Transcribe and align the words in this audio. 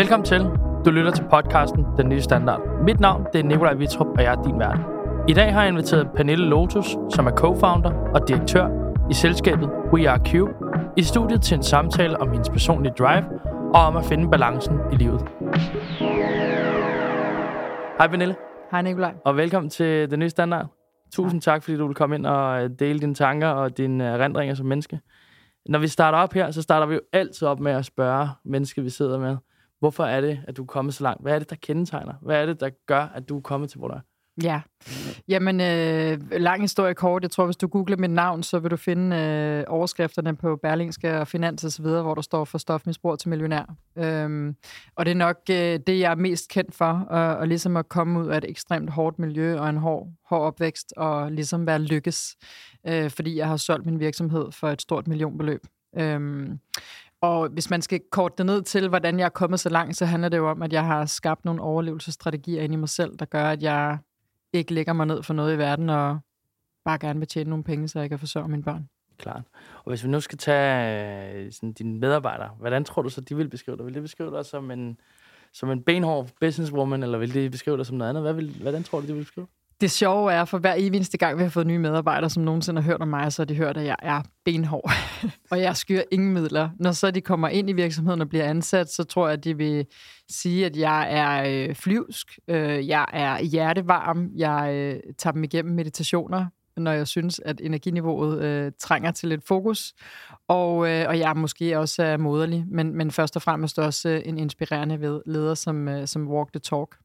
Velkommen 0.00 0.26
til. 0.26 0.40
Du 0.84 0.90
lytter 0.90 1.10
til 1.10 1.24
podcasten 1.30 1.84
Den 1.96 2.08
Nye 2.08 2.20
Standard. 2.20 2.60
Mit 2.84 3.00
navn 3.00 3.26
det 3.32 3.38
er 3.38 3.44
Nikolaj 3.44 3.74
Vitrup, 3.74 4.06
og 4.06 4.22
jeg 4.22 4.32
er 4.32 4.42
din 4.42 4.58
vært. 4.58 4.80
I 5.28 5.32
dag 5.32 5.52
har 5.52 5.62
jeg 5.62 5.68
inviteret 5.68 6.08
Pernille 6.16 6.46
Lotus, 6.46 6.86
som 7.14 7.26
er 7.26 7.30
co-founder 7.30 7.92
og 8.14 8.28
direktør 8.28 8.68
i 9.10 9.14
selskabet 9.14 9.70
We 9.92 10.10
Are 10.10 10.20
Cube, 10.30 10.52
i 10.96 11.02
studiet 11.02 11.42
til 11.42 11.54
en 11.56 11.62
samtale 11.62 12.20
om 12.20 12.30
hendes 12.30 12.48
personlige 12.48 12.94
drive 12.98 13.24
og 13.74 13.80
om 13.80 13.96
at 13.96 14.04
finde 14.04 14.30
balancen 14.30 14.78
i 14.92 14.96
livet. 14.96 15.28
Hej 17.98 18.08
Pernille, 18.08 18.36
Hej 18.70 18.82
Nikolaj. 18.82 19.14
og 19.24 19.36
velkommen 19.36 19.70
til 19.70 20.10
Den 20.10 20.18
Nye 20.18 20.30
Standard. 20.30 20.66
Tusind 21.12 21.40
tak, 21.40 21.62
fordi 21.62 21.76
du 21.76 21.86
vil 21.86 21.96
komme 21.96 22.16
ind 22.16 22.26
og 22.26 22.64
øh, 22.64 22.70
dele 22.78 22.98
dine 22.98 23.14
tanker 23.14 23.48
og 23.48 23.76
dine 23.76 24.08
øh, 24.08 24.20
erindringer 24.20 24.54
som 24.54 24.66
menneske. 24.66 25.00
Når 25.68 25.78
vi 25.78 25.88
starter 25.88 26.18
op 26.18 26.32
her, 26.32 26.50
så 26.50 26.62
starter 26.62 26.86
vi 26.86 26.94
jo 26.94 27.00
altid 27.12 27.48
op 27.48 27.60
med 27.60 27.72
at 27.72 27.84
spørge 27.84 28.28
mennesker, 28.44 28.82
vi 28.82 28.90
sidder 28.90 29.18
med, 29.18 29.36
hvorfor 29.80 30.04
er 30.04 30.20
det, 30.20 30.40
at 30.48 30.56
du 30.56 30.62
er 30.62 30.66
kommet 30.66 30.94
så 30.94 31.02
langt? 31.02 31.22
Hvad 31.22 31.34
er 31.34 31.38
det, 31.38 31.50
der 31.50 31.56
kendetegner? 31.56 32.14
Hvad 32.22 32.42
er 32.42 32.46
det, 32.46 32.60
der 32.60 32.70
gør, 32.86 33.02
at 33.14 33.28
du 33.28 33.36
er 33.36 33.40
kommet 33.40 33.70
til, 33.70 33.78
hvor 33.78 33.88
du 33.88 33.94
er? 33.94 34.00
Ja, 34.42 34.60
jamen 35.28 35.60
øh, 35.60 36.18
lang 36.30 36.62
historie 36.62 36.94
kort. 36.94 37.22
Jeg 37.22 37.30
tror, 37.30 37.44
hvis 37.44 37.56
du 37.56 37.66
googler 37.66 37.96
mit 37.96 38.10
navn, 38.10 38.42
så 38.42 38.58
vil 38.58 38.70
du 38.70 38.76
finde 38.76 39.16
øh, 39.16 39.64
overskrifterne 39.68 40.36
på 40.36 40.56
Berlingske 40.56 41.20
og 41.20 41.28
Finans 41.28 41.64
osv., 41.64 41.84
videre, 41.84 42.02
hvor 42.02 42.14
der 42.14 42.22
står 42.22 42.44
for 42.44 42.58
stofmisbrug 42.58 43.18
til 43.18 43.28
millionær. 43.28 43.74
Øhm, 43.98 44.56
og 44.96 45.04
det 45.06 45.10
er 45.10 45.16
nok 45.16 45.36
øh, 45.50 45.80
det, 45.86 46.00
jeg 46.00 46.10
er 46.10 46.14
mest 46.14 46.48
kendt 46.48 46.74
for, 46.74 47.06
og, 47.10 47.36
og 47.36 47.48
ligesom 47.48 47.76
at 47.76 47.88
komme 47.88 48.20
ud 48.20 48.26
af 48.26 48.38
et 48.38 48.44
ekstremt 48.48 48.90
hårdt 48.90 49.18
miljø 49.18 49.58
og 49.58 49.68
en 49.68 49.76
hård, 49.76 50.08
hård 50.28 50.42
opvækst, 50.42 50.92
og 50.96 51.32
ligesom 51.32 51.66
være 51.66 51.78
lykkes, 51.78 52.36
øh, 52.86 53.10
fordi 53.10 53.36
jeg 53.36 53.48
har 53.48 53.56
solgt 53.56 53.86
min 53.86 54.00
virksomhed 54.00 54.52
for 54.52 54.68
et 54.68 54.82
stort 54.82 55.08
millionbeløb. 55.08 55.66
Øhm, 55.96 56.58
og 57.22 57.48
hvis 57.48 57.70
man 57.70 57.82
skal 57.82 58.00
korte 58.10 58.34
det 58.38 58.46
ned 58.46 58.62
til, 58.62 58.88
hvordan 58.88 59.18
jeg 59.18 59.24
er 59.24 59.28
kommet 59.28 59.60
så 59.60 59.68
langt, 59.68 59.96
så 59.96 60.06
handler 60.06 60.28
det 60.28 60.36
jo 60.36 60.50
om, 60.50 60.62
at 60.62 60.72
jeg 60.72 60.86
har 60.86 61.06
skabt 61.06 61.44
nogle 61.44 61.62
overlevelsesstrategier 61.62 62.62
ind 62.62 62.72
i 62.72 62.76
mig 62.76 62.88
selv, 62.88 63.16
der 63.16 63.24
gør, 63.24 63.44
at 63.44 63.62
jeg 63.62 63.98
ikke 64.52 64.74
lægger 64.74 64.92
mig 64.92 65.06
ned 65.06 65.22
for 65.22 65.34
noget 65.34 65.54
i 65.54 65.58
verden, 65.58 65.90
og 65.90 66.18
bare 66.84 66.98
gerne 66.98 67.18
vil 67.18 67.28
tjene 67.28 67.50
nogle 67.50 67.64
penge, 67.64 67.88
så 67.88 68.00
jeg 68.00 68.08
kan 68.08 68.18
forsørge 68.18 68.48
mine 68.48 68.62
børn. 68.62 68.88
Klart. 69.18 69.42
Og 69.84 69.88
hvis 69.88 70.04
vi 70.04 70.08
nu 70.08 70.20
skal 70.20 70.38
tage 70.38 71.34
øh, 71.34 71.52
sådan, 71.52 71.72
dine 71.72 71.98
medarbejdere, 71.98 72.48
hvordan 72.58 72.84
tror 72.84 73.02
du 73.02 73.08
så, 73.08 73.20
de 73.20 73.36
vil 73.36 73.48
beskrive 73.48 73.76
dig? 73.76 73.86
Vil 73.86 73.94
de 73.94 74.00
beskrive 74.00 74.36
dig 74.36 74.44
som 74.44 74.70
en, 74.70 74.96
som 75.52 75.70
en 75.70 75.82
benhård 75.82 76.28
businesswoman, 76.40 77.02
eller 77.02 77.18
vil 77.18 77.34
de 77.34 77.50
beskrive 77.50 77.76
dig 77.76 77.86
som 77.86 77.96
noget 77.96 78.08
andet? 78.08 78.22
Hvad 78.22 78.32
vil, 78.32 78.56
hvordan 78.60 78.82
tror 78.82 79.00
du, 79.00 79.06
de 79.06 79.12
vil 79.12 79.20
beskrive? 79.20 79.46
Det 79.80 79.90
sjove 79.90 80.32
er, 80.32 80.44
for 80.44 80.58
hver 80.58 80.72
eneste 80.74 81.18
gang, 81.18 81.38
vi 81.38 81.42
har 81.42 81.50
fået 81.50 81.66
nye 81.66 81.78
medarbejdere, 81.78 82.30
som 82.30 82.42
nogensinde 82.42 82.82
har 82.82 82.90
hørt 82.90 83.00
om 83.00 83.08
mig, 83.08 83.32
så 83.32 83.42
har 83.42 83.46
de 83.46 83.54
hørt, 83.54 83.76
at 83.76 83.84
jeg 83.84 83.96
er 84.02 84.22
benhård. 84.44 84.92
og 85.50 85.60
jeg 85.60 85.76
skyr 85.76 86.02
ingen 86.12 86.32
midler. 86.32 86.70
Når 86.78 86.92
så 86.92 87.10
de 87.10 87.20
kommer 87.20 87.48
ind 87.48 87.70
i 87.70 87.72
virksomheden 87.72 88.20
og 88.20 88.28
bliver 88.28 88.44
ansat, 88.44 88.92
så 88.92 89.04
tror 89.04 89.28
jeg, 89.28 89.38
at 89.38 89.44
de 89.44 89.56
vil 89.56 89.86
sige, 90.30 90.66
at 90.66 90.76
jeg 90.76 91.06
er 91.10 91.68
øh, 91.68 91.74
flyvsk, 91.74 92.38
øh, 92.48 92.88
jeg 92.88 93.06
er 93.12 93.42
hjertevarm, 93.42 94.30
jeg 94.36 94.70
øh, 94.74 95.00
tager 95.18 95.32
dem 95.32 95.44
igennem 95.44 95.74
meditationer, 95.74 96.46
når 96.76 96.92
jeg 96.92 97.06
synes, 97.08 97.40
at 97.44 97.60
energiniveauet 97.60 98.42
øh, 98.42 98.72
trænger 98.80 99.10
til 99.10 99.28
lidt 99.28 99.46
fokus. 99.46 99.92
Og, 100.48 100.90
øh, 100.90 101.04
og 101.08 101.18
jeg 101.18 101.32
måske 101.36 101.78
også 101.78 102.02
er 102.02 102.16
moderlig, 102.16 102.64
men, 102.68 102.96
men 102.96 103.10
først 103.10 103.36
og 103.36 103.42
fremmest 103.42 103.78
også 103.78 104.08
øh, 104.08 104.22
en 104.24 104.38
inspirerende 104.38 105.00
ved- 105.00 105.20
leder, 105.26 105.54
som, 105.54 105.88
øh, 105.88 106.06
som 106.06 106.28
walk 106.28 106.52
the 106.52 106.60
talk. 106.60 106.96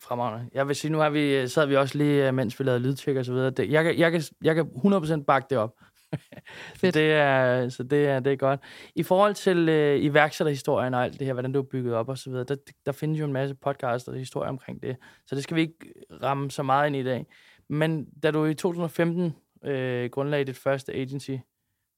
Fremragende. 0.00 0.50
Jeg 0.54 0.68
vil 0.68 0.76
sige, 0.76 0.92
nu 0.92 0.98
har 0.98 1.10
vi, 1.10 1.48
sad 1.48 1.66
vi 1.66 1.76
også 1.76 1.98
lige, 1.98 2.28
øh, 2.28 2.34
mens 2.34 2.58
vi 2.60 2.64
lavede 2.64 2.80
lydtjek 2.82 3.16
og 3.16 3.24
så 3.24 3.32
videre. 3.32 3.50
Det, 3.50 3.70
jeg, 3.70 3.84
kan- 3.84 3.98
jeg, 3.98 4.12
kan, 4.12 4.22
jeg 4.44 4.54
kan 4.54 4.64
100% 4.76 5.24
bakke 5.24 5.46
det 5.50 5.58
op. 5.58 5.74
Fedt. 6.76 6.94
det 6.94 7.12
er, 7.12 7.68
så 7.68 7.82
det 7.82 8.06
er, 8.06 8.20
det 8.20 8.32
er 8.32 8.36
godt. 8.36 8.60
I 8.94 9.02
forhold 9.02 9.34
til 9.34 9.68
øh, 9.68 9.98
iværksætterhistorien 10.04 10.94
og 10.94 11.04
alt 11.04 11.18
det 11.18 11.26
her, 11.26 11.32
hvordan 11.32 11.52
du 11.52 11.58
er 11.58 11.62
bygget 11.62 11.94
op 11.94 12.08
og 12.08 12.18
så 12.18 12.30
videre, 12.30 12.44
der, 12.44 12.56
der 12.86 12.92
findes 12.92 13.20
jo 13.20 13.24
en 13.24 13.32
masse 13.32 13.54
podcasts 13.54 14.08
og 14.08 14.14
historier 14.14 14.48
omkring 14.48 14.82
det. 14.82 14.96
Så 15.26 15.34
det 15.34 15.42
skal 15.42 15.54
vi 15.54 15.60
ikke 15.60 15.92
ramme 16.22 16.50
så 16.50 16.62
meget 16.62 16.86
ind 16.86 16.96
i 16.96 17.00
i 17.00 17.02
dag. 17.04 17.26
Men 17.68 18.06
da 18.22 18.30
du 18.30 18.44
i 18.44 18.54
2015 18.54 19.34
øh, 19.64 20.10
grundlagde 20.10 20.44
dit 20.44 20.56
første 20.58 20.92
agency, 20.94 21.30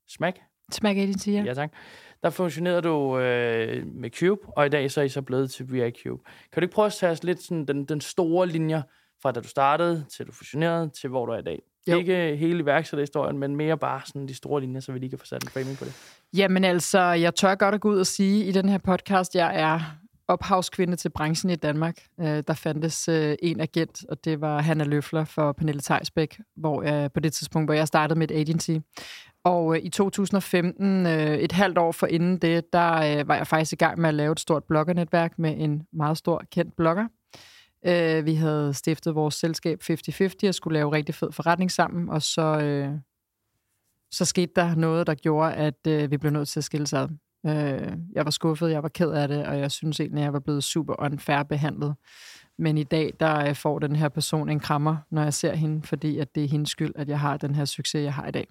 Smack, 0.09 0.41
Smack 0.73 0.99
Agency, 0.99 1.29
ja. 1.29 1.43
ja 1.47 1.55
tak, 1.55 1.73
der 2.23 2.31
funktionerede 2.31 2.83
du 2.83 3.19
øh, 3.19 3.87
med 3.87 4.11
Cube, 4.11 4.41
og 4.57 4.67
i 4.67 4.69
dag 4.69 4.91
så 4.91 5.01
er 5.01 5.05
I 5.05 5.09
så 5.09 5.23
blevet 5.23 5.51
til 5.51 5.73
VI 5.73 5.91
Cube. 5.91 6.23
Kan 6.53 6.61
du 6.61 6.65
ikke 6.65 6.75
prøve 6.75 6.87
at 6.87 6.93
tage 6.93 7.13
os 7.13 7.23
lidt 7.23 7.43
sådan 7.43 7.65
den, 7.65 7.85
den 7.85 8.01
store 8.01 8.47
linjer 8.47 8.83
fra 9.23 9.33
da 9.33 9.41
du 9.41 9.49
startede, 9.49 10.05
til 10.17 10.27
du 10.27 10.33
fusionerede, 10.33 10.91
til 11.01 11.11
hvor 11.11 11.27
du 11.27 11.33
er 11.33 11.39
i 11.39 11.43
dag? 11.43 11.63
Jo. 11.89 11.99
Ikke 11.99 12.37
hele 12.37 12.59
iværksætterhistorien, 12.59 13.39
men 13.39 13.57
mere 13.57 13.79
bare 13.79 14.01
sådan 14.07 14.29
de 14.29 14.35
store 14.35 14.61
linjer, 14.61 14.81
så 14.81 14.93
vi 14.93 14.99
lige 14.99 15.11
kan 15.11 15.19
få 15.19 15.27
sat 15.27 15.43
en 15.45 15.49
framing 15.49 15.79
på 15.79 15.85
det. 15.85 16.17
Jamen 16.37 16.65
altså, 16.65 17.01
jeg 17.01 17.35
tør 17.35 17.55
godt 17.55 17.75
at 17.75 17.81
gå 17.81 17.91
ud 17.91 17.99
og 17.99 18.07
sige 18.07 18.45
i 18.45 18.53
den 18.53 18.69
her 18.69 18.79
podcast, 18.79 19.35
jeg 19.35 19.61
er 19.61 19.81
ophavskvinde 20.29 20.97
til 20.97 21.09
branchen 21.09 21.51
i 21.51 21.57
Danmark. 21.57 21.97
Øh, 22.21 22.43
der 22.47 22.55
fandtes 22.55 23.09
øh, 23.09 23.37
en 23.43 23.61
agent, 23.61 24.05
og 24.09 24.25
det 24.25 24.41
var 24.41 24.61
Hanna 24.61 24.85
Løfler 24.85 25.25
for 25.25 25.53
Pernille 25.53 25.81
Theisbæk, 25.81 26.41
hvor 26.57 26.83
jeg, 26.83 27.13
på 27.13 27.21
det 27.21 27.33
tidspunkt, 27.33 27.67
hvor 27.67 27.75
jeg 27.75 27.87
startede 27.87 28.19
mit 28.19 28.31
agency. 28.31 28.71
Og 29.45 29.77
øh, 29.77 29.85
i 29.85 29.89
2015, 29.89 31.07
øh, 31.07 31.35
et 31.35 31.53
halvt 31.53 31.79
år 31.79 31.93
for 31.93 32.07
inden 32.07 32.39
det, 32.39 32.73
der 32.73 32.93
øh, 32.95 33.29
var 33.29 33.37
jeg 33.37 33.47
faktisk 33.47 33.73
i 33.73 33.77
gang 33.77 34.01
med 34.01 34.09
at 34.09 34.15
lave 34.15 34.33
et 34.33 34.41
stort 34.41 34.65
bloggernetværk 34.65 35.39
med 35.39 35.55
en 35.59 35.87
meget 35.93 36.19
stor 36.19 36.43
kendt 36.53 36.77
blogger. 36.77 37.07
Øh, 37.87 38.27
vi 38.27 38.35
havde 38.35 38.75
stiftet 38.75 39.15
vores 39.15 39.35
selskab 39.35 39.83
50-50 39.91 40.49
og 40.49 40.55
skulle 40.55 40.79
lave 40.79 40.93
rigtig 40.93 41.15
fed 41.15 41.33
forretning 41.33 41.71
sammen, 41.71 42.09
og 42.09 42.23
så, 42.23 42.43
øh, 42.43 42.91
så 44.11 44.25
skete 44.25 44.53
der 44.57 44.75
noget, 44.75 45.07
der 45.07 45.15
gjorde, 45.15 45.55
at 45.55 45.87
øh, 45.89 46.11
vi 46.11 46.17
blev 46.17 46.33
nødt 46.33 46.49
til 46.49 46.61
at 46.61 46.65
skille 46.65 46.87
sig 46.87 47.01
ad. 47.01 47.09
Øh, 47.47 47.93
jeg 48.13 48.25
var 48.25 48.31
skuffet, 48.31 48.71
jeg 48.71 48.83
var 48.83 48.89
ked 48.89 49.11
af 49.11 49.29
det, 49.29 49.47
og 49.47 49.59
jeg 49.59 49.71
synes 49.71 50.01
egentlig, 50.01 50.21
at 50.21 50.25
jeg 50.25 50.33
var 50.33 50.41
blevet 50.41 50.65
super 50.65 50.95
unfair 50.99 51.43
behandlet. 51.43 51.95
Men 52.59 52.79
i 52.79 52.85
dag, 52.85 53.13
der 53.21 53.49
øh, 53.49 53.55
får 53.55 53.79
den 53.79 53.97
her 53.97 54.09
person 54.09 54.49
en 54.49 54.61
krammer, 54.61 54.97
når 55.11 55.23
jeg 55.23 55.35
ser 55.35 55.55
hende, 55.55 55.83
fordi 55.83 56.19
at 56.19 56.35
det 56.35 56.45
er 56.45 56.49
hendes 56.49 56.71
skyld, 56.71 56.93
at 56.97 57.09
jeg 57.09 57.21
har 57.21 57.37
den 57.37 57.55
her 57.55 57.65
succes, 57.65 58.05
jeg 58.05 58.15
har 58.15 58.27
i 58.27 58.31
dag. 58.31 58.47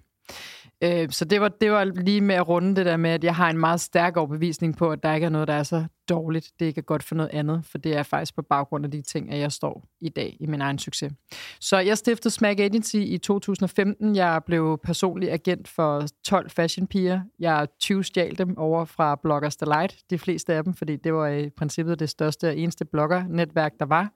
Øh, 0.82 1.10
så 1.10 1.24
det 1.24 1.40
var, 1.40 1.48
det 1.48 1.70
var 1.70 1.84
lige 1.84 2.20
med 2.20 2.34
at 2.34 2.48
runde 2.48 2.76
det 2.76 2.86
der 2.86 2.96
med, 2.96 3.10
at 3.10 3.24
jeg 3.24 3.34
har 3.34 3.50
en 3.50 3.58
meget 3.58 3.80
stærk 3.80 4.16
overbevisning 4.16 4.76
på, 4.76 4.90
at 4.90 5.02
der 5.02 5.14
ikke 5.14 5.24
er 5.24 5.30
noget, 5.30 5.48
der 5.48 5.54
er 5.54 5.62
så 5.62 5.84
dårligt. 6.08 6.50
Det 6.60 6.66
ikke 6.66 6.78
er 6.78 6.82
godt 6.82 7.02
for 7.02 7.14
noget 7.14 7.30
andet, 7.32 7.64
for 7.64 7.78
det 7.78 7.96
er 7.96 8.02
faktisk 8.02 8.34
på 8.34 8.42
baggrund 8.42 8.84
af 8.84 8.90
de 8.90 9.02
ting, 9.02 9.32
at 9.32 9.38
jeg 9.38 9.52
står 9.52 9.84
i 10.00 10.08
dag 10.08 10.36
i 10.40 10.46
min 10.46 10.60
egen 10.60 10.78
succes. 10.78 11.12
Så 11.60 11.78
jeg 11.78 11.98
stiftede 11.98 12.34
Smack 12.34 12.60
Agency 12.60 12.96
i 12.96 13.18
2015. 13.18 14.16
Jeg 14.16 14.40
blev 14.46 14.78
personlig 14.84 15.32
agent 15.32 15.68
for 15.68 16.06
12 16.24 16.50
fashionpiger. 16.50 17.20
Jeg 17.38 17.68
20 17.80 18.04
stjal 18.04 18.38
dem 18.38 18.58
over 18.58 18.84
fra 18.84 19.16
Bloggers 19.22 19.56
Delight, 19.56 19.96
de 20.10 20.18
fleste 20.18 20.54
af 20.54 20.64
dem, 20.64 20.74
fordi 20.74 20.96
det 20.96 21.14
var 21.14 21.28
i 21.28 21.50
princippet 21.50 21.98
det 21.98 22.10
største 22.10 22.48
og 22.48 22.56
eneste 22.56 22.84
bloggernetværk, 22.84 23.72
der 23.80 23.86
var. 23.86 24.12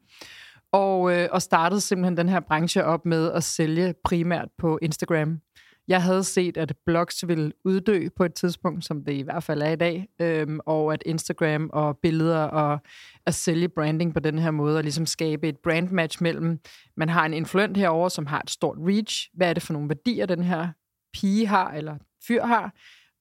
Og, 0.72 1.12
øh, 1.12 1.28
og 1.32 1.42
startede 1.42 1.80
simpelthen 1.80 2.16
den 2.16 2.28
her 2.28 2.40
branche 2.40 2.84
op 2.84 3.06
med 3.06 3.32
at 3.32 3.44
sælge 3.44 3.94
primært 4.04 4.48
på 4.58 4.78
Instagram. 4.82 5.40
Jeg 5.88 6.02
havde 6.02 6.24
set, 6.24 6.56
at 6.56 6.76
blogs 6.86 7.28
ville 7.28 7.52
uddø 7.64 8.08
på 8.16 8.24
et 8.24 8.34
tidspunkt, 8.34 8.84
som 8.84 9.04
det 9.04 9.12
i 9.12 9.22
hvert 9.22 9.42
fald 9.42 9.62
er 9.62 9.70
i 9.70 9.76
dag, 9.76 10.08
øhm, 10.20 10.60
og 10.66 10.92
at 10.92 11.02
Instagram 11.06 11.70
og 11.72 11.98
billeder 11.98 12.38
og 12.38 12.78
at 13.26 13.34
sælge 13.34 13.68
branding 13.68 14.14
på 14.14 14.20
den 14.20 14.38
her 14.38 14.50
måde, 14.50 14.76
og 14.76 14.82
ligesom 14.82 15.06
skabe 15.06 15.48
et 15.48 15.58
brandmatch 15.58 16.22
mellem, 16.22 16.58
man 16.96 17.08
har 17.08 17.26
en 17.26 17.34
influent 17.34 17.76
herover, 17.76 18.08
som 18.08 18.26
har 18.26 18.40
et 18.40 18.50
stort 18.50 18.78
reach, 18.80 19.30
hvad 19.34 19.48
er 19.48 19.54
det 19.54 19.62
for 19.62 19.72
nogle 19.72 19.88
værdier, 19.88 20.26
den 20.26 20.42
her 20.42 20.68
pige 21.14 21.46
har, 21.46 21.72
eller 21.72 21.96
fyr 22.26 22.44
har, 22.44 22.72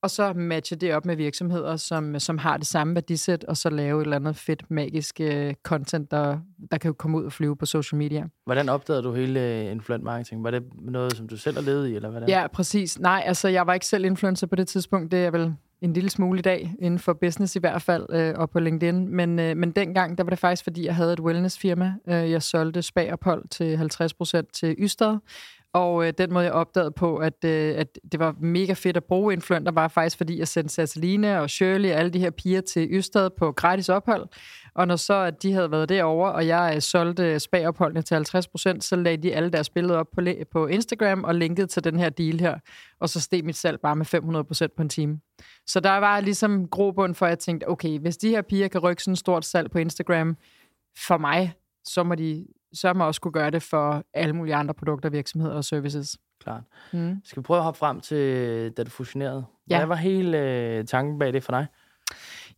og 0.03 0.09
så 0.09 0.33
matche 0.33 0.75
det 0.75 0.95
op 0.95 1.05
med 1.05 1.15
virksomheder, 1.15 1.75
som, 1.75 2.19
som 2.19 2.37
har 2.37 2.57
det 2.57 2.67
samme 2.67 2.95
værdisæt, 2.95 3.43
og 3.43 3.57
så 3.57 3.69
lave 3.69 4.01
et 4.01 4.05
eller 4.05 4.15
andet 4.15 4.35
fedt, 4.35 4.71
magisk 4.71 5.21
øh, 5.21 5.53
content, 5.63 6.11
der, 6.11 6.39
der 6.71 6.77
kan 6.77 6.93
komme 6.93 7.17
ud 7.17 7.23
og 7.23 7.31
flyve 7.31 7.55
på 7.55 7.65
social 7.65 7.97
media. 7.97 8.25
Hvordan 8.45 8.69
opdagede 8.69 9.03
du 9.03 9.13
hele 9.13 9.41
øh, 9.41 9.71
influent 9.71 10.03
marketing? 10.03 10.43
Var 10.43 10.51
det 10.51 10.63
noget, 10.81 11.17
som 11.17 11.27
du 11.27 11.37
selv 11.37 11.55
har 11.55 11.63
levet 11.63 11.87
i, 11.87 11.95
eller 11.95 12.09
hvordan? 12.09 12.29
Ja, 12.29 12.47
præcis. 12.47 12.99
Nej, 12.99 13.23
altså 13.25 13.47
jeg 13.47 13.67
var 13.67 13.73
ikke 13.73 13.85
selv 13.85 14.05
influencer 14.05 14.47
på 14.47 14.55
det 14.55 14.67
tidspunkt. 14.67 15.11
Det 15.11 15.25
er 15.25 15.31
vel 15.31 15.55
en 15.81 15.93
lille 15.93 16.09
smule 16.09 16.39
i 16.39 16.41
dag, 16.41 16.75
inden 16.79 16.99
for 16.99 17.13
business 17.13 17.55
i 17.55 17.59
hvert 17.59 17.81
fald, 17.81 18.05
øh, 18.09 18.33
og 18.37 18.49
på 18.49 18.59
LinkedIn. 18.59 19.07
Men, 19.07 19.39
øh, 19.39 19.57
men 19.57 19.71
dengang, 19.71 20.17
der 20.17 20.23
var 20.23 20.29
det 20.29 20.39
faktisk, 20.39 20.63
fordi 20.63 20.85
jeg 20.85 20.95
havde 20.95 21.13
et 21.13 21.19
wellnessfirma. 21.19 21.93
Øh, 22.07 22.31
jeg 22.31 22.43
solgte 22.43 22.81
spagophold 22.81 23.43
til 23.49 23.77
50% 23.77 24.51
til 24.53 24.75
Ystad, 24.79 25.17
og 25.73 26.07
øh, 26.07 26.13
den 26.17 26.33
måde, 26.33 26.45
jeg 26.45 26.53
opdagede 26.53 26.91
på, 26.91 27.17
at, 27.17 27.43
øh, 27.45 27.75
at 27.77 27.99
det 28.11 28.19
var 28.19 28.35
mega 28.39 28.73
fedt 28.73 28.97
at 28.97 29.03
bruge 29.03 29.33
influenter, 29.33 29.71
var 29.71 29.87
faktisk, 29.87 30.17
fordi 30.17 30.39
jeg 30.39 30.47
sendte 30.47 30.73
Sasseline 30.73 31.39
og 31.39 31.49
Shirley 31.49 31.89
og 31.89 31.95
alle 31.95 32.11
de 32.11 32.19
her 32.19 32.29
piger 32.29 32.61
til 32.61 32.87
Ystad 32.91 33.29
på 33.29 33.51
gratis 33.51 33.89
ophold. 33.89 34.27
Og 34.75 34.87
når 34.87 34.95
så 34.95 35.13
at 35.13 35.43
de 35.43 35.53
havde 35.53 35.71
været 35.71 35.89
derovre, 35.89 36.31
og 36.31 36.47
jeg 36.47 36.73
øh, 36.75 36.81
solgte 36.81 37.39
spagopholdene 37.39 38.01
til 38.01 38.15
50%, 38.15 38.79
så 38.79 38.95
lagde 38.95 39.17
de 39.17 39.33
alle 39.35 39.49
deres 39.49 39.69
billeder 39.69 39.97
op 39.97 40.07
på, 40.15 40.21
på 40.51 40.67
Instagram 40.67 41.23
og 41.23 41.35
linkede 41.35 41.67
til 41.67 41.83
den 41.83 41.99
her 41.99 42.09
deal 42.09 42.39
her. 42.39 42.59
Og 42.99 43.09
så 43.09 43.21
steg 43.21 43.45
mit 43.45 43.55
salg 43.55 43.79
bare 43.79 43.95
med 43.95 44.05
500% 44.65 44.67
på 44.75 44.81
en 44.81 44.89
time. 44.89 45.19
Så 45.67 45.79
der 45.79 45.97
var 45.97 46.19
ligesom 46.19 46.67
grobund 46.67 47.15
for, 47.15 47.25
at 47.25 47.29
jeg 47.29 47.39
tænkte, 47.39 47.69
okay, 47.69 47.99
hvis 47.99 48.17
de 48.17 48.29
her 48.29 48.41
piger 48.41 48.67
kan 48.67 48.81
rykke 48.81 49.03
sådan 49.03 49.11
et 49.11 49.19
stort 49.19 49.45
salg 49.45 49.71
på 49.71 49.77
Instagram 49.77 50.37
for 51.07 51.17
mig, 51.17 51.53
så 51.85 52.03
må 52.03 52.15
de 52.15 52.45
så 52.73 52.93
må 52.93 53.07
også 53.07 53.21
kunne 53.21 53.31
gøre 53.31 53.51
det 53.51 53.63
for 53.63 54.03
alle 54.13 54.33
mulige 54.35 54.55
andre 54.55 54.73
produkter, 54.73 55.09
virksomheder 55.09 55.55
og 55.55 55.65
services. 55.65 56.17
Klart. 56.43 56.63
Mm. 56.93 57.15
Skal 57.25 57.41
vi 57.41 57.43
prøve 57.43 57.57
at 57.57 57.63
hoppe 57.63 57.77
frem 57.77 58.01
til, 58.01 58.71
da 58.71 58.83
du 58.83 58.89
fusionerede? 58.89 59.45
Ja. 59.69 59.77
Hvad 59.77 59.87
var 59.87 59.95
hele 59.95 60.39
øh, 60.39 60.85
tanken 60.85 61.19
bag 61.19 61.33
det 61.33 61.43
for 61.43 61.51
dig? 61.51 61.67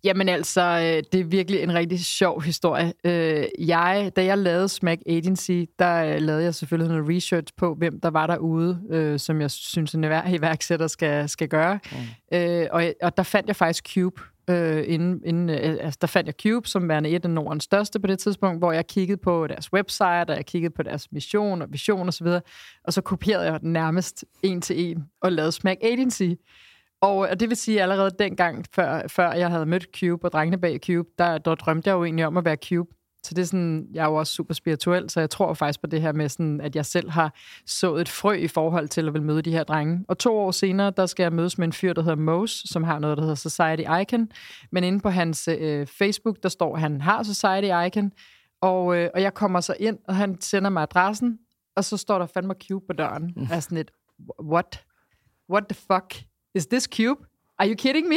Jamen 0.03 0.29
altså, 0.29 0.61
øh, 0.61 1.03
det 1.11 1.19
er 1.19 1.23
virkelig 1.23 1.61
en 1.61 1.73
rigtig 1.73 2.05
sjov 2.05 2.41
historie. 2.41 2.93
Øh, 3.03 3.45
jeg, 3.59 4.11
da 4.15 4.25
jeg 4.25 4.37
lavede 4.37 4.69
Smack 4.69 5.01
Agency, 5.07 5.63
der 5.79 6.05
øh, 6.05 6.21
lavede 6.21 6.43
jeg 6.43 6.55
selvfølgelig 6.55 6.95
noget 6.97 7.15
research 7.15 7.53
på, 7.57 7.75
hvem 7.75 7.99
der 7.99 8.09
var 8.09 8.27
derude, 8.27 9.15
som 9.19 9.41
jeg 9.41 9.51
synes, 9.51 9.93
en 9.93 10.03
iværksætter 10.03 10.87
skal, 10.87 11.29
skal 11.29 11.47
gøre. 11.47 11.79
Mm. 11.91 12.67
Og, 12.71 12.83
og 13.01 13.17
der 13.17 13.23
fandt 13.23 13.47
jeg 13.47 13.55
faktisk 13.55 13.93
Cube. 13.93 14.21
Øh, 14.49 14.83
inden, 14.87 15.21
inden, 15.25 15.49
øh, 15.49 15.55
altså, 15.61 15.97
der 16.01 16.07
fandt 16.07 16.27
jeg 16.27 16.35
Cube 16.43 16.67
som 16.67 16.89
værende 16.89 17.09
et 17.09 17.25
af 17.25 17.29
Nordens 17.29 17.63
største 17.63 17.99
på 17.99 18.07
det 18.07 18.19
tidspunkt, 18.19 18.59
hvor 18.59 18.71
jeg 18.71 18.87
kiggede 18.87 19.17
på 19.17 19.47
deres 19.47 19.73
website, 19.73 20.29
og 20.29 20.35
jeg 20.35 20.45
kiggede 20.45 20.73
på 20.73 20.83
deres 20.83 21.11
mission 21.11 21.61
og 21.61 21.67
vision 21.71 22.07
osv., 22.07 22.27
og, 22.27 22.41
og 22.83 22.93
så 22.93 23.01
kopierede 23.01 23.51
jeg 23.51 23.61
den 23.61 23.73
nærmest 23.73 24.25
en 24.43 24.61
til 24.61 24.79
en 24.79 25.05
og 25.21 25.31
lavede 25.31 25.51
Smack 25.51 25.79
Agency. 25.83 26.29
Og, 27.01 27.17
og 27.17 27.39
det 27.39 27.49
vil 27.49 27.57
sige, 27.57 27.77
at 27.77 27.83
allerede 27.83 28.11
dengang, 28.19 28.65
før, 28.75 29.07
før 29.07 29.31
jeg 29.33 29.49
havde 29.49 29.65
mødt 29.65 29.87
Cube 29.99 30.25
og 30.25 30.31
drengene 30.31 30.57
bag 30.57 30.79
Cube, 30.85 31.09
der, 31.17 31.37
der 31.37 31.55
drømte 31.55 31.89
jeg 31.89 31.95
jo 31.95 32.03
egentlig 32.03 32.25
om 32.25 32.37
at 32.37 32.45
være 32.45 32.57
Cube. 32.69 32.94
Så 33.25 33.33
det 33.33 33.41
er 33.41 33.45
sådan, 33.45 33.87
jeg 33.93 34.03
er 34.03 34.09
jo 34.09 34.15
også 34.15 34.33
super 34.33 34.53
spirituel, 34.53 35.09
så 35.09 35.19
jeg 35.19 35.29
tror 35.29 35.53
faktisk 35.53 35.81
på 35.81 35.87
det 35.87 36.01
her 36.01 36.11
med, 36.11 36.29
sådan, 36.29 36.61
at 36.61 36.75
jeg 36.75 36.85
selv 36.85 37.09
har 37.09 37.33
sået 37.65 38.01
et 38.01 38.09
frø 38.09 38.33
i 38.33 38.47
forhold 38.47 38.87
til 38.87 39.07
at 39.07 39.13
vil 39.13 39.21
møde 39.21 39.41
de 39.41 39.51
her 39.51 39.63
drenge. 39.63 40.05
Og 40.07 40.17
to 40.17 40.37
år 40.37 40.51
senere, 40.51 40.93
der 40.97 41.05
skal 41.05 41.23
jeg 41.23 41.33
mødes 41.33 41.57
med 41.57 41.67
en 41.67 41.73
fyr, 41.73 41.93
der 41.93 42.01
hedder 42.01 42.15
Mose, 42.15 42.67
som 42.67 42.83
har 42.83 42.99
noget, 42.99 43.17
der 43.17 43.23
hedder 43.23 43.35
Society 43.35 43.83
Icon. 44.01 44.29
Men 44.71 44.83
inde 44.83 44.99
på 44.99 45.09
hans 45.09 45.47
øh, 45.47 45.87
Facebook, 45.87 46.37
der 46.43 46.49
står, 46.49 46.75
at 46.75 46.81
han 46.81 47.01
har 47.01 47.23
Society 47.23 47.87
Icon. 47.87 48.11
Og, 48.61 48.97
øh, 48.97 49.09
og 49.13 49.21
jeg 49.21 49.33
kommer 49.33 49.59
så 49.59 49.75
ind, 49.79 49.97
og 50.07 50.15
han 50.15 50.41
sender 50.41 50.69
mig 50.69 50.83
adressen, 50.83 51.39
og 51.75 51.83
så 51.83 51.97
står 51.97 52.19
der 52.19 52.25
fandme 52.25 52.53
Cube 52.67 52.85
på 52.87 52.93
døren. 52.93 53.33
Mm. 53.35 53.41
Jeg 53.49 53.55
er 53.55 53.59
sådan 53.59 53.75
lidt, 53.75 53.91
what? 54.43 54.83
What 55.49 55.63
the 55.67 55.75
fuck? 55.75 56.25
is 56.55 56.65
this 56.65 56.83
Cube? 56.83 57.25
Are 57.57 57.69
you 57.69 57.75
kidding 57.75 58.07
me? 58.07 58.15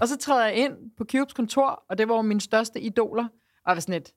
og 0.00 0.08
så 0.08 0.16
træder 0.16 0.46
jeg 0.46 0.54
ind 0.54 0.72
på 0.98 1.04
Cubes 1.04 1.32
kontor, 1.32 1.84
og 1.88 1.98
det 1.98 2.08
var 2.08 2.22
mine 2.22 2.40
største 2.40 2.80
idoler. 2.80 3.24
Og 3.24 3.66
jeg 3.66 3.74
var 3.74 3.80
sådan 3.80 3.94
et, 3.94 4.12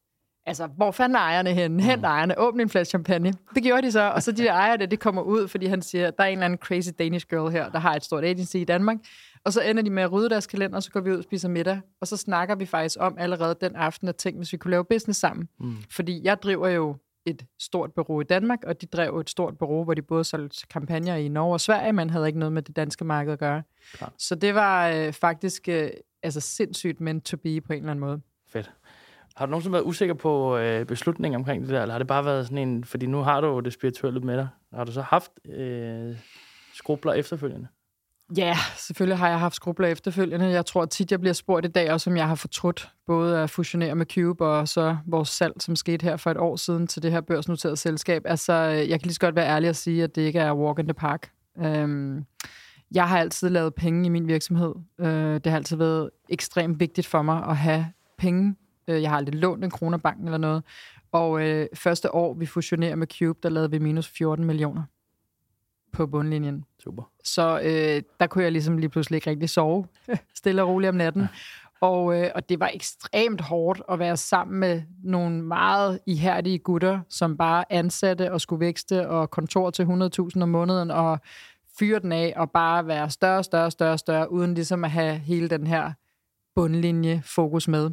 altså, 0.45 0.67
hvor 0.67 0.91
fanden 0.91 1.15
er 1.15 1.19
ejerne 1.19 1.53
henne? 1.53 1.83
Hent 1.83 2.01
mm. 2.01 2.03
ejerne, 2.03 2.39
åbne 2.39 2.61
en 2.61 2.69
flaske 2.69 2.89
champagne. 2.89 3.33
Det 3.55 3.63
gjorde 3.63 3.81
de 3.81 3.91
så, 3.91 4.11
og 4.11 4.23
så 4.23 4.31
de 4.31 4.43
der 4.43 4.53
ejere, 4.53 4.85
det 4.85 4.99
kommer 4.99 5.21
ud, 5.21 5.47
fordi 5.47 5.65
han 5.65 5.81
siger, 5.81 6.11
der 6.11 6.23
er 6.23 6.27
en 6.27 6.33
eller 6.33 6.45
anden 6.45 6.59
crazy 6.59 6.89
Danish 6.99 7.27
girl 7.29 7.51
her, 7.51 7.69
der 7.69 7.79
har 7.79 7.95
et 7.95 8.03
stort 8.03 8.23
agency 8.23 8.55
i 8.55 8.63
Danmark. 8.63 8.97
Og 9.43 9.53
så 9.53 9.61
ender 9.61 9.83
de 9.83 9.89
med 9.89 10.03
at 10.03 10.11
rydde 10.11 10.29
deres 10.29 10.47
kalender, 10.47 10.75
og 10.75 10.83
så 10.83 10.91
går 10.91 10.99
vi 10.99 11.11
ud 11.11 11.17
og 11.17 11.23
spiser 11.23 11.49
middag. 11.49 11.81
Og 12.01 12.07
så 12.07 12.17
snakker 12.17 12.55
vi 12.55 12.65
faktisk 12.65 12.97
om 12.99 13.15
allerede 13.17 13.55
den 13.61 13.75
aften, 13.75 14.07
at 14.07 14.15
tænke, 14.15 14.37
hvis 14.37 14.53
vi 14.53 14.57
kunne 14.57 14.71
lave 14.71 14.85
business 14.85 15.19
sammen. 15.19 15.49
Mm. 15.59 15.75
Fordi 15.89 16.21
jeg 16.23 16.41
driver 16.41 16.67
jo 16.67 16.95
et 17.25 17.45
stort 17.59 17.93
bureau 17.93 18.21
i 18.21 18.23
Danmark, 18.23 18.63
og 18.63 18.81
de 18.81 18.85
drev 18.85 19.19
et 19.19 19.29
stort 19.29 19.57
bureau, 19.57 19.83
hvor 19.83 19.93
de 19.93 20.01
både 20.01 20.23
solgte 20.23 20.67
kampagner 20.67 21.15
i 21.15 21.27
Norge 21.27 21.53
og 21.53 21.61
Sverige, 21.61 21.93
men 21.93 22.09
havde 22.09 22.27
ikke 22.27 22.39
noget 22.39 22.53
med 22.53 22.61
det 22.61 22.75
danske 22.75 23.05
marked 23.05 23.33
at 23.33 23.39
gøre. 23.39 23.63
Klar. 23.93 24.13
Så 24.17 24.35
det 24.35 24.55
var 24.55 24.89
øh, 24.89 25.13
faktisk 25.13 25.69
øh, 25.69 25.89
altså 26.23 26.39
sindssygt 26.39 27.01
meant 27.01 27.25
to 27.25 27.37
be 27.37 27.61
på 27.61 27.73
en 27.73 27.79
eller 27.79 27.91
anden 27.91 27.99
måde. 27.99 28.21
Fedt. 28.47 28.71
Har 29.37 29.45
du 29.45 29.49
nogensinde 29.49 29.73
været 29.73 29.83
usikker 29.83 30.13
på 30.13 30.57
øh, 30.57 30.85
beslutningen 30.85 31.39
omkring 31.39 31.61
det 31.61 31.69
der, 31.69 31.81
eller 31.81 31.93
har 31.93 31.99
det 31.99 32.07
bare 32.07 32.25
været 32.25 32.45
sådan 32.45 32.67
en, 32.67 32.83
fordi 32.83 33.05
nu 33.05 33.17
har 33.17 33.41
du 33.41 33.47
jo 33.47 33.59
det 33.59 33.73
spirituelle 33.73 34.19
med 34.19 34.37
dig, 34.37 34.47
har 34.73 34.83
du 34.83 34.91
så 34.91 35.01
haft 35.01 35.31
øh, 35.49 36.15
skrubler 36.73 37.13
efterfølgende? 37.13 37.67
Ja, 38.37 38.57
selvfølgelig 38.77 39.17
har 39.17 39.29
jeg 39.29 39.39
haft 39.39 39.55
skrubler 39.55 39.87
efterfølgende. 39.87 40.45
Jeg 40.45 40.65
tror 40.65 40.85
tit, 40.85 41.11
jeg 41.11 41.19
bliver 41.19 41.33
spurgt 41.33 41.65
i 41.65 41.69
dag, 41.69 41.91
også 41.91 42.09
om 42.09 42.17
jeg 42.17 42.27
har 42.27 42.35
fortrudt 42.35 42.89
både 43.07 43.39
at 43.39 43.49
fusionere 43.49 43.95
med 43.95 44.05
Cube 44.05 44.45
og 44.45 44.67
så 44.67 44.97
vores 45.05 45.29
salg, 45.29 45.53
som 45.59 45.75
skete 45.75 46.03
her 46.03 46.17
for 46.17 46.31
et 46.31 46.37
år 46.37 46.55
siden 46.55 46.87
til 46.87 47.03
det 47.03 47.11
her 47.11 47.21
børsnoterede 47.21 47.77
selskab. 47.77 48.21
Altså, 48.25 48.53
øh, 48.53 48.89
jeg 48.89 48.99
kan 48.99 49.01
lige 49.01 49.13
så 49.13 49.19
godt 49.19 49.35
være 49.35 49.47
ærlig 49.47 49.69
og 49.69 49.75
sige, 49.75 50.03
at 50.03 50.15
det 50.15 50.21
ikke 50.21 50.39
er 50.39 50.53
walk 50.53 50.79
in 50.79 50.85
the 50.85 50.93
park. 50.93 51.29
Øhm, 51.57 52.25
jeg 52.91 53.09
har 53.09 53.19
altid 53.19 53.49
lavet 53.49 53.75
penge 53.75 54.05
i 54.05 54.09
min 54.09 54.27
virksomhed. 54.27 54.73
Øh, 54.99 55.33
det 55.33 55.47
har 55.47 55.55
altid 55.55 55.77
været 55.77 56.09
ekstremt 56.29 56.79
vigtigt 56.79 57.07
for 57.07 57.21
mig 57.21 57.43
at 57.47 57.57
have 57.57 57.85
penge. 58.17 58.55
Øh, 58.87 59.01
jeg 59.01 59.09
har 59.09 59.17
aldrig 59.17 59.35
lånt 59.35 59.63
en 59.63 59.69
kroner 59.69 59.97
banken 59.97 60.25
eller 60.25 60.37
noget. 60.37 60.63
Og 61.11 61.41
øh, 61.41 61.67
første 61.73 62.15
år, 62.15 62.33
vi 62.33 62.45
fusionerer 62.45 62.95
med 62.95 63.07
Cube, 63.07 63.39
der 63.43 63.49
lavede 63.49 63.71
vi 63.71 63.79
minus 63.79 64.07
14 64.07 64.45
millioner 64.45 64.83
på 65.93 66.07
bundlinjen. 66.07 66.65
Super. 66.79 67.03
Så 67.23 67.59
øh, 67.63 68.01
der 68.19 68.27
kunne 68.27 68.43
jeg 68.43 68.51
ligesom 68.51 68.77
lige 68.77 68.89
pludselig 68.89 69.17
ikke 69.17 69.29
rigtig 69.29 69.49
sove 69.49 69.87
stille 70.39 70.63
og 70.63 70.69
roligt 70.69 70.89
om 70.89 70.95
natten. 70.95 71.21
Ja. 71.21 71.27
Og, 71.81 72.21
øh, 72.21 72.31
og 72.35 72.49
det 72.49 72.59
var 72.59 72.71
ekstremt 72.73 73.41
hårdt 73.41 73.81
at 73.91 73.99
være 73.99 74.17
sammen 74.17 74.59
med 74.59 74.81
nogle 75.03 75.43
meget 75.43 75.99
ihærdige 76.05 76.59
gutter, 76.59 76.99
som 77.09 77.37
bare 77.37 77.63
ansatte 77.69 78.31
og 78.31 78.41
skulle 78.41 78.59
vækste 78.59 79.09
og 79.09 79.31
kontor 79.31 79.69
til 79.69 79.83
100.000 79.83 80.41
om 80.41 80.49
måneden 80.49 80.91
og 80.91 81.19
fyre 81.79 81.99
den 81.99 82.11
af 82.11 82.33
og 82.35 82.51
bare 82.51 82.87
være 82.87 83.09
større, 83.09 83.43
større, 83.43 83.71
større, 83.71 83.97
større, 83.97 84.31
uden 84.31 84.53
ligesom 84.53 84.83
at 84.83 84.91
have 84.91 85.15
hele 85.15 85.49
den 85.49 85.67
her 85.67 85.91
bundlinje 86.55 87.21
fokus 87.25 87.67
med. 87.67 87.91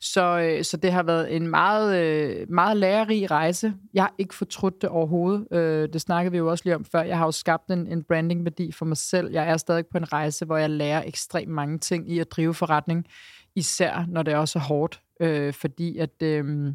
Så, 0.00 0.40
øh, 0.40 0.64
så 0.64 0.76
det 0.76 0.92
har 0.92 1.02
været 1.02 1.36
en 1.36 1.48
meget, 1.48 1.98
øh, 1.98 2.46
meget 2.50 2.76
lærerig 2.76 3.30
rejse. 3.30 3.74
Jeg 3.94 4.02
har 4.02 4.14
ikke 4.18 4.34
fortrudt 4.34 4.82
det 4.82 4.90
overhovedet. 4.90 5.46
Øh, 5.52 5.88
det 5.92 6.00
snakkede 6.00 6.32
vi 6.32 6.38
jo 6.38 6.50
også 6.50 6.64
lige 6.64 6.76
om 6.76 6.84
før. 6.84 7.02
Jeg 7.02 7.18
har 7.18 7.24
jo 7.24 7.32
skabt 7.32 7.70
en, 7.70 7.86
en 7.86 8.02
brandingværdi 8.02 8.72
for 8.72 8.84
mig 8.84 8.96
selv. 8.96 9.32
Jeg 9.32 9.48
er 9.48 9.56
stadig 9.56 9.86
på 9.86 9.98
en 9.98 10.12
rejse, 10.12 10.44
hvor 10.44 10.56
jeg 10.56 10.70
lærer 10.70 11.02
ekstremt 11.06 11.50
mange 11.50 11.78
ting 11.78 12.10
i 12.10 12.18
at 12.18 12.30
drive 12.30 12.54
forretning, 12.54 13.06
især 13.54 14.04
når 14.08 14.22
det 14.22 14.34
også 14.34 14.58
er 14.58 14.62
hårdt, 14.62 15.00
øh, 15.20 15.52
fordi 15.52 15.98
at 15.98 16.22
øh, 16.22 16.72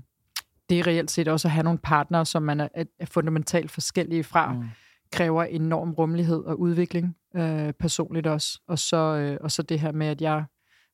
det 0.69 0.79
er 0.79 0.87
reelt 0.87 1.11
set 1.11 1.27
også 1.27 1.47
at 1.47 1.51
have 1.51 1.63
nogle 1.63 1.79
partnere, 1.79 2.25
som 2.25 2.43
man 2.43 2.59
er, 2.59 2.67
er 2.99 3.05
fundamentalt 3.05 3.71
forskellige 3.71 4.23
fra, 4.23 4.53
mm. 4.53 4.63
kræver 5.11 5.43
enorm 5.43 5.91
rummelighed 5.91 6.43
og 6.43 6.59
udvikling 6.59 7.15
øh, 7.35 7.73
personligt 7.73 8.27
også. 8.27 8.61
Og 8.67 8.79
så, 8.79 8.97
øh, 8.97 9.37
og 9.41 9.51
så 9.51 9.61
det 9.61 9.79
her 9.79 9.91
med, 9.91 10.07
at 10.07 10.21
jeg 10.21 10.43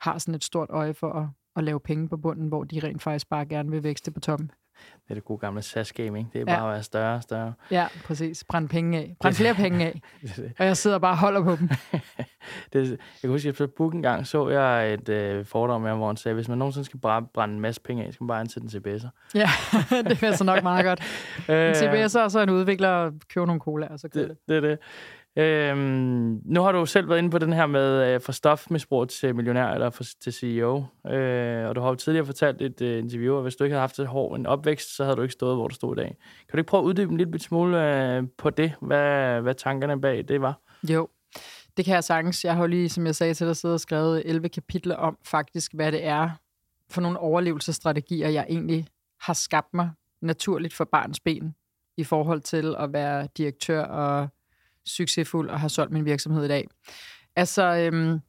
har 0.01 0.17
sådan 0.17 0.35
et 0.35 0.43
stort 0.43 0.69
øje 0.69 0.93
for 0.93 1.13
at, 1.13 1.27
at 1.55 1.63
lave 1.63 1.79
penge 1.79 2.09
på 2.09 2.17
bunden, 2.17 2.47
hvor 2.47 2.63
de 2.63 2.79
rent 2.79 3.03
faktisk 3.03 3.29
bare 3.29 3.45
gerne 3.45 3.71
vil 3.71 3.83
vækste 3.83 4.11
på 4.11 4.19
toppen. 4.19 4.51
Det 4.75 5.09
er 5.09 5.13
det 5.13 5.25
gode 5.25 5.39
gamle 5.39 5.61
SAS-game, 5.61 6.17
ikke? 6.17 6.29
Det 6.33 6.41
er 6.41 6.51
ja. 6.51 6.59
bare 6.59 6.67
at 6.67 6.73
være 6.73 6.83
større 6.83 7.15
og 7.15 7.23
større. 7.23 7.53
Ja, 7.71 7.87
præcis. 8.05 8.43
Brænd 8.43 8.69
penge 8.69 8.97
af. 8.97 9.15
Brænd 9.19 9.35
flere 9.35 9.53
penge 9.53 9.85
af. 9.85 10.01
og 10.59 10.65
jeg 10.65 10.77
sidder 10.77 10.99
bare 10.99 11.11
og 11.11 11.17
holder 11.17 11.43
på 11.43 11.55
dem. 11.55 11.69
det, 12.73 12.89
jeg 12.89 12.97
kan 13.21 13.29
huske, 13.29 13.49
at 13.49 13.55
på 13.55 13.67
Book 13.77 13.93
en 13.93 14.01
gang 14.01 14.27
så 14.27 14.49
jeg 14.49 14.93
et 14.93 15.09
øh, 15.09 15.45
foredrag 15.45 15.81
med 15.81 15.91
hvor 15.91 16.07
han 16.07 16.17
sagde, 16.17 16.35
hvis 16.35 16.47
man 16.47 16.57
nogensinde 16.57 16.85
skal 16.85 16.99
bare 16.99 17.25
brænde 17.33 17.55
en 17.55 17.61
masse 17.61 17.81
penge 17.81 18.05
af, 18.05 18.13
skal 18.13 18.23
man 18.23 18.27
bare 18.27 18.39
ansætte 18.39 18.65
en 18.65 18.95
CBS'er. 18.95 19.09
ja, 19.35 19.49
det 20.09 20.23
er 20.23 20.35
så 20.35 20.43
nok 20.43 20.63
meget 20.63 20.85
godt. 20.85 20.99
En 21.49 21.73
CBS'er 21.73 22.19
og 22.19 22.31
så 22.31 22.39
en 22.39 22.49
udvikler 22.49 22.89
og 22.89 23.13
købe 23.33 23.45
nogle 23.45 23.61
cola, 23.61 23.87
og 23.87 23.99
så 23.99 24.07
det, 24.07 24.29
det. 24.29 24.37
det 24.47 24.57
er 24.57 24.61
det. 24.61 24.79
Øhm, 25.37 26.41
nu 26.45 26.61
har 26.61 26.71
du 26.71 26.85
selv 26.85 27.09
været 27.09 27.19
inde 27.19 27.29
på 27.29 27.37
den 27.37 27.53
her 27.53 27.65
med 27.65 28.13
øh, 28.13 28.21
fra 28.21 28.33
stofmisbrug 28.33 29.09
til 29.09 29.35
millionær 29.35 29.67
eller 29.67 29.89
for, 29.89 30.03
til 30.21 30.33
CEO. 30.33 30.83
Øh, 31.07 31.69
og 31.69 31.75
du 31.75 31.81
har 31.81 31.89
jo 31.89 31.95
tidligere 31.95 32.25
fortalt 32.25 32.61
i 32.61 32.65
et 32.65 32.81
øh, 32.81 32.99
interview, 32.99 33.37
at 33.37 33.43
hvis 33.43 33.55
du 33.55 33.63
ikke 33.63 33.73
havde 33.73 33.81
haft 33.81 33.99
et 33.99 34.07
hård 34.07 34.39
en 34.39 34.45
opvækst, 34.45 34.95
så 34.95 35.03
havde 35.03 35.15
du 35.15 35.21
ikke 35.21 35.33
stået, 35.33 35.55
hvor 35.55 35.67
du 35.67 35.75
stod 35.75 35.97
i 35.97 35.99
dag. 35.99 36.07
Kan 36.49 36.51
du 36.51 36.57
ikke 36.57 36.67
prøve 36.67 36.81
at 36.81 36.85
uddybe 36.85 37.11
en 37.11 37.17
lille 37.17 37.39
smule 37.39 37.95
øh, 37.95 38.23
på 38.37 38.49
det, 38.49 38.73
hvad, 38.81 39.41
hvad 39.41 39.55
tankerne 39.55 40.01
bag 40.01 40.25
det 40.27 40.41
var? 40.41 40.59
Jo, 40.89 41.07
det 41.77 41.85
kan 41.85 41.93
jeg 41.93 42.03
sagtens. 42.03 42.45
Jeg 42.45 42.55
har 42.55 42.67
lige, 42.67 42.89
som 42.89 43.05
jeg 43.05 43.15
sagde 43.15 43.33
til 43.33 43.47
dig, 43.47 43.55
siddet 43.55 43.73
og 43.73 43.79
skrevet 43.79 44.23
11 44.25 44.49
kapitler 44.49 44.95
om 44.95 45.17
faktisk, 45.25 45.73
hvad 45.73 45.91
det 45.91 46.05
er 46.05 46.29
for 46.89 47.01
nogle 47.01 47.19
overlevelsesstrategier, 47.19 48.29
jeg 48.29 48.45
egentlig 48.49 48.87
har 49.21 49.33
skabt 49.33 49.73
mig 49.73 49.89
naturligt 50.21 50.73
for 50.73 50.85
barns 50.85 51.19
ben 51.19 51.55
i 51.97 52.03
forhold 52.03 52.41
til 52.41 52.75
at 52.79 52.93
være 52.93 53.27
direktør 53.37 53.83
og 53.83 54.29
succesfuld 54.85 55.49
og 55.49 55.59
har 55.59 55.67
solgt 55.67 55.91
min 55.91 56.05
virksomhed 56.05 56.45
i 56.45 56.47
dag. 56.47 56.67
Altså, 57.35 57.75
øhm, 57.75 58.19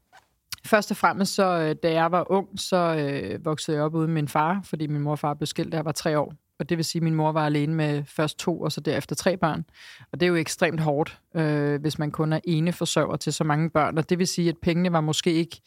først 0.65 0.91
og 0.91 0.97
fremmest, 0.97 1.35
så, 1.35 1.45
øh, 1.45 1.77
da 1.83 1.93
jeg 1.93 2.13
var 2.13 2.33
ung, 2.33 2.61
så 2.61 2.77
øh, 2.77 3.45
voksede 3.45 3.77
jeg 3.77 3.85
op 3.85 3.95
uden 3.95 4.13
min 4.13 4.29
far, 4.29 4.61
fordi 4.65 4.87
min 4.87 5.01
mor 5.01 5.11
og 5.11 5.19
far 5.19 5.35
blev 5.35 5.47
skilt, 5.47 5.73
da 5.73 5.77
jeg 5.77 5.85
var 5.85 5.93
tre 5.93 6.19
år. 6.19 6.35
Og 6.59 6.69
det 6.69 6.77
vil 6.77 6.85
sige, 6.85 7.01
at 7.01 7.03
min 7.03 7.15
mor 7.15 7.33
var 7.33 7.47
alene 7.47 7.75
med 7.75 8.05
først 8.05 8.39
to, 8.39 8.61
og 8.61 8.73
så 8.73 8.81
derefter 8.81 9.17
tre 9.17 9.37
børn. 9.37 9.65
Og 10.13 10.21
det 10.21 10.27
er 10.27 10.31
jo 10.31 10.37
ekstremt 10.37 10.81
hårdt, 10.81 11.21
øh, 11.35 11.81
hvis 11.81 11.99
man 11.99 12.11
kun 12.11 12.33
er 12.33 12.41
ene 12.45 12.73
forsørger 12.73 13.17
til 13.17 13.33
så 13.33 13.45
mange 13.45 13.71
børn. 13.71 13.99
Og 13.99 14.11
det 14.11 14.19
vil 14.19 14.27
sige, 14.27 14.49
at 14.49 14.59
pengene 14.63 14.93
var 14.93 15.01
måske 15.01 15.33
ikke 15.33 15.61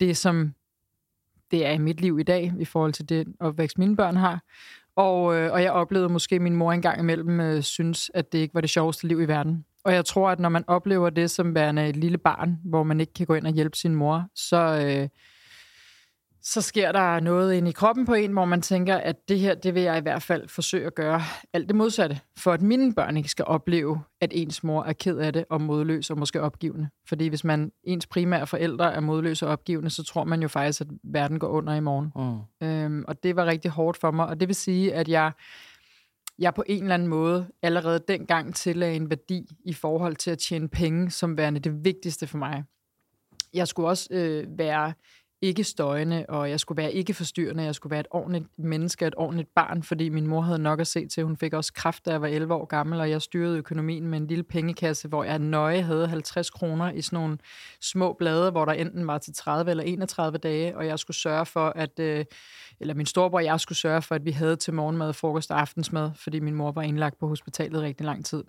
det, 0.00 0.16
som 0.16 0.54
det 1.50 1.66
er 1.66 1.70
i 1.70 1.78
mit 1.78 2.00
liv 2.00 2.18
i 2.18 2.22
dag, 2.22 2.52
i 2.58 2.64
forhold 2.64 2.92
til 2.92 3.08
det 3.08 3.26
opvækst, 3.40 3.78
mine 3.78 3.96
børn 3.96 4.16
har. 4.16 4.42
Og, 4.96 5.36
øh, 5.36 5.52
og 5.52 5.62
jeg 5.62 5.72
oplevede 5.72 6.08
måske, 6.08 6.34
at 6.34 6.42
min 6.42 6.56
mor 6.56 6.72
engang 6.72 7.00
imellem 7.00 7.40
øh, 7.40 7.62
synes, 7.62 8.10
at 8.14 8.32
det 8.32 8.38
ikke 8.38 8.54
var 8.54 8.60
det 8.60 8.70
sjoveste 8.70 9.08
liv 9.08 9.20
i 9.20 9.24
verden. 9.24 9.64
Og 9.86 9.94
jeg 9.94 10.04
tror, 10.04 10.30
at 10.30 10.40
når 10.40 10.48
man 10.48 10.64
oplever 10.66 11.10
det 11.10 11.30
som 11.30 11.54
værende 11.54 11.88
et 11.88 11.96
lille 11.96 12.18
barn, 12.18 12.58
hvor 12.64 12.82
man 12.82 13.00
ikke 13.00 13.12
kan 13.12 13.26
gå 13.26 13.34
ind 13.34 13.46
og 13.46 13.52
hjælpe 13.52 13.76
sin 13.76 13.94
mor, 13.94 14.24
så, 14.34 14.56
øh, 14.56 15.08
så 16.42 16.60
sker 16.60 16.92
der 16.92 17.20
noget 17.20 17.54
ind 17.54 17.68
i 17.68 17.72
kroppen 17.72 18.06
på 18.06 18.14
en, 18.14 18.32
hvor 18.32 18.44
man 18.44 18.62
tænker, 18.62 18.96
at 18.96 19.28
det 19.28 19.38
her, 19.38 19.54
det 19.54 19.74
vil 19.74 19.82
jeg 19.82 19.98
i 19.98 20.00
hvert 20.00 20.22
fald 20.22 20.48
forsøge 20.48 20.86
at 20.86 20.94
gøre 20.94 21.22
alt 21.52 21.68
det 21.68 21.76
modsatte, 21.76 22.20
for 22.38 22.52
at 22.52 22.62
mine 22.62 22.94
børn 22.94 23.16
ikke 23.16 23.28
skal 23.28 23.44
opleve, 23.44 24.00
at 24.20 24.30
ens 24.34 24.64
mor 24.64 24.84
er 24.84 24.92
ked 24.92 25.18
af 25.18 25.32
det 25.32 25.44
og 25.50 25.60
modløs 25.60 26.10
og 26.10 26.18
måske 26.18 26.40
opgivende. 26.40 26.88
Fordi 27.08 27.28
hvis 27.28 27.44
man 27.44 27.72
ens 27.84 28.06
primære 28.06 28.46
forældre 28.46 28.94
er 28.94 29.00
modløse 29.00 29.46
og 29.46 29.52
opgivende, 29.52 29.90
så 29.90 30.04
tror 30.04 30.24
man 30.24 30.42
jo 30.42 30.48
faktisk, 30.48 30.80
at 30.80 30.86
verden 31.04 31.38
går 31.38 31.48
under 31.48 31.74
i 31.74 31.80
morgen. 31.80 32.12
Mm. 32.60 32.66
Øhm, 32.66 33.04
og 33.08 33.22
det 33.22 33.36
var 33.36 33.46
rigtig 33.46 33.70
hårdt 33.70 33.98
for 33.98 34.10
mig, 34.10 34.26
og 34.26 34.40
det 34.40 34.48
vil 34.48 34.56
sige, 34.56 34.94
at 34.94 35.08
jeg 35.08 35.32
jeg 36.38 36.54
på 36.54 36.64
en 36.66 36.82
eller 36.82 36.94
anden 36.94 37.08
måde 37.08 37.48
allerede 37.62 38.04
dengang 38.08 38.54
tillagde 38.54 38.96
en 38.96 39.10
værdi 39.10 39.46
i 39.64 39.72
forhold 39.72 40.16
til 40.16 40.30
at 40.30 40.38
tjene 40.38 40.68
penge 40.68 41.10
som 41.10 41.36
værende 41.36 41.60
det 41.60 41.84
vigtigste 41.84 42.26
for 42.26 42.38
mig. 42.38 42.64
Jeg 43.54 43.68
skulle 43.68 43.88
også 43.88 44.08
øh, 44.10 44.58
være 44.58 44.92
ikke 45.42 45.64
støjende, 45.64 46.26
og 46.28 46.50
jeg 46.50 46.60
skulle 46.60 46.82
være 46.82 46.92
ikke 46.92 47.14
forstyrrende, 47.14 47.62
jeg 47.62 47.74
skulle 47.74 47.90
være 47.90 48.00
et 48.00 48.06
ordentligt 48.10 48.44
menneske, 48.58 49.06
et 49.06 49.14
ordentligt 49.16 49.48
barn, 49.54 49.82
fordi 49.82 50.08
min 50.08 50.26
mor 50.26 50.40
havde 50.40 50.58
nok 50.58 50.80
at 50.80 50.86
se 50.86 51.06
til. 51.06 51.24
Hun 51.24 51.36
fik 51.36 51.52
også 51.52 51.72
kraft, 51.72 52.06
da 52.06 52.10
jeg 52.10 52.20
var 52.20 52.26
11 52.26 52.54
år 52.54 52.64
gammel, 52.64 53.00
og 53.00 53.10
jeg 53.10 53.22
styrede 53.22 53.58
økonomien 53.58 54.08
med 54.08 54.18
en 54.18 54.26
lille 54.26 54.44
pengekasse, 54.44 55.08
hvor 55.08 55.24
jeg 55.24 55.38
nøje 55.38 55.82
havde 55.82 56.08
50 56.08 56.50
kroner 56.50 56.92
i 56.92 57.02
sådan 57.02 57.16
nogle 57.16 57.38
små 57.80 58.12
blade, 58.12 58.50
hvor 58.50 58.64
der 58.64 58.72
enten 58.72 59.06
var 59.06 59.18
til 59.18 59.34
30 59.34 59.70
eller 59.70 59.84
31 59.84 60.38
dage, 60.38 60.76
og 60.76 60.86
jeg 60.86 60.98
skulle 60.98 61.16
sørge 61.16 61.46
for, 61.46 61.72
at, 61.76 61.98
øh, 61.98 62.24
eller 62.80 62.94
min 62.94 63.06
storebror 63.06 63.38
og 63.38 63.44
jeg 63.44 63.60
skulle 63.60 63.78
sørge 63.78 64.02
for, 64.02 64.14
at 64.14 64.24
vi 64.24 64.30
havde 64.30 64.56
til 64.56 64.74
morgenmad, 64.74 65.12
frokost 65.12 65.50
og 65.50 65.60
aftensmad, 65.60 66.10
fordi 66.14 66.40
min 66.40 66.54
mor 66.54 66.72
var 66.72 66.82
indlagt 66.82 67.18
på 67.18 67.28
hospitalet 67.28 67.82
rigtig 67.82 68.06
lang 68.06 68.24
tid. 68.24 68.44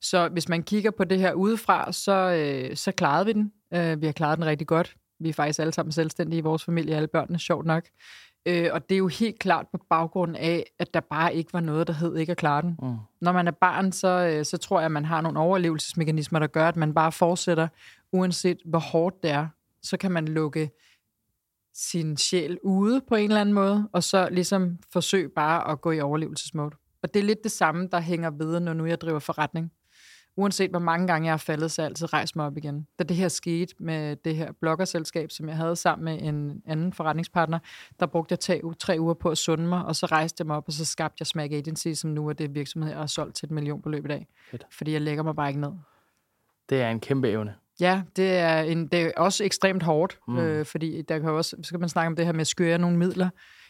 Så 0.00 0.28
hvis 0.28 0.48
man 0.48 0.62
kigger 0.62 0.90
på 0.90 1.04
det 1.04 1.18
her 1.18 1.32
udefra, 1.32 1.92
så, 1.92 2.12
øh, 2.12 2.76
så 2.76 2.92
klarede 2.92 3.26
vi 3.26 3.32
den. 3.32 3.52
Øh, 3.74 4.00
vi 4.00 4.06
har 4.06 4.12
klaret 4.12 4.38
den 4.38 4.46
rigtig 4.46 4.66
godt. 4.66 4.96
Vi 5.22 5.28
er 5.28 5.32
faktisk 5.32 5.58
alle 5.58 5.72
sammen 5.72 5.92
selvstændige 5.92 6.38
i 6.38 6.42
vores 6.42 6.64
familie, 6.64 6.96
alle 6.96 7.08
børnene, 7.08 7.38
sjovt 7.38 7.66
nok. 7.66 7.84
Øh, 8.46 8.68
og 8.72 8.88
det 8.88 8.94
er 8.94 8.98
jo 8.98 9.08
helt 9.08 9.38
klart 9.38 9.66
på 9.72 9.78
baggrund 9.90 10.36
af, 10.36 10.64
at 10.78 10.94
der 10.94 11.00
bare 11.00 11.34
ikke 11.34 11.52
var 11.52 11.60
noget, 11.60 11.86
der 11.86 11.92
hed 11.92 12.16
ikke 12.16 12.30
at 12.30 12.36
klare 12.36 12.62
den. 12.62 12.76
Mm. 12.82 12.96
Når 13.20 13.32
man 13.32 13.46
er 13.46 13.52
barn, 13.52 13.92
så, 13.92 14.08
øh, 14.08 14.44
så 14.44 14.56
tror 14.56 14.78
jeg, 14.78 14.84
at 14.84 14.92
man 14.92 15.04
har 15.04 15.20
nogle 15.20 15.38
overlevelsesmekanismer, 15.38 16.38
der 16.38 16.46
gør, 16.46 16.68
at 16.68 16.76
man 16.76 16.94
bare 16.94 17.12
fortsætter, 17.12 17.68
uanset 18.12 18.58
hvor 18.64 18.78
hårdt 18.78 19.22
det 19.22 19.30
er. 19.30 19.48
Så 19.82 19.96
kan 19.96 20.12
man 20.12 20.28
lukke 20.28 20.70
sin 21.74 22.16
sjæl 22.16 22.58
ude 22.62 23.00
på 23.08 23.14
en 23.14 23.30
eller 23.30 23.40
anden 23.40 23.54
måde, 23.54 23.88
og 23.92 24.02
så 24.02 24.28
ligesom 24.30 24.78
forsøge 24.92 25.28
bare 25.28 25.70
at 25.70 25.80
gå 25.80 25.90
i 25.90 26.00
overlevelsesmode. 26.00 26.70
Og 27.02 27.14
det 27.14 27.20
er 27.20 27.24
lidt 27.24 27.42
det 27.42 27.52
samme, 27.52 27.88
der 27.92 28.00
hænger 28.00 28.30
ved, 28.30 28.60
når 28.60 28.72
nu 28.72 28.86
jeg 28.86 29.00
driver 29.00 29.18
forretning 29.18 29.72
uanset 30.36 30.70
hvor 30.70 30.78
mange 30.78 31.06
gange 31.06 31.26
jeg 31.26 31.32
har 31.32 31.38
faldet, 31.38 31.70
så 31.70 31.82
jeg 31.82 31.88
altid 31.88 32.12
rejst 32.12 32.36
mig 32.36 32.46
op 32.46 32.56
igen. 32.56 32.86
Da 32.98 33.04
det 33.04 33.16
her 33.16 33.28
skete 33.28 33.74
med 33.78 34.16
det 34.16 34.36
her 34.36 34.52
bloggerselskab, 34.60 35.30
som 35.30 35.48
jeg 35.48 35.56
havde 35.56 35.76
sammen 35.76 36.04
med 36.04 36.28
en 36.28 36.62
anden 36.66 36.92
forretningspartner, 36.92 37.58
der 38.00 38.06
brugte 38.06 38.32
jeg 38.32 38.40
tre, 38.40 38.60
tre 38.78 38.96
uger 39.00 39.14
på 39.14 39.30
at 39.30 39.38
sunde 39.38 39.66
mig, 39.66 39.84
og 39.84 39.96
så 39.96 40.06
rejste 40.06 40.40
jeg 40.40 40.46
mig 40.46 40.56
op, 40.56 40.64
og 40.66 40.72
så 40.72 40.84
skabte 40.84 41.16
jeg 41.20 41.26
Smack 41.26 41.52
Agency, 41.52 41.92
som 41.92 42.10
nu 42.10 42.28
er 42.28 42.32
det 42.32 42.54
virksomhed, 42.54 42.90
jeg 42.90 42.98
har 42.98 43.06
solgt 43.06 43.36
til 43.36 43.46
et 43.46 43.50
millionbeløb 43.50 44.04
i 44.04 44.08
dag. 44.08 44.26
Fedt. 44.50 44.66
Fordi 44.70 44.92
jeg 44.92 45.00
lægger 45.00 45.22
mig 45.22 45.36
bare 45.36 45.48
ikke 45.48 45.60
ned. 45.60 45.72
Det 46.68 46.82
er 46.82 46.90
en 46.90 47.00
kæmpe 47.00 47.28
evne. 47.28 47.54
Ja, 47.80 48.02
det 48.16 48.36
er, 48.36 48.60
en, 48.60 48.86
det 48.86 49.02
er 49.02 49.10
også 49.16 49.44
ekstremt 49.44 49.82
hårdt, 49.82 50.18
mm. 50.28 50.38
øh, 50.38 50.66
fordi 50.66 51.02
der 51.02 51.18
kan 51.18 51.30
også, 51.30 51.56
så 51.56 51.68
skal 51.68 51.80
man 51.80 51.88
snakke 51.88 52.06
om 52.06 52.16
det 52.16 52.24
her 52.24 52.32
med 52.32 52.40
at 52.40 52.46
skøre 52.46 52.78
nogle 52.78 52.98
midler. 52.98 53.28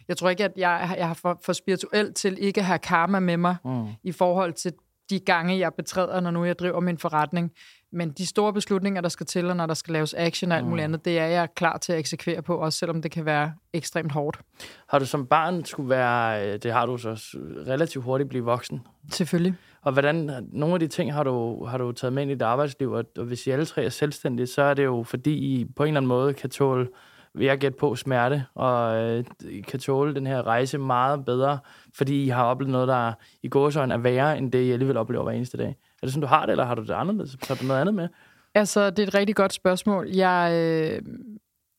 Jeg 0.09 0.17
tror 0.17 0.31
ikke, 0.31 0.45
at 0.45 0.53
jeg, 0.57 0.95
jeg 0.99 1.07
har 1.07 1.15
for, 1.15 1.39
for 1.45 1.53
spirituelt 1.53 2.17
til 2.17 2.37
ikke 2.41 2.61
at 2.61 2.65
have 2.65 2.79
karma 2.79 3.21
med 3.21 3.37
mig 3.37 3.57
mm. 3.65 3.87
i 4.03 4.13
forhold 4.13 4.53
til 4.53 4.73
de 5.11 5.21
gange, 5.21 5.59
jeg 5.59 5.75
betræder, 5.75 6.21
når 6.21 6.31
nu 6.31 6.45
jeg 6.45 6.59
driver 6.59 6.81
min 6.81 6.99
forretning. 6.99 7.53
Men 7.93 8.11
de 8.11 8.27
store 8.27 8.53
beslutninger, 8.53 9.01
der 9.01 9.09
skal 9.09 9.27
til, 9.27 9.51
og 9.51 9.57
når 9.57 9.67
der 9.67 9.75
skal 9.75 9.93
laves 9.93 10.15
action 10.15 10.53
og 10.53 10.59
alt 10.59 10.67
muligt 10.67 10.89
mm. 10.89 10.95
andet, 10.95 11.05
det 11.05 11.19
er 11.19 11.27
jeg 11.27 11.49
klar 11.55 11.79
til 11.79 11.93
at 11.93 11.99
eksekvere 11.99 12.43
på, 12.43 12.57
også 12.57 12.79
selvom 12.79 13.03
det 13.03 13.11
kan 13.11 13.25
være 13.25 13.53
ekstremt 13.73 14.13
hårdt. 14.13 14.41
Har 14.89 14.99
du 14.99 15.07
som 15.07 15.27
barn 15.27 15.65
skulle 15.65 15.89
være, 15.89 16.49
øh, 16.49 16.59
det 16.63 16.73
har 16.73 16.87
du 16.87 16.97
så 16.97 17.39
relativt 17.67 18.05
hurtigt 18.05 18.29
blive 18.29 18.45
voksen? 18.45 18.81
Selvfølgelig. 19.11 19.55
Og 19.83 19.93
hvordan, 19.93 20.47
nogle 20.53 20.75
af 20.75 20.81
de 20.81 20.89
ting 20.89 21.13
har 21.13 21.23
du, 21.23 21.65
har 21.65 21.79
du 21.79 21.93
taget 21.93 22.13
med 22.13 22.23
ind 22.23 22.31
i 22.31 22.35
dit 22.35 22.43
arbejdsliv, 22.43 22.93
og 22.93 23.25
hvis 23.25 23.47
I 23.47 23.51
alle 23.51 23.65
tre 23.65 23.85
er 23.85 23.89
selvstændige, 23.89 24.47
så 24.47 24.63
er 24.63 24.75
det 24.75 24.85
jo 24.85 25.03
fordi 25.03 25.35
I 25.35 25.65
på 25.77 25.83
en 25.83 25.89
eller 25.89 26.01
anden 26.01 26.09
måde 26.09 26.35
kan 26.35 26.51
tåle 26.51 26.89
vil 27.35 27.47
jeg 27.47 27.59
gætte 27.59 27.79
på, 27.79 27.95
smerte, 27.97 28.45
og 28.55 28.97
øh, 28.97 29.25
kan 29.69 29.81
tåle 29.81 30.15
den 30.15 30.27
her 30.27 30.47
rejse 30.47 30.79
meget 30.79 31.25
bedre, 31.25 31.59
fordi 31.95 32.25
I 32.25 32.29
har 32.29 32.45
oplevet 32.45 32.73
noget, 32.73 32.89
der 32.89 33.13
i 33.43 33.49
gåsøjne 33.49 33.95
er 33.95 33.99
værre, 33.99 34.39
end 34.39 34.53
det, 34.53 34.63
I 34.63 34.71
alligevel 34.71 34.97
oplever 34.97 35.25
hver 35.25 35.33
eneste 35.33 35.59
dag. 35.59 35.69
Er 35.69 36.07
det 36.07 36.13
sådan, 36.13 36.21
du 36.21 36.27
har 36.27 36.47
det, 36.47 36.51
eller 36.51 36.65
har 36.65 36.75
du 36.75 36.83
det 36.83 36.91
anderledes? 36.91 37.37
Har 37.49 37.55
du 37.55 37.65
noget 37.65 37.81
andet 37.81 37.95
med? 37.95 38.09
Altså, 38.55 38.91
det 38.91 38.99
er 38.99 39.07
et 39.07 39.15
rigtig 39.15 39.37
godt 39.37 39.53
spørgsmål. 39.53 40.09
Jeg, 40.09 40.53
øh, 40.55 41.03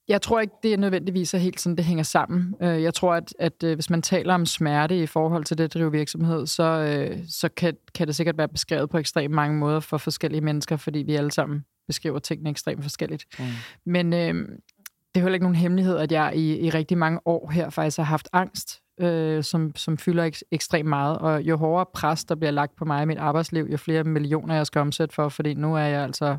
jeg 0.07 0.22
tror 0.22 0.39
ikke, 0.39 0.53
det 0.63 0.74
er 0.74 0.77
nødvendigvis 0.77 1.33
er 1.33 1.38
helt 1.38 1.62
sådan, 1.62 1.75
det 1.75 1.86
hænger 1.86 2.03
sammen. 2.03 2.55
Øh, 2.62 2.83
jeg 2.83 2.93
tror, 2.93 3.13
at, 3.13 3.33
at 3.39 3.63
øh, 3.63 3.74
hvis 3.74 3.89
man 3.89 4.01
taler 4.01 4.33
om 4.33 4.45
smerte 4.45 5.03
i 5.03 5.05
forhold 5.05 5.43
til 5.43 5.57
det 5.57 5.63
at 5.63 5.74
drive 5.74 5.91
virksomhed, 5.91 6.48
så, 6.48 6.63
øh, 6.63 7.19
så 7.29 7.50
kan, 7.50 7.77
kan 7.95 8.07
det 8.07 8.15
sikkert 8.15 8.38
være 8.38 8.48
beskrevet 8.48 8.89
på 8.89 8.98
ekstremt 8.98 9.33
mange 9.33 9.57
måder 9.57 9.79
for 9.79 9.98
forskellige 9.98 10.41
mennesker, 10.41 10.77
fordi 10.77 11.00
vi 11.00 11.15
alle 11.15 11.31
sammen 11.31 11.65
beskriver 11.88 12.19
tingene 12.19 12.50
ekstremt 12.50 12.83
forskelligt. 12.83 13.25
Mm. 13.39 13.45
Men 13.86 14.13
øh, 14.13 14.50
det 15.15 15.22
er 15.22 15.24
heller 15.24 15.34
ikke 15.34 15.43
nogen 15.43 15.55
hemmelighed, 15.55 15.98
at 15.98 16.12
jeg 16.12 16.32
i, 16.36 16.60
i 16.60 16.70
rigtig 16.70 16.98
mange 16.98 17.20
år 17.25 17.51
her 17.51 17.70
faktisk 17.70 17.98
har 17.98 18.03
haft 18.03 18.29
angst, 18.34 18.82
øh, 19.00 19.43
som, 19.43 19.75
som 19.75 19.98
fylder 19.98 20.24
ek, 20.24 20.38
ekstremt 20.51 20.89
meget. 20.89 21.17
Og 21.17 21.41
jo 21.41 21.58
hårdere 21.58 21.86
pres, 21.93 22.25
der 22.25 22.36
bliver 22.36 22.51
lagt 22.51 22.75
på 22.75 22.86
mig 22.86 23.03
i 23.03 23.05
mit 23.05 23.17
arbejdsliv, 23.17 23.67
jo 23.72 23.77
flere 23.77 24.03
millioner 24.03 24.55
jeg 24.55 24.67
skal 24.67 24.79
omsætte 24.79 25.15
for, 25.15 25.29
fordi 25.29 25.53
nu 25.53 25.75
er 25.75 25.84
jeg 25.84 26.03
altså 26.03 26.38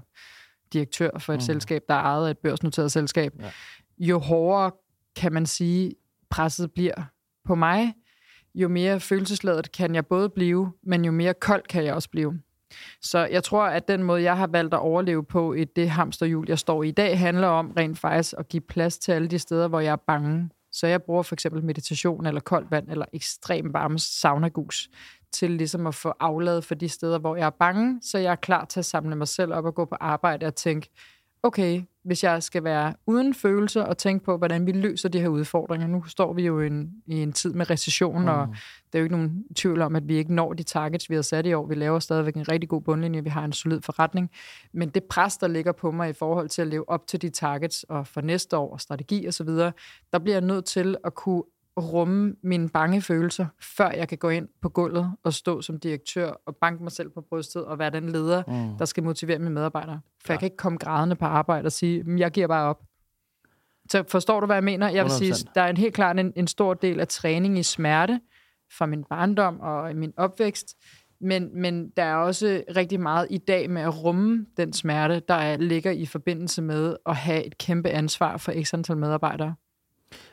direktør 0.73 1.11
for 1.19 1.33
et 1.33 1.37
mm. 1.37 1.40
selskab, 1.40 1.83
der 1.88 1.95
er 1.95 1.99
ejet 1.99 2.26
af 2.26 2.31
et 2.31 2.38
børsnoteret 2.38 2.93
selskab. 2.93 3.33
Ja. 3.40 3.50
Jo 3.99 4.19
hårdere, 4.19 4.71
kan 5.16 5.33
man 5.33 5.47
sige, 5.47 5.95
presset 6.31 6.73
bliver 6.73 6.95
på 7.45 7.54
mig, 7.54 7.95
jo 8.54 8.69
mere 8.69 9.00
følelsesladet 9.00 9.73
kan 9.73 9.95
jeg 9.95 10.07
både 10.07 10.28
blive, 10.28 10.73
men 10.83 11.04
jo 11.04 11.12
mere 11.12 11.35
kold 11.35 11.62
kan 11.69 11.85
jeg 11.85 11.95
også 11.95 12.11
blive. 12.11 12.40
Så 13.02 13.26
jeg 13.26 13.44
tror, 13.44 13.64
at 13.64 13.88
den 13.88 14.02
måde, 14.02 14.23
jeg 14.23 14.37
har 14.37 14.47
valgt 14.47 14.75
at 14.75 14.80
overleve 14.80 15.25
på 15.25 15.54
i 15.54 15.64
det 15.64 15.90
hamsterhjul, 15.90 16.44
jeg 16.49 16.59
står 16.59 16.83
i 16.83 16.88
i 16.88 16.90
dag, 16.90 17.18
handler 17.18 17.49
om 17.49 17.73
rent 17.76 17.99
faktisk 17.99 18.35
at 18.38 18.49
give 18.49 18.61
plads 18.61 18.99
til 18.99 19.12
alle 19.12 19.28
de 19.28 19.38
steder, 19.38 19.68
hvor 19.68 19.80
jeg 19.80 19.92
er 19.92 19.97
bange. 20.06 20.50
Så 20.73 20.87
jeg 20.87 21.02
bruger 21.02 21.23
for 21.23 21.35
eksempel 21.35 21.64
meditation 21.64 22.26
eller 22.26 22.40
koldt 22.40 22.71
vand 22.71 22.88
eller 22.88 23.06
ekstrem 23.12 23.73
varme 23.73 23.99
saunagus 23.99 24.88
til 25.33 25.50
ligesom 25.50 25.87
at 25.87 25.94
få 25.94 26.12
afladet 26.21 26.64
for 26.64 26.75
de 26.75 26.88
steder, 26.88 27.18
hvor 27.18 27.37
jeg 27.37 27.47
er 27.47 27.50
bange, 27.50 27.99
så 28.02 28.18
jeg 28.18 28.33
er 28.33 28.37
klar 28.37 28.64
til 28.64 28.80
at 28.80 28.85
samle 28.85 29.16
mig 29.16 29.28
selv 29.28 29.52
op 29.52 29.64
og 29.64 29.75
gå 29.75 29.85
på 29.85 29.97
arbejde 30.00 30.47
og 30.47 30.54
tænke, 30.54 30.90
okay, 31.44 31.82
hvis 32.04 32.24
jeg 32.24 32.42
skal 32.42 32.64
være 32.64 32.94
uden 33.06 33.34
følelser 33.34 33.82
og 33.82 33.98
tænke 33.98 34.24
på, 34.24 34.36
hvordan 34.36 34.66
vi 34.66 34.72
løser 34.72 35.08
de 35.08 35.20
her 35.20 35.28
udfordringer. 35.28 35.86
Nu 35.86 36.04
står 36.04 36.32
vi 36.32 36.46
jo 36.46 36.60
i 36.60 36.66
en, 36.66 36.92
i 37.06 37.22
en 37.22 37.32
tid 37.32 37.52
med 37.52 37.70
recession, 37.70 38.22
mm. 38.22 38.28
og 38.28 38.48
der 38.92 38.98
er 38.98 39.00
jo 39.00 39.04
ikke 39.04 39.16
nogen 39.16 39.44
tvivl 39.56 39.82
om, 39.82 39.96
at 39.96 40.08
vi 40.08 40.16
ikke 40.16 40.34
når 40.34 40.52
de 40.52 40.62
targets, 40.62 41.10
vi 41.10 41.14
har 41.14 41.22
sat 41.22 41.46
i 41.46 41.52
år. 41.52 41.66
Vi 41.66 41.74
laver 41.74 41.98
stadigvæk 41.98 42.34
en 42.34 42.48
rigtig 42.48 42.68
god 42.68 42.82
bundlinje, 42.82 43.22
vi 43.22 43.28
har 43.28 43.44
en 43.44 43.52
solid 43.52 43.80
forretning. 43.80 44.30
Men 44.72 44.88
det 44.88 45.04
pres, 45.04 45.36
der 45.36 45.48
ligger 45.48 45.72
på 45.72 45.90
mig 45.90 46.10
i 46.10 46.12
forhold 46.12 46.48
til 46.48 46.62
at 46.62 46.68
leve 46.68 46.88
op 46.88 47.06
til 47.06 47.22
de 47.22 47.30
targets, 47.30 47.82
og 47.82 48.06
for 48.06 48.20
næste 48.20 48.56
år, 48.56 48.72
og 48.72 48.80
strategi 48.80 49.28
osv., 49.28 49.48
der 50.12 50.18
bliver 50.22 50.34
jeg 50.34 50.44
nødt 50.44 50.64
til 50.64 50.96
at 51.04 51.14
kunne 51.14 51.42
rumme 51.81 52.35
mine 52.43 52.69
bange 52.69 53.02
følelser, 53.02 53.47
før 53.61 53.90
jeg 53.90 54.09
kan 54.09 54.19
gå 54.19 54.28
ind 54.28 54.49
på 54.62 54.69
gulvet 54.69 55.12
og 55.23 55.33
stå 55.33 55.62
som 55.62 55.81
direktør 55.81 56.33
og 56.47 56.57
banke 56.57 56.83
mig 56.83 56.93
selv 56.93 57.11
på 57.11 57.21
brystet 57.21 57.64
og 57.64 57.78
være 57.78 57.90
den 57.90 58.09
leder, 58.09 58.43
mm. 58.47 58.78
der 58.78 58.85
skal 58.85 59.02
motivere 59.02 59.38
mine 59.38 59.50
medarbejdere. 59.50 60.00
For 60.25 60.26
ja. 60.28 60.33
jeg 60.33 60.38
kan 60.38 60.47
ikke 60.47 60.57
komme 60.57 60.78
grædende 60.78 61.16
på 61.16 61.25
arbejde 61.25 61.66
og 61.66 61.73
sige, 61.73 62.04
jeg 62.19 62.31
giver 62.31 62.47
bare 62.47 62.69
op. 62.69 62.83
Så 63.90 64.04
forstår 64.09 64.40
du, 64.40 64.47
hvad 64.47 64.57
jeg 64.57 64.64
mener? 64.64 64.88
Jeg 64.88 65.04
vil 65.04 65.11
100%. 65.11 65.14
sige, 65.14 65.35
der 65.54 65.62
er 65.62 65.69
en 65.69 65.76
helt 65.76 65.95
klart 65.95 66.21
en, 66.21 66.33
en 66.37 66.47
stor 66.47 66.75
del 66.75 67.00
af 67.00 67.09
træning 67.09 67.59
i 67.59 67.62
smerte 67.62 68.21
fra 68.78 68.87
min 68.87 69.04
barndom 69.04 69.61
og 69.61 69.97
min 69.97 70.12
opvækst, 70.16 70.76
men, 71.21 71.61
men 71.61 71.90
der 71.97 72.02
er 72.02 72.14
også 72.14 72.62
rigtig 72.76 73.00
meget 73.00 73.26
i 73.31 73.38
dag 73.38 73.71
med 73.71 73.83
at 73.83 74.04
rumme 74.04 74.47
den 74.57 74.73
smerte, 74.73 75.23
der 75.28 75.57
ligger 75.57 75.90
i 75.90 76.07
forbindelse 76.07 76.62
med 76.62 76.97
at 77.07 77.16
have 77.16 77.45
et 77.45 77.59
kæmpe 77.59 77.88
ansvar 77.88 78.37
for 78.37 78.62
x 78.62 78.75
antal 78.75 78.97
medarbejdere. 78.97 79.54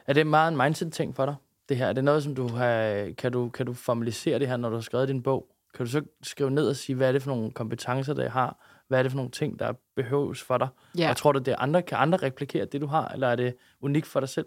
Er 0.08 0.14
det 0.14 0.28
meget 0.28 0.52
en 0.52 0.58
mindset-ting 0.58 1.16
for 1.16 1.26
dig, 1.26 1.36
det 1.70 1.78
her? 1.78 1.88
Er 1.88 1.94
det 1.94 2.04
noget, 2.04 2.24
som 2.24 2.36
du 2.36 2.48
har, 2.48 3.08
kan, 3.18 3.32
du, 3.32 3.50
kan 3.50 3.66
du 3.66 3.74
formalisere 3.74 4.40
det 4.40 4.48
her, 4.48 4.58
når 4.58 4.70
du 4.70 4.76
har 4.76 4.82
skrevet 4.82 5.08
din 5.08 5.24
bog? 5.24 5.48
Kan 5.76 5.86
du 5.86 5.92
så 5.92 6.02
skrive 6.24 6.52
ned 6.52 6.68
og 6.68 6.76
sige, 6.76 6.96
hvad 6.96 7.08
er 7.08 7.12
det 7.12 7.22
for 7.22 7.32
nogle 7.32 7.52
kompetencer, 7.52 8.14
der 8.14 8.30
har? 8.30 8.66
Hvad 8.88 9.00
er 9.00 9.04
det 9.04 9.12
for 9.12 9.18
nogle 9.18 9.32
ting, 9.32 9.60
der 9.60 9.74
behøves 9.96 10.42
for 10.42 10.58
dig? 10.58 10.68
Ja. 10.98 11.10
Og 11.10 11.18
tror 11.18 11.32
du, 11.32 11.40
det 11.40 11.56
andre, 11.58 11.82
kan 11.82 11.98
andre 11.98 12.18
replikere 12.18 12.66
det, 12.66 12.82
du 12.82 12.88
har, 12.88 13.08
eller 13.08 13.28
er 13.28 13.36
det 13.36 13.56
unikt 13.82 14.08
for 14.08 14.20
dig 14.20 14.30
selv? 14.30 14.46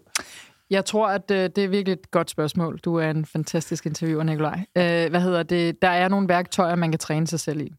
Jeg 0.69 0.85
tror, 0.85 1.07
at 1.07 1.31
øh, 1.31 1.37
det 1.37 1.57
er 1.57 1.67
virkelig 1.67 1.93
et 1.93 2.11
godt 2.11 2.29
spørgsmål. 2.29 2.77
Du 2.77 2.95
er 2.95 3.09
en 3.09 3.25
fantastisk 3.25 3.85
interviewer, 3.85 4.23
Nikolaj. 4.23 4.59
Øh, 4.75 5.09
hvad 5.09 5.21
hedder 5.21 5.43
det? 5.43 5.81
Der 5.81 5.87
er 5.87 6.09
nogle 6.09 6.27
værktøjer, 6.27 6.75
man 6.75 6.91
kan 6.91 6.99
træne 6.99 7.27
sig 7.27 7.39
selv 7.39 7.61
i. 7.61 7.71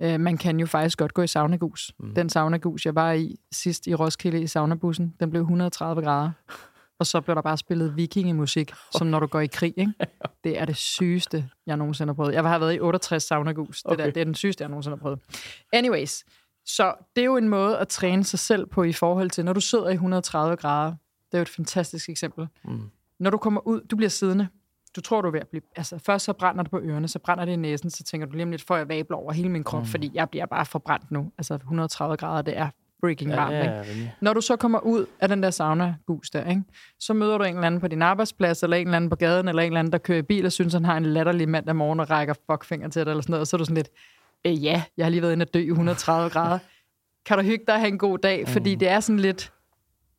Øh, 0.00 0.20
man 0.20 0.38
kan 0.38 0.60
jo 0.60 0.66
faktisk 0.66 0.98
godt 0.98 1.14
gå 1.14 1.22
i 1.22 1.26
saunagus. 1.26 1.92
Mm. 1.98 2.14
Den 2.14 2.28
saunagus, 2.28 2.86
jeg 2.86 2.94
var 2.94 3.12
i 3.12 3.36
sidst 3.52 3.86
i 3.86 3.94
Roskilde 3.94 4.40
i 4.40 4.46
saunabussen, 4.46 5.14
den 5.20 5.30
blev 5.30 5.42
130 5.42 6.02
grader 6.02 6.30
og 6.98 7.06
så 7.06 7.20
blev 7.20 7.34
der 7.34 7.42
bare 7.42 7.56
spillet 7.56 7.96
vikingemusik, 7.96 8.72
som 8.98 9.06
når 9.06 9.20
du 9.20 9.26
går 9.26 9.40
i 9.40 9.46
krig. 9.46 9.74
Ikke? 9.76 9.92
Det 10.44 10.58
er 10.58 10.64
det 10.64 10.76
sygeste, 10.76 11.50
jeg 11.66 11.76
nogensinde 11.76 12.08
har 12.08 12.14
prøvet. 12.14 12.34
Jeg 12.34 12.42
har 12.42 12.58
været 12.58 12.74
i 12.74 12.80
68 12.80 13.22
saunagus. 13.22 13.82
Det, 13.82 13.92
okay. 13.92 14.04
der, 14.04 14.10
det 14.10 14.20
er 14.20 14.24
den 14.24 14.34
sygeste, 14.34 14.62
jeg 14.62 14.68
nogensinde 14.68 14.96
har 14.96 15.02
prøvet. 15.02 15.18
Anyways, 15.72 16.24
så 16.64 16.94
det 17.16 17.22
er 17.22 17.26
jo 17.26 17.36
en 17.36 17.48
måde 17.48 17.78
at 17.78 17.88
træne 17.88 18.24
sig 18.24 18.38
selv 18.38 18.66
på 18.66 18.82
i 18.82 18.92
forhold 18.92 19.30
til, 19.30 19.44
når 19.44 19.52
du 19.52 19.60
sidder 19.60 19.88
i 19.88 19.92
130 19.92 20.56
grader. 20.56 20.90
Det 20.90 21.34
er 21.34 21.38
jo 21.38 21.42
et 21.42 21.48
fantastisk 21.48 22.08
eksempel. 22.08 22.48
Mm. 22.64 22.90
Når 23.18 23.30
du 23.30 23.38
kommer 23.38 23.66
ud, 23.66 23.80
du 23.80 23.96
bliver 23.96 24.10
siddende. 24.10 24.48
Du 24.96 25.00
tror, 25.00 25.22
du 25.22 25.28
er 25.28 25.32
ved 25.32 25.40
at 25.40 25.48
blive... 25.48 25.62
Altså, 25.76 25.98
først 25.98 26.24
så 26.24 26.32
brænder 26.32 26.62
det 26.62 26.70
på 26.70 26.80
ørerne, 26.80 27.08
så 27.08 27.18
brænder 27.18 27.44
det 27.44 27.52
i 27.52 27.56
næsen, 27.56 27.90
så 27.90 28.04
tænker 28.04 28.26
du 28.26 28.32
lige 28.32 28.42
om 28.42 28.50
lidt, 28.50 28.62
får 28.62 28.76
jeg 28.76 28.88
vabler 28.88 29.16
over 29.16 29.32
hele 29.32 29.48
min 29.48 29.64
krop, 29.64 29.82
mm. 29.82 29.86
fordi 29.86 30.10
jeg 30.14 30.30
bliver 30.30 30.46
bare 30.46 30.66
forbrændt 30.66 31.10
nu. 31.10 31.32
Altså, 31.38 31.54
130 31.54 32.16
grader, 32.16 32.42
det 32.42 32.56
er 32.56 32.70
freaking 33.00 33.30
varmt. 33.30 33.54
Ja, 33.54 33.64
ja, 33.64 33.82
ja, 33.82 34.10
Når 34.20 34.32
du 34.32 34.40
så 34.40 34.56
kommer 34.56 34.80
ud 34.80 35.06
af 35.20 35.28
den 35.28 35.42
der 35.42 35.50
sauna-gus 35.50 36.30
der, 36.30 36.50
ikke? 36.50 36.62
så 37.00 37.14
møder 37.14 37.38
du 37.38 37.44
en 37.44 37.54
eller 37.54 37.66
anden 37.66 37.80
på 37.80 37.88
din 37.88 38.02
arbejdsplads, 38.02 38.62
eller 38.62 38.76
en 38.76 38.86
eller 38.86 38.96
anden 38.96 39.10
på 39.10 39.16
gaden, 39.16 39.48
eller 39.48 39.62
en 39.62 39.66
eller 39.66 39.80
anden, 39.80 39.92
der 39.92 39.98
kører 39.98 40.18
i 40.18 40.22
bil 40.22 40.46
og 40.46 40.52
synes, 40.52 40.74
han 40.74 40.84
har 40.84 40.96
en 40.96 41.06
latterlig 41.06 41.48
mandag 41.48 41.76
morgen 41.76 42.00
og 42.00 42.10
rækker 42.10 42.34
fuckfinger 42.50 42.88
til 42.88 43.04
dig, 43.04 43.10
eller 43.10 43.22
sådan 43.22 43.30
noget, 43.30 43.40
og 43.40 43.46
så 43.46 43.56
er 43.56 43.58
du 43.58 43.64
sådan 43.64 43.76
lidt, 43.76 43.90
øh, 44.46 44.64
ja, 44.64 44.82
jeg 44.96 45.06
har 45.06 45.10
lige 45.10 45.22
været 45.22 45.32
inde 45.32 45.44
og 45.44 45.54
dø 45.54 45.60
i 45.60 45.68
130 45.68 46.30
grader. 46.30 46.58
Kan 47.26 47.38
du 47.38 47.44
hygge 47.44 47.64
dig 47.66 47.74
og 47.74 47.80
have 47.80 47.92
en 47.92 47.98
god 47.98 48.18
dag? 48.18 48.48
Fordi 48.48 48.74
mm. 48.74 48.78
det 48.78 48.88
er 48.88 49.00
sådan 49.00 49.20
lidt, 49.20 49.52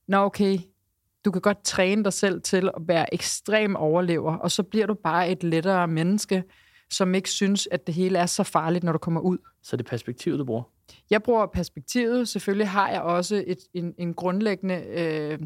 nå 0.08 0.18
okay, 0.18 0.58
du 1.26 1.32
kan 1.32 1.42
godt 1.42 1.64
træne 1.64 2.04
dig 2.04 2.14
selv 2.14 2.42
til 2.42 2.70
at 2.78 2.82
være 2.88 3.14
ekstrem 3.14 3.76
overlever, 3.76 4.36
og 4.38 4.52
så 4.52 4.64
bliver 4.64 4.86
du 4.86 4.94
bare 4.94 5.30
et 5.30 5.44
lettere 5.44 5.88
menneske, 5.88 6.44
som 6.90 7.16
ikke 7.16 7.30
synes, 7.30 7.68
at 7.72 7.88
det 7.88 7.96
hele 7.96 8.20
er 8.20 8.26
så 8.26 8.44
farligt, 8.44 8.84
når 8.84 8.92
du 8.92 8.98
kommer 8.98 9.22
ud. 9.22 9.38
Så 9.64 9.78
det 9.78 9.86
er 9.86 9.90
perspektivet, 9.90 10.40
du 10.40 10.46
bruger? 10.46 10.64
Jeg 11.10 11.24
bruger 11.24 11.46
perspektivet. 11.46 12.28
Selvfølgelig 12.28 12.70
har 12.70 12.90
jeg 12.90 13.02
også 13.02 13.44
et, 13.48 13.58
en, 13.74 13.94
en 13.98 14.14
grundlæggende... 14.14 14.76
Øh, 14.76 15.40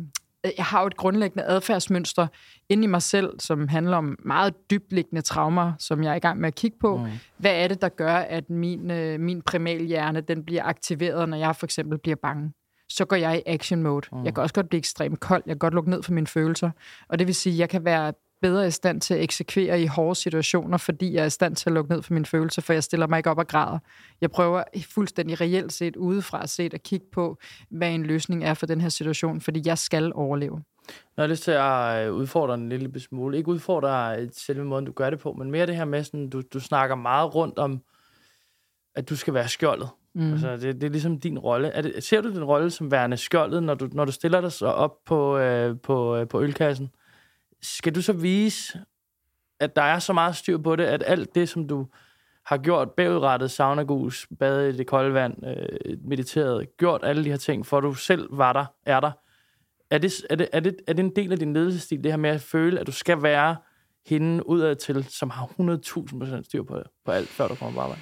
jeg 0.58 0.66
har 0.66 0.82
jo 0.82 0.88
et 0.88 0.98
grundlæggende 0.98 1.44
adfærdsmønster 1.44 2.28
inde 2.70 2.84
i 2.84 2.88
mig 2.88 3.02
selv, 3.02 3.40
som 3.40 3.68
handler 3.68 3.98
om 3.98 4.18
meget 4.26 4.54
dybtliggende 4.72 5.22
traumer, 5.22 5.74
som 5.80 6.04
jeg 6.04 6.12
er 6.12 6.16
i 6.16 6.20
gang 6.20 6.40
med 6.40 6.48
at 6.48 6.56
kigge 6.56 6.78
på. 6.80 6.98
Mm. 6.98 7.06
Hvad 7.38 7.64
er 7.64 7.68
det, 7.68 7.82
der 7.82 7.90
gør, 7.90 8.16
at 8.16 8.50
min, 8.50 8.92
øh, 8.92 9.20
min 9.20 9.42
primalhjerne 9.42 10.22
den 10.22 10.44
bliver 10.44 10.64
aktiveret, 10.64 11.30
når 11.30 11.38
jeg 11.38 11.56
for 11.56 11.66
eksempel 11.66 11.98
bliver 11.98 12.16
bange? 12.16 12.52
Så 12.90 13.06
går 13.06 13.16
jeg 13.16 13.38
i 13.38 13.42
action 13.46 13.84
mode. 13.84 14.08
Mm. 14.12 14.26
Jeg 14.26 14.34
kan 14.34 14.44
også 14.44 14.54
godt 14.54 14.70
blive 14.70 14.80
ekstremt 14.80 15.20
kold. 15.20 15.44
Jeg 15.46 15.52
kan 15.52 15.60
godt 15.60 15.74
lukke 15.74 15.90
ned 15.90 16.04
for 16.04 16.14
mine 16.14 16.28
følelser. 16.28 16.72
Og 17.08 17.20
det 17.20 17.28
vil 17.28 17.36
sige, 17.36 17.54
at 17.54 17.60
jeg 17.60 17.70
kan 17.70 17.86
være 17.86 18.14
bedre 18.42 18.68
i 18.68 18.72
stand 18.72 19.02
til 19.02 19.14
at 19.14 19.24
eksekvere 19.24 19.82
i 19.82 19.86
hårde 19.86 20.16
situationer, 20.16 20.78
fordi 20.78 21.14
jeg 21.14 21.22
er 21.22 21.26
i 21.26 21.30
stand 21.30 21.56
til 21.56 21.70
at 21.70 21.74
lukke 21.74 21.92
ned 21.92 22.02
for 22.02 22.14
mine 22.14 22.26
følelser, 22.26 22.62
for 22.62 22.74
jeg 22.74 22.84
stiller 22.84 23.08
mig 23.08 23.18
ikke 23.18 23.30
op 23.30 23.38
og 23.38 23.48
græder. 23.48 23.80
Jeg 24.22 24.32
prøver 24.32 24.64
fuldstændig 24.94 25.42
reelt 25.42 25.74
set 25.74 25.96
udefra 25.96 26.48
set 26.48 26.74
at 26.74 26.84
kigge 26.84 27.06
på, 27.12 27.38
hvad 27.70 27.92
en 27.92 28.06
løsning 28.06 28.44
er 28.44 28.54
for 28.54 28.66
den 28.66 28.82
her 28.82 28.90
situation, 28.90 29.42
fordi 29.42 29.62
jeg 29.66 29.78
skal 29.78 30.12
overleve. 30.16 30.64
Når 31.18 31.24
jeg 31.24 31.24
har 31.24 31.28
lyst 31.28 31.44
til 31.44 31.52
at 31.52 32.08
øh, 32.08 32.14
udfordre 32.14 32.54
en 32.54 32.70
lille 32.70 33.00
smule. 33.00 33.38
Ikke 33.38 33.50
udfordre 33.50 34.22
øh, 34.22 34.30
selve 34.32 34.66
måden, 34.66 34.86
du 34.86 34.92
gør 34.92 35.10
det 35.10 35.20
på, 35.20 35.34
men 35.34 35.52
mere 35.52 35.66
det 35.66 35.76
her 35.76 35.86
med, 35.86 36.04
sådan, 36.04 36.30
du, 36.30 36.42
du 36.54 36.60
snakker 36.60 36.96
meget 36.96 37.36
rundt 37.36 37.60
om, 37.60 37.82
at 38.96 39.10
du 39.10 39.16
skal 39.16 39.34
være 39.34 39.48
skjoldet. 39.48 39.90
Mm. 40.16 40.32
Altså, 40.32 40.58
det, 40.58 40.76
det 40.76 40.84
er 40.84 40.90
ligesom 40.90 41.20
din 41.20 41.40
rolle. 41.40 41.68
Er 41.68 41.82
det, 41.82 42.04
ser 42.04 42.22
du 42.22 42.30
din 42.30 42.44
rolle 42.44 42.72
som 42.72 42.92
værende 42.92 43.18
skjoldet, 43.18 43.64
når 43.64 43.74
du, 43.74 43.90
når 43.92 44.06
du 44.06 44.12
stiller 44.12 44.42
dig 44.42 44.52
så 44.52 44.66
op 44.66 44.98
på, 45.06 45.38
øh, 45.38 45.80
på, 45.80 46.16
øh, 46.16 46.28
på 46.28 46.42
ølkassen? 46.42 46.90
Skal 47.62 47.96
du 47.96 48.02
så 48.02 48.14
vise, 48.14 48.80
at 49.60 49.76
der 49.76 49.82
er 49.82 50.00
så 50.00 50.14
meget 50.14 50.36
styr 50.36 50.58
på 50.58 50.76
det, 50.76 50.84
at 50.84 51.04
alt 51.06 51.36
det, 51.36 51.50
som 51.50 51.68
du 51.68 51.88
har 52.46 52.58
gjort, 52.58 52.92
bagudrettet, 52.92 53.52
saunagus, 53.52 54.28
badet 54.40 54.74
i 54.74 54.78
det 54.78 54.88
kolde 54.88 55.14
vand, 55.14 55.46
øh, 55.46 55.98
mediteret, 56.04 56.78
gjort 56.78 57.02
alle 57.04 57.24
de 57.24 57.30
her 57.30 57.38
ting, 57.38 57.66
for 57.66 57.80
du 57.80 57.94
selv 57.94 58.38
var 58.38 58.54
der, 58.54 58.66
er 58.86 59.00
der. 59.00 59.12
Er 59.90 59.98
det, 59.98 60.14
er, 60.30 60.36
det, 60.36 60.50
er, 60.54 60.60
det, 60.60 60.76
er 60.88 60.94
det 60.94 61.04
en 61.04 61.16
del 61.16 61.32
af 61.32 61.40
din 61.40 61.54
ledelsesstil, 61.54 62.04
det 62.04 62.12
her 62.12 62.18
med 62.18 62.30
at 62.30 62.42
føle, 62.42 62.80
at 62.80 62.88
du 62.88 62.92
skal 62.92 63.24
være 63.24 63.56
hende 64.06 64.50
udad 64.50 64.76
til, 64.76 65.04
som 65.10 65.30
har 65.30 65.46
100.000% 65.46 66.44
styr 66.44 66.64
på, 66.64 66.82
på 67.06 67.12
alt, 67.12 67.28
før 67.28 67.48
du 67.48 67.56
kommer 67.56 67.76
på 67.76 67.82
arbejde? 67.82 68.02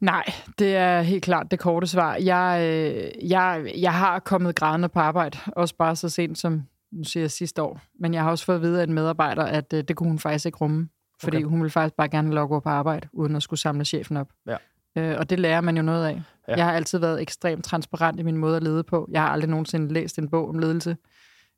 Nej, 0.00 0.24
det 0.58 0.76
er 0.76 1.02
helt 1.02 1.24
klart 1.24 1.50
det 1.50 1.58
korte 1.58 1.86
svar. 1.86 2.14
Jeg, 2.14 2.60
øh, 2.62 3.30
jeg, 3.30 3.72
jeg 3.76 3.94
har 3.94 4.18
kommet 4.18 4.56
grædende 4.56 4.88
på 4.88 5.00
arbejde, 5.00 5.38
også 5.46 5.76
bare 5.76 5.96
så 5.96 6.08
sent 6.08 6.38
som 6.38 6.62
nu 6.94 7.04
siger 7.04 7.22
jeg 7.22 7.30
sidste 7.30 7.62
år, 7.62 7.80
men 8.00 8.14
jeg 8.14 8.22
har 8.22 8.30
også 8.30 8.44
fået 8.44 8.56
at 8.56 8.62
vide 8.62 8.80
af 8.80 8.84
en 8.84 8.92
medarbejder, 8.92 9.42
at 9.42 9.72
øh, 9.72 9.84
det 9.88 9.96
kunne 9.96 10.08
hun 10.08 10.18
faktisk 10.18 10.46
ikke 10.46 10.58
rumme, 10.58 10.88
fordi 11.20 11.36
okay. 11.36 11.46
hun 11.46 11.60
ville 11.60 11.70
faktisk 11.70 11.96
bare 11.96 12.08
gerne 12.08 12.30
logge 12.34 12.60
på 12.60 12.68
arbejde, 12.68 13.08
uden 13.12 13.36
at 13.36 13.42
skulle 13.42 13.60
samle 13.60 13.84
chefen 13.84 14.16
op. 14.16 14.28
Ja. 14.46 14.56
Øh, 14.96 15.18
og 15.18 15.30
det 15.30 15.40
lærer 15.40 15.60
man 15.60 15.76
jo 15.76 15.82
noget 15.82 16.06
af. 16.06 16.22
Ja. 16.48 16.56
Jeg 16.56 16.64
har 16.64 16.72
altid 16.72 16.98
været 16.98 17.22
ekstremt 17.22 17.64
transparent 17.64 18.20
i 18.20 18.22
min 18.22 18.36
måde 18.36 18.56
at 18.56 18.62
lede 18.62 18.82
på. 18.82 19.08
Jeg 19.10 19.22
har 19.22 19.28
aldrig 19.28 19.50
nogensinde 19.50 19.92
læst 19.92 20.18
en 20.18 20.28
bog 20.28 20.48
om 20.48 20.58
ledelse. 20.58 20.96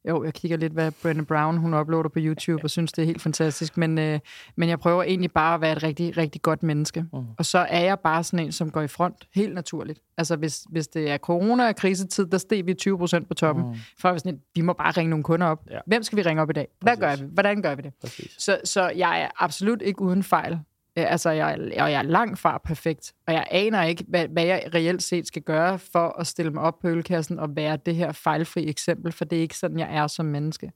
Jo, 0.09 0.25
jeg 0.25 0.35
kigger 0.35 0.57
lidt, 0.57 0.73
hvad 0.73 0.93
Brené 1.05 1.25
Brown 1.25 1.57
hun 1.57 1.75
uploader 1.75 2.09
på 2.09 2.19
YouTube, 2.19 2.65
og 2.65 2.71
synes, 2.71 2.93
det 2.93 3.03
er 3.03 3.07
helt 3.07 3.23
fantastisk. 3.23 3.77
Men, 3.77 3.99
øh, 3.99 4.19
men 4.57 4.69
jeg 4.69 4.79
prøver 4.79 5.03
egentlig 5.03 5.33
bare 5.33 5.55
at 5.55 5.61
være 5.61 5.73
et 5.73 5.83
rigtig, 5.83 6.17
rigtig 6.17 6.43
godt 6.43 6.63
menneske. 6.63 7.01
Mm. 7.13 7.25
Og 7.39 7.45
så 7.45 7.59
er 7.59 7.81
jeg 7.81 7.99
bare 7.99 8.25
sådan 8.25 8.47
en, 8.47 8.53
som 8.53 8.71
går 8.71 8.83
i 8.83 8.89
front, 8.89 9.29
helt 9.35 9.55
naturligt. 9.55 10.01
Altså, 10.19 10.37
hvis, 10.37 10.67
hvis 10.71 10.89
det 10.89 11.11
er 11.11 11.19
corona 11.19 11.69
og 11.69 11.77
krisetid, 11.77 12.27
der 12.27 12.39
steg 12.39 12.67
vi 12.67 12.75
20 12.75 12.99
procent 12.99 13.29
på 13.29 13.35
toppen. 13.35 13.65
Mm. 13.69 13.75
For 13.99 14.19
sådan, 14.19 14.41
vi 14.55 14.61
må 14.61 14.73
bare 14.73 14.91
ringe 14.91 15.11
nogle 15.11 15.23
kunder 15.25 15.47
op. 15.47 15.67
Ja. 15.71 15.79
Hvem 15.87 16.03
skal 16.03 16.17
vi 16.17 16.23
ringe 16.23 16.43
op 16.43 16.51
i 16.51 16.53
dag? 16.53 16.69
Hvad 16.81 16.97
Præcis. 16.97 17.21
gør 17.21 17.27
vi? 17.27 17.33
Hvordan 17.33 17.63
gør 17.63 17.75
vi 17.75 17.83
det? 17.83 17.93
Så, 18.39 18.61
så 18.65 18.89
jeg 18.89 19.23
er 19.23 19.29
absolut 19.39 19.83
ikke 19.83 20.03
uden 20.03 20.23
fejl. 20.23 20.59
Øh, 20.99 21.13
altså, 21.13 21.31
jeg, 21.31 21.59
og 21.61 21.93
jeg 21.93 21.99
er 21.99 22.03
langt 22.03 22.39
fra 22.39 22.59
perfekt, 22.59 23.13
og 23.27 23.35
jeg 23.35 23.47
aner 23.51 23.83
ikke, 23.83 24.05
hvad, 24.09 24.29
hvad 24.29 24.45
jeg 24.45 24.71
reelt 24.75 25.03
set 25.03 25.27
skal 25.27 25.43
gøre 25.43 25.79
for 25.79 26.21
at 26.21 26.27
stille 26.27 26.51
mig 26.51 26.63
op 26.63 26.79
på 26.79 26.89
ølkassen 26.89 27.39
og 27.39 27.57
være 27.57 27.79
det 27.87 27.95
her 27.95 28.13
fejlfri 28.13 28.69
eksempel, 28.69 29.13
for 29.13 29.25
det 29.25 29.39
er 29.39 29.43
ikke 29.43 29.59
sådan, 29.59 29.79
jeg 29.79 29.97
er 29.97 30.07
som 30.07 30.27
menneske. 30.27 30.73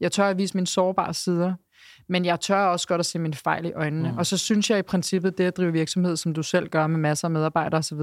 Jeg 0.00 0.12
tør 0.12 0.28
at 0.28 0.38
vise 0.38 0.56
mine 0.56 0.66
sårbare 0.66 1.14
sider, 1.14 1.54
men 2.08 2.24
jeg 2.24 2.40
tør 2.40 2.64
også 2.64 2.88
godt 2.88 2.98
at 2.98 3.06
se 3.06 3.18
mine 3.18 3.34
fejl 3.34 3.64
i 3.64 3.72
øjnene. 3.72 4.12
Mm. 4.12 4.18
Og 4.18 4.26
så 4.26 4.38
synes 4.38 4.70
jeg 4.70 4.78
i 4.78 4.82
princippet, 4.82 5.38
det 5.38 5.44
at 5.44 5.56
drive 5.56 5.72
virksomhed, 5.72 6.16
som 6.16 6.34
du 6.34 6.42
selv 6.42 6.68
gør 6.68 6.86
med 6.86 6.98
masser 6.98 7.28
af 7.28 7.30
medarbejdere 7.30 7.78
osv., 7.78 8.00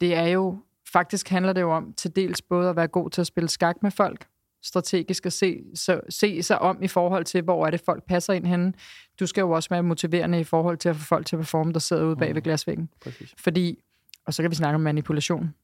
det 0.00 0.14
er 0.14 0.26
jo, 0.26 0.58
faktisk 0.92 1.28
handler 1.28 1.52
det 1.52 1.60
jo 1.60 1.72
om 1.72 1.92
til 1.92 2.16
dels 2.16 2.42
både 2.42 2.70
at 2.70 2.76
være 2.76 2.88
god 2.88 3.10
til 3.10 3.20
at 3.20 3.26
spille 3.26 3.48
skak 3.48 3.76
med 3.82 3.90
folk, 3.90 4.26
strategisk 4.62 5.26
at 5.26 5.32
se, 5.32 5.62
så, 5.74 6.00
se 6.08 6.42
sig 6.42 6.58
om 6.58 6.82
i 6.82 6.88
forhold 6.88 7.24
til, 7.24 7.42
hvor 7.42 7.66
er 7.66 7.70
det, 7.70 7.80
folk 7.80 8.04
passer 8.04 8.32
ind 8.32 8.46
henne. 8.46 8.72
Du 9.20 9.26
skal 9.26 9.42
jo 9.42 9.50
også 9.50 9.68
være 9.68 9.82
motiverende 9.82 10.40
i 10.40 10.44
forhold 10.44 10.76
til 10.76 10.88
at 10.88 10.96
få 10.96 11.04
folk 11.04 11.26
til 11.26 11.36
at 11.36 11.40
performe, 11.40 11.72
der 11.72 11.78
sidder 11.78 12.04
ude 12.04 12.16
bag 12.16 12.28
ved 12.28 12.34
mm. 12.34 12.42
glasvæggen. 12.42 12.88
Præcis. 13.00 13.34
Fordi, 13.38 13.78
og 14.26 14.34
så 14.34 14.42
kan 14.42 14.50
vi 14.50 14.56
snakke 14.56 14.74
om 14.74 14.80
manipulation. 14.80 15.54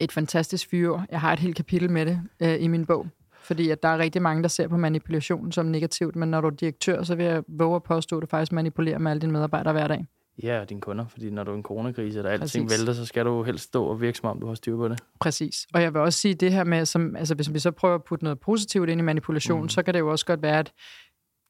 Et 0.00 0.12
fantastisk 0.12 0.70
fyr. 0.70 0.98
Jeg 1.10 1.20
har 1.20 1.32
et 1.32 1.38
helt 1.38 1.56
kapitel 1.56 1.90
med 1.90 2.06
det 2.06 2.20
øh, 2.40 2.62
i 2.62 2.68
min 2.68 2.86
bog. 2.86 3.06
Fordi 3.42 3.70
at 3.70 3.82
der 3.82 3.88
er 3.88 3.98
rigtig 3.98 4.22
mange, 4.22 4.42
der 4.42 4.48
ser 4.48 4.68
på 4.68 4.76
manipulation 4.76 5.52
som 5.52 5.66
negativt, 5.66 6.16
men 6.16 6.28
når 6.28 6.40
du 6.40 6.46
er 6.46 6.50
direktør, 6.50 7.02
så 7.02 7.14
vil 7.14 7.26
jeg 7.26 7.42
våge 7.48 7.76
at 7.76 7.82
påstå, 7.82 8.16
at 8.16 8.22
du 8.22 8.26
faktisk 8.26 8.52
manipulerer 8.52 8.98
med 8.98 9.10
alle 9.10 9.20
dine 9.20 9.32
medarbejdere 9.32 9.72
hver 9.72 9.88
dag. 9.88 10.06
Ja, 10.42 10.60
og 10.60 10.68
dine 10.68 10.80
kunder, 10.80 11.06
fordi 11.06 11.30
når 11.30 11.44
du 11.44 11.50
er 11.50 11.56
en 11.56 11.62
coronakrise, 11.62 12.20
og 12.24 12.32
alting 12.32 12.70
vælter, 12.70 12.92
så 12.92 13.06
skal 13.06 13.24
du 13.24 13.42
helst 13.42 13.64
stå 13.64 13.84
og 13.84 14.00
virke 14.00 14.18
som 14.18 14.30
om, 14.30 14.40
du 14.40 14.46
har 14.46 14.54
styr 14.54 14.76
på 14.76 14.88
det. 14.88 15.00
Præcis. 15.20 15.66
Og 15.74 15.82
jeg 15.82 15.94
vil 15.94 16.00
også 16.00 16.18
sige 16.18 16.34
det 16.34 16.52
her 16.52 16.64
med, 16.64 16.84
som, 16.84 17.16
altså 17.16 17.34
hvis 17.34 17.54
vi 17.54 17.58
så 17.58 17.70
prøver 17.70 17.94
at 17.94 18.04
putte 18.04 18.24
noget 18.24 18.40
positivt 18.40 18.90
ind 18.90 19.00
i 19.00 19.04
manipulation, 19.04 19.62
mm. 19.62 19.68
så 19.68 19.82
kan 19.82 19.94
det 19.94 20.00
jo 20.00 20.10
også 20.10 20.26
godt 20.26 20.42
være, 20.42 20.58
at 20.58 20.72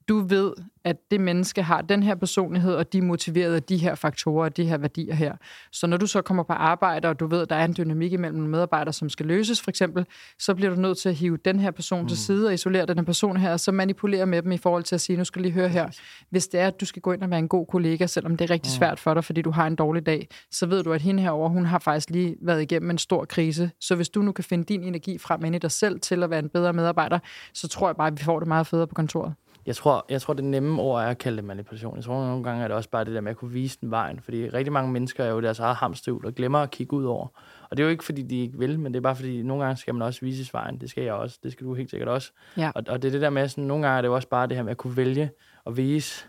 du 0.08 0.18
ved, 0.18 0.52
at 0.84 0.96
det 1.10 1.20
menneske 1.20 1.62
har 1.62 1.80
den 1.80 2.02
her 2.02 2.14
personlighed, 2.14 2.74
og 2.74 2.92
de 2.92 2.98
er 2.98 3.02
motiveret 3.02 3.54
af 3.54 3.62
de 3.62 3.76
her 3.76 3.94
faktorer, 3.94 4.48
de 4.48 4.64
her 4.64 4.78
værdier 4.78 5.14
her. 5.14 5.36
Så 5.72 5.86
når 5.86 5.96
du 5.96 6.06
så 6.06 6.22
kommer 6.22 6.42
på 6.42 6.52
arbejde, 6.52 7.08
og 7.08 7.20
du 7.20 7.26
ved, 7.26 7.42
at 7.42 7.50
der 7.50 7.56
er 7.56 7.64
en 7.64 7.74
dynamik 7.78 8.12
imellem 8.12 8.38
nogle 8.38 8.50
medarbejdere, 8.50 8.92
som 8.92 9.08
skal 9.08 9.26
løses 9.26 9.60
for 9.62 9.70
eksempel, 9.70 10.06
så 10.38 10.54
bliver 10.54 10.74
du 10.74 10.80
nødt 10.80 10.98
til 10.98 11.08
at 11.08 11.14
hive 11.14 11.36
den 11.36 11.60
her 11.60 11.70
person 11.70 12.02
mm. 12.02 12.08
til 12.08 12.18
side 12.18 12.46
og 12.46 12.54
isolere 12.54 12.86
den 12.86 12.98
her 12.98 13.04
person 13.04 13.36
her, 13.36 13.52
og 13.52 13.60
så 13.60 13.72
manipulere 13.72 14.26
med 14.26 14.42
dem 14.42 14.52
i 14.52 14.58
forhold 14.58 14.82
til 14.82 14.94
at 14.94 15.00
sige, 15.00 15.16
nu 15.16 15.24
skal 15.24 15.42
lige 15.42 15.52
høre 15.52 15.68
her, 15.68 15.88
hvis 16.30 16.48
det 16.48 16.60
er, 16.60 16.66
at 16.66 16.80
du 16.80 16.84
skal 16.84 17.02
gå 17.02 17.12
ind 17.12 17.22
og 17.22 17.30
være 17.30 17.38
en 17.38 17.48
god 17.48 17.66
kollega, 17.66 18.06
selvom 18.06 18.36
det 18.36 18.44
er 18.44 18.50
rigtig 18.50 18.70
mm. 18.70 18.78
svært 18.78 19.00
for 19.00 19.14
dig, 19.14 19.24
fordi 19.24 19.42
du 19.42 19.50
har 19.50 19.66
en 19.66 19.76
dårlig 19.76 20.06
dag, 20.06 20.28
så 20.50 20.66
ved 20.66 20.84
du, 20.84 20.92
at 20.92 21.02
hende 21.02 21.22
herover 21.22 21.48
hun 21.48 21.64
har 21.64 21.78
faktisk 21.78 22.10
lige 22.10 22.36
været 22.42 22.62
igennem 22.62 22.90
en 22.90 22.98
stor 22.98 23.24
krise. 23.24 23.70
Så 23.80 23.94
hvis 23.94 24.08
du 24.08 24.22
nu 24.22 24.32
kan 24.32 24.44
finde 24.44 24.64
din 24.64 24.82
energi 24.82 25.18
frem 25.18 25.44
ind 25.44 25.54
i 25.54 25.58
dig 25.58 25.70
selv 25.70 26.00
til 26.00 26.22
at 26.22 26.30
være 26.30 26.38
en 26.38 26.48
bedre 26.48 26.72
medarbejder, 26.72 27.18
så 27.52 27.68
tror 27.68 27.88
jeg 27.88 27.96
bare, 27.96 28.06
at 28.06 28.18
vi 28.18 28.24
får 28.24 28.38
det 28.38 28.48
meget 28.48 28.66
federe 28.66 28.86
på 28.86 28.94
kontoret. 28.94 29.34
Jeg 29.66 29.76
tror, 29.76 30.06
jeg 30.08 30.22
tror, 30.22 30.34
det 30.34 30.44
nemme 30.44 30.82
ord 30.82 31.02
er 31.02 31.06
at 31.06 31.18
kalde 31.18 31.36
det 31.36 31.44
manipulation. 31.44 31.96
Jeg 31.96 32.04
tror, 32.04 32.26
nogle 32.26 32.44
gange 32.44 32.64
er 32.64 32.68
det 32.68 32.76
også 32.76 32.90
bare 32.90 33.04
det 33.04 33.14
der 33.14 33.20
med 33.20 33.30
at 33.30 33.36
kunne 33.36 33.50
vise 33.50 33.78
den 33.80 33.90
vejen. 33.90 34.20
Fordi 34.20 34.48
rigtig 34.48 34.72
mange 34.72 34.92
mennesker 34.92 35.24
er 35.24 35.30
jo 35.30 35.40
deres 35.40 35.58
eget 35.58 35.76
hamsterhjul 35.76 36.26
og 36.26 36.34
glemmer 36.34 36.58
at 36.58 36.70
kigge 36.70 36.96
ud 36.96 37.04
over. 37.04 37.26
Og 37.70 37.76
det 37.76 37.82
er 37.82 37.84
jo 37.84 37.90
ikke, 37.90 38.04
fordi 38.04 38.22
de 38.22 38.40
ikke 38.40 38.58
vil, 38.58 38.80
men 38.80 38.92
det 38.94 38.98
er 38.98 39.02
bare, 39.02 39.16
fordi 39.16 39.42
nogle 39.42 39.64
gange 39.64 39.76
skal 39.76 39.94
man 39.94 40.02
også 40.02 40.20
vise 40.22 40.52
vejen. 40.52 40.80
Det 40.80 40.90
skal 40.90 41.04
jeg 41.04 41.12
også. 41.12 41.38
Det 41.42 41.52
skal 41.52 41.66
du 41.66 41.74
helt 41.74 41.90
sikkert 41.90 42.08
også. 42.08 42.32
Ja. 42.56 42.70
Og, 42.74 42.82
og 42.88 43.02
det 43.02 43.08
er 43.08 43.12
det 43.12 43.20
der 43.20 43.30
med, 43.30 43.48
sådan, 43.48 43.64
nogle 43.64 43.86
gange 43.86 43.98
er 43.98 44.02
det 44.02 44.08
jo 44.08 44.14
også 44.14 44.28
bare 44.28 44.46
det 44.46 44.56
her 44.56 44.64
med 44.64 44.70
at 44.70 44.76
kunne 44.76 44.96
vælge 44.96 45.30
og 45.64 45.76
vise 45.76 46.24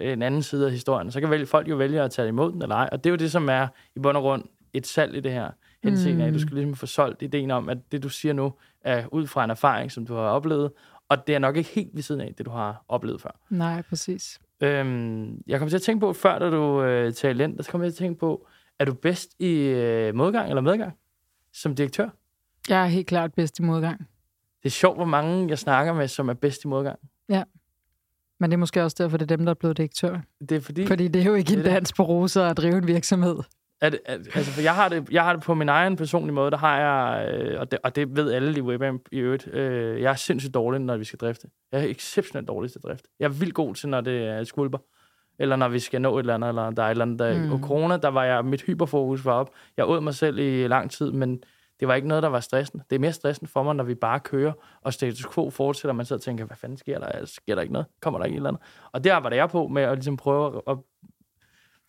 en 0.00 0.22
anden 0.22 0.42
side 0.42 0.66
af 0.66 0.72
historien. 0.72 1.10
Så 1.10 1.20
kan 1.20 1.30
vælge, 1.30 1.46
folk 1.46 1.68
jo 1.68 1.76
vælge 1.76 2.02
at 2.02 2.10
tage 2.10 2.28
imod 2.28 2.52
den 2.52 2.62
eller 2.62 2.76
ej. 2.76 2.88
Og 2.92 3.04
det 3.04 3.10
er 3.10 3.12
jo 3.12 3.16
det, 3.16 3.32
som 3.32 3.48
er 3.48 3.68
i 3.96 3.98
bund 3.98 4.16
og 4.16 4.22
grund 4.22 4.44
et 4.72 4.86
salg 4.86 5.16
i 5.16 5.20
det 5.20 5.32
her 5.32 5.50
henseende 5.82 6.14
mm. 6.14 6.26
af. 6.26 6.32
Du 6.32 6.38
skal 6.38 6.54
ligesom 6.54 6.74
få 6.74 6.86
solgt 6.86 7.22
ideen 7.22 7.50
om, 7.50 7.68
at 7.68 7.78
det, 7.92 8.02
du 8.02 8.08
siger 8.08 8.32
nu, 8.32 8.52
er 8.84 9.04
ud 9.12 9.26
fra 9.26 9.44
en 9.44 9.50
erfaring, 9.50 9.92
som 9.92 10.06
du 10.06 10.14
har 10.14 10.22
oplevet, 10.22 10.70
og 11.08 11.26
det 11.26 11.34
er 11.34 11.38
nok 11.38 11.56
ikke 11.56 11.70
helt 11.70 11.90
ved 11.94 12.02
siden 12.02 12.20
af 12.20 12.34
det, 12.38 12.46
du 12.46 12.50
har 12.50 12.84
oplevet 12.88 13.20
før. 13.20 13.40
Nej, 13.50 13.82
præcis. 13.82 14.40
Øhm, 14.60 15.42
jeg 15.46 15.58
kommer 15.58 15.70
til 15.70 15.76
at 15.76 15.82
tænke 15.82 16.00
på, 16.00 16.12
før 16.12 16.38
da 16.38 16.50
du 16.50 16.82
øh, 16.82 17.12
talte 17.12 17.44
ind, 17.44 17.56
der 17.56 17.62
kommer 17.70 17.84
jeg 17.84 17.94
til 17.94 18.04
at 18.04 18.06
tænke 18.08 18.20
på, 18.20 18.48
er 18.78 18.84
du 18.84 18.94
bedst 18.94 19.30
i 19.38 19.52
øh, 19.52 20.14
modgang 20.14 20.48
eller 20.48 20.62
medgang 20.62 20.92
som 21.52 21.74
direktør? 21.74 22.08
Jeg 22.68 22.82
er 22.82 22.86
helt 22.86 23.06
klart 23.06 23.34
bedst 23.34 23.58
i 23.58 23.62
modgang. 23.62 23.98
Det 24.62 24.68
er 24.68 24.70
sjovt, 24.70 24.98
hvor 24.98 25.04
mange 25.04 25.48
jeg 25.48 25.58
snakker 25.58 25.92
med, 25.92 26.08
som 26.08 26.28
er 26.28 26.34
bedst 26.34 26.64
i 26.64 26.68
modgang. 26.68 26.98
Ja. 27.28 27.42
Men 28.40 28.50
det 28.50 28.54
er 28.54 28.58
måske 28.58 28.82
også 28.82 28.96
derfor, 28.98 29.16
det 29.16 29.30
er 29.30 29.36
dem, 29.36 29.44
der 29.44 29.50
er 29.50 29.54
blevet 29.54 29.76
direktør. 29.76 30.20
Det 30.40 30.52
er 30.52 30.60
fordi... 30.60 30.86
Fordi 30.86 31.08
det 31.08 31.22
er 31.22 31.26
jo 31.26 31.34
ikke 31.34 31.48
det 31.48 31.58
en 31.58 31.64
dans 31.64 31.92
på 31.92 32.02
roser 32.02 32.44
at 32.44 32.56
drive 32.56 32.78
en 32.78 32.86
virksomhed. 32.86 33.36
At, 33.80 33.98
at, 34.04 34.20
altså, 34.34 34.52
for 34.52 34.60
jeg 34.60 34.74
har, 34.74 34.88
det, 34.88 35.08
jeg 35.10 35.24
har 35.24 35.32
det 35.32 35.42
på 35.42 35.54
min 35.54 35.68
egen 35.68 35.96
personlige 35.96 36.34
måde, 36.34 36.50
der 36.50 36.56
har 36.56 36.78
jeg, 36.78 37.34
øh, 37.34 37.60
og, 37.60 37.70
det, 37.70 37.78
og 37.82 37.96
det 37.96 38.16
ved 38.16 38.32
alle 38.32 38.58
i 38.58 38.60
WebAM 38.60 39.00
i 39.12 39.18
øvrigt, 39.18 39.48
øh, 39.48 40.02
jeg 40.02 40.10
er 40.10 40.16
sindssygt 40.16 40.54
dårlig, 40.54 40.80
når 40.80 40.96
vi 40.96 41.04
skal 41.04 41.18
drifte. 41.18 41.48
Jeg 41.72 41.80
er 41.84 41.88
exceptionelt 41.88 42.48
dårlig 42.48 42.72
til 42.72 42.80
drift. 42.80 43.06
Jeg 43.20 43.24
er 43.24 43.28
vildt 43.28 43.54
god 43.54 43.74
til, 43.74 43.88
når 43.88 44.00
det 44.00 44.26
er 44.26 44.44
skulper, 44.44 44.78
eller 45.38 45.56
når 45.56 45.68
vi 45.68 45.78
skal 45.78 46.00
nå 46.00 46.18
et 46.18 46.22
eller 46.22 46.34
andet, 46.34 46.48
eller 46.48 46.70
der 46.70 46.82
er 46.82 46.86
et 46.86 46.90
eller 46.90 47.04
andet. 47.04 47.18
Der, 47.18 47.38
mm. 47.38 47.52
Og 47.52 47.58
corona, 47.58 47.96
der 47.96 48.08
var 48.08 48.24
jeg, 48.24 48.44
mit 48.44 48.62
hyperfokus 48.62 49.24
var 49.24 49.32
op. 49.32 49.50
Jeg 49.76 49.88
åd 49.88 50.00
mig 50.00 50.14
selv 50.14 50.38
i 50.38 50.66
lang 50.66 50.90
tid, 50.90 51.12
men 51.12 51.42
det 51.80 51.88
var 51.88 51.94
ikke 51.94 52.08
noget, 52.08 52.22
der 52.22 52.28
var 52.28 52.40
stressende. 52.40 52.84
Det 52.90 52.96
er 52.96 53.00
mere 53.00 53.12
stressende 53.12 53.50
for 53.50 53.62
mig, 53.62 53.74
når 53.74 53.84
vi 53.84 53.94
bare 53.94 54.20
kører, 54.20 54.52
og 54.80 54.92
status 54.92 55.26
quo 55.34 55.50
fortsætter, 55.50 55.92
man 55.92 56.06
sidder 56.06 56.20
og 56.20 56.24
tænker, 56.24 56.44
hvad 56.44 56.56
fanden 56.56 56.78
sker 56.78 56.98
der? 56.98 57.06
Altså, 57.06 57.34
sker 57.34 57.54
der 57.54 57.62
ikke 57.62 57.72
noget? 57.72 57.86
Kommer 58.00 58.18
der 58.18 58.24
ikke 58.24 58.34
et 58.34 58.38
eller 58.38 58.48
andet? 58.48 58.62
Og 58.92 59.04
der 59.04 59.16
var 59.16 59.28
det 59.28 59.36
jeg 59.36 59.48
på 59.48 59.66
med 59.68 59.82
at 59.82 59.94
ligesom 59.94 60.16
prøve 60.16 60.62
at 60.66 60.78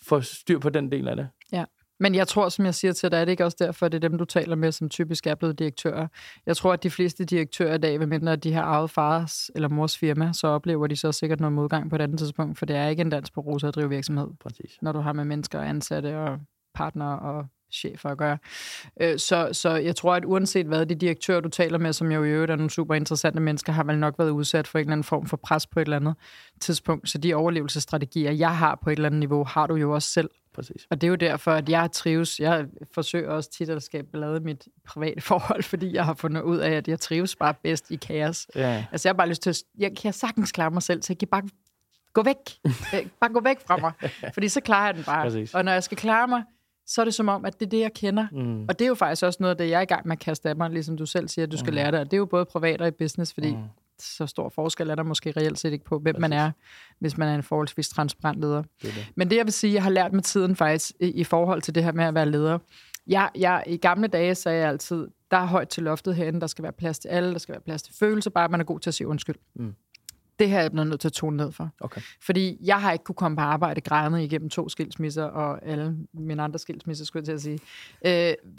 få 0.02 0.22
styr 0.22 0.60
på 0.60 0.70
den 0.70 0.92
del 0.92 1.08
af 1.08 1.16
det. 1.16 1.30
Ja. 1.52 1.66
Men 2.00 2.16
jeg 2.16 2.28
tror, 2.28 2.50
som 2.50 2.66
jeg 2.66 2.76
siger 2.76 2.94
til 2.94 3.12
dig, 3.12 3.18
er 3.18 3.26
det 3.26 3.32
ikke 3.32 3.46
også 3.46 3.58
derfor, 3.60 3.86
at 3.86 3.92
det 3.92 4.04
er 4.04 4.10
dem, 4.10 4.18
du 4.18 4.26
taler 4.26 4.56
med, 4.56 4.72
som 4.72 4.90
typisk 4.90 5.28
er 5.28 5.36
blevet 5.36 5.60
direktører. 5.60 6.08
Jeg 6.46 6.58
tror, 6.58 6.74
at 6.74 6.84
de 6.84 6.90
fleste 6.90 7.26
direktører 7.26 7.76
i 7.76 7.78
dag, 7.78 8.00
medmindre 8.00 8.36
de 8.36 8.54
har 8.54 8.64
eget 8.64 8.90
fars 8.90 9.52
eller 9.56 9.70
mors 9.70 9.98
firma, 9.98 10.34
så 10.34 10.48
oplever 10.48 10.88
de 10.88 10.96
så 10.96 11.12
sikkert 11.12 11.40
noget 11.40 11.54
modgang 11.54 11.90
på 11.90 11.96
et 11.96 12.02
andet 12.02 12.20
tidspunkt, 12.20 12.60
for 12.60 12.66
det 12.66 12.76
er 12.76 12.88
ikke 12.88 13.02
en 13.02 13.10
dans 13.10 13.32
på 13.32 13.42
rosa 13.42 13.68
at 13.68 13.76
drive 13.76 13.90
virksomhed, 13.90 14.28
Præcis. 14.40 14.78
når 14.82 14.92
du 14.92 15.00
har 15.00 15.14
med 15.14 15.26
mennesker 15.26 15.60
og 15.60 15.70
ansatte 15.70 16.20
og 16.20 16.40
partnere 16.74 17.20
og 17.20 17.46
chefer 17.74 18.10
at 18.10 18.18
gøre. 18.18 18.38
Øh, 19.02 19.20
Så, 19.20 19.50
så 19.52 19.70
jeg 19.76 19.96
tror, 19.96 20.16
at 20.16 20.26
uanset 20.26 20.66
hvad 20.66 20.86
de 20.86 20.96
direktører, 20.96 21.40
du 21.42 21.50
taler 21.50 21.78
med, 21.78 21.94
som 21.94 22.12
jo 22.12 22.24
i 22.24 22.30
øvrigt 22.30 22.52
er 22.52 22.56
nogle 22.56 22.70
super 22.70 22.96
interessante 22.96 23.40
mennesker, 23.40 23.72
har 23.74 23.84
vel 23.84 23.98
nok 23.98 24.16
været 24.20 24.30
udsat 24.30 24.68
for 24.68 24.80
en 24.80 24.82
eller 24.82 24.92
anden 24.92 25.04
form 25.04 25.26
for 25.26 25.38
pres 25.38 25.68
på 25.68 25.80
et 25.80 25.86
eller 25.86 25.96
andet 25.96 26.16
tidspunkt. 26.60 27.10
Så 27.10 27.18
de 27.18 27.34
overlevelsesstrategier, 27.34 28.32
jeg 28.32 28.58
har 28.58 28.80
på 28.84 28.90
et 28.90 28.96
eller 28.96 29.10
andet 29.10 29.20
niveau, 29.20 29.44
har 29.44 29.68
du 29.68 29.76
jo 29.76 29.92
også 29.94 30.10
selv. 30.10 30.30
Præcis. 30.56 30.88
Og 30.90 31.02
det 31.02 31.08
er 31.08 31.10
jo 31.10 31.16
derfor, 31.16 31.52
at 31.52 31.70
jeg 31.70 31.92
trives. 31.92 32.40
Jeg 32.40 32.66
forsøger 32.94 33.30
også 33.30 33.52
tit 33.52 33.70
at 33.70 33.84
skabe 33.84 34.08
ballade 34.12 34.40
mit 34.40 34.68
private 34.88 35.22
forhold, 35.22 35.64
fordi 35.64 35.94
jeg 35.96 36.06
har 36.06 36.14
fundet 36.14 36.42
ud 36.42 36.58
af, 36.58 36.72
at 36.72 36.88
jeg 36.88 37.00
trives 37.00 37.36
bare 37.36 37.54
bedst 37.64 37.92
i 37.92 37.96
kaos. 37.96 38.48
Ja, 38.56 38.86
Altså, 38.92 39.10
jeg 39.10 39.14
har 39.14 39.18
bare 39.18 39.30
lyst 39.30 39.42
til 39.42 39.50
at... 39.50 39.58
Jeg 39.78 39.92
kan 40.02 40.14
sagtens 40.14 40.52
klare 40.52 40.72
mig 40.72 40.84
selv, 40.84 41.02
så 41.04 41.14
jeg 41.14 41.18
kan 41.18 41.28
bare 41.28 41.44
gå 42.14 42.24
væk. 42.24 42.36
Øh, 42.94 43.08
bare 43.20 43.34
gå 43.34 43.40
væk 43.40 43.58
fra 43.68 43.78
mig. 43.78 43.92
Fordi 44.34 44.48
så 44.48 44.62
klarer 44.62 44.86
jeg 44.86 44.96
den 44.96 45.04
bare. 45.04 45.24
Præcis. 45.26 45.54
Og 45.54 45.66
når 45.66 45.72
jeg 45.72 45.84
skal 45.84 45.98
klare 45.98 46.28
mig, 46.28 46.44
så 46.88 47.02
er 47.02 47.06
det 47.06 47.14
som 47.14 47.30
om, 47.30 47.46
at 47.46 47.60
det 47.60 47.66
er 47.66 47.70
det, 47.70 47.80
jeg 47.80 47.94
kender. 47.94 48.28
Mm. 48.32 48.66
Og 48.70 48.80
det 48.80 48.86
er 48.86 48.90
jo 48.90 48.96
faktisk 48.96 49.24
også 49.24 49.38
noget 49.42 49.52
af 49.52 49.58
det, 49.58 49.70
jeg 49.70 49.78
er 49.78 49.82
i 49.82 49.86
gang 49.86 50.08
med 50.08 50.16
at 50.16 50.20
kaste 50.20 50.50
af 50.50 50.56
mig, 50.56 50.70
ligesom 50.70 50.98
du 50.98 51.06
selv 51.06 51.28
siger, 51.28 51.46
at 51.46 51.52
du 51.52 51.58
skal 51.58 51.74
lære 51.74 51.92
det. 51.92 52.00
Og 52.00 52.06
det 52.06 52.14
er 52.14 52.18
jo 52.18 52.26
både 52.26 52.46
privat 52.46 52.82
og 52.82 52.88
i 52.88 52.92
business, 52.92 53.34
fordi 53.34 53.52
Mm. 53.56 53.62
så 54.00 54.26
stor 54.28 54.50
forskel 54.50 54.90
er 54.90 54.96
der 54.96 55.04
måske 55.04 55.32
reelt 55.32 55.60
set 55.60 55.74
ikke 55.74 55.86
på, 55.86 56.00
hvem 56.00 56.16
man 56.20 56.34
er, 56.34 56.52
hvis 57.00 57.18
man 57.18 57.28
er 57.28 57.36
en 57.36 57.44
forholdsvis 57.44 57.90
transparent 57.90 58.40
leder. 58.42 58.62
Det 58.62 58.68
det. 58.82 59.08
Men 59.16 59.30
det, 59.30 59.36
jeg 59.36 59.46
vil 59.46 59.54
sige, 59.54 59.74
jeg 59.74 59.84
har 59.84 59.90
lært 59.90 60.14
med 60.14 60.24
tiden 60.24 60.56
faktisk, 60.56 60.92
i, 61.00 61.08
i 61.12 61.24
forhold 61.24 61.62
til 61.62 61.76
det 61.76 61.84
her 61.84 61.92
med 61.92 62.06
at 62.06 62.14
være 62.14 62.32
leder. 62.32 62.60
Jeg, 63.08 63.30
jeg, 63.38 63.64
I 63.68 63.78
gamle 63.78 64.08
dage 64.08 64.36
sagde 64.36 64.60
jeg 64.60 64.70
altid, 64.70 65.08
der 65.32 65.38
er 65.38 65.46
højt 65.46 65.70
til 65.70 65.84
loftet 65.84 66.16
herinde, 66.16 66.42
der 66.42 66.48
skal 66.48 66.64
være 66.64 66.72
plads 66.72 67.00
til 67.00 67.10
alle, 67.10 67.32
der 67.32 67.38
skal 67.38 67.54
være 67.54 67.62
plads 67.62 67.82
til 67.84 67.94
følelser, 68.00 68.30
bare 68.30 68.50
man 68.50 68.60
er 68.60 68.66
god 68.66 68.80
til 68.80 68.90
at 68.90 68.94
sige 68.94 69.08
undskyld. 69.08 69.36
Mm. 69.56 69.74
Det 70.40 70.50
her 70.50 70.58
er 70.58 70.62
jeg 70.62 70.72
blevet 70.72 70.88
nødt 70.88 71.02
til 71.02 71.08
at 71.08 71.14
tone 71.14 71.38
ned 71.38 71.52
for. 71.52 71.70
Okay. 71.82 72.02
Fordi 72.22 72.58
jeg 72.64 72.82
har 72.82 72.92
ikke 72.92 73.04
kunne 73.04 73.16
komme 73.16 73.38
på 73.38 73.42
arbejde 73.42 73.82
grædende 73.82 74.24
igennem 74.24 74.50
to 74.50 74.70
skilsmisser, 74.70 75.24
og 75.24 75.66
alle 75.66 75.98
mine 76.14 76.44
andre 76.44 76.60
skilsmisser, 76.60 77.06
skulle 77.06 77.22
jeg 77.22 77.26
til 77.26 77.34
at 77.34 77.42
sige. 77.42 77.60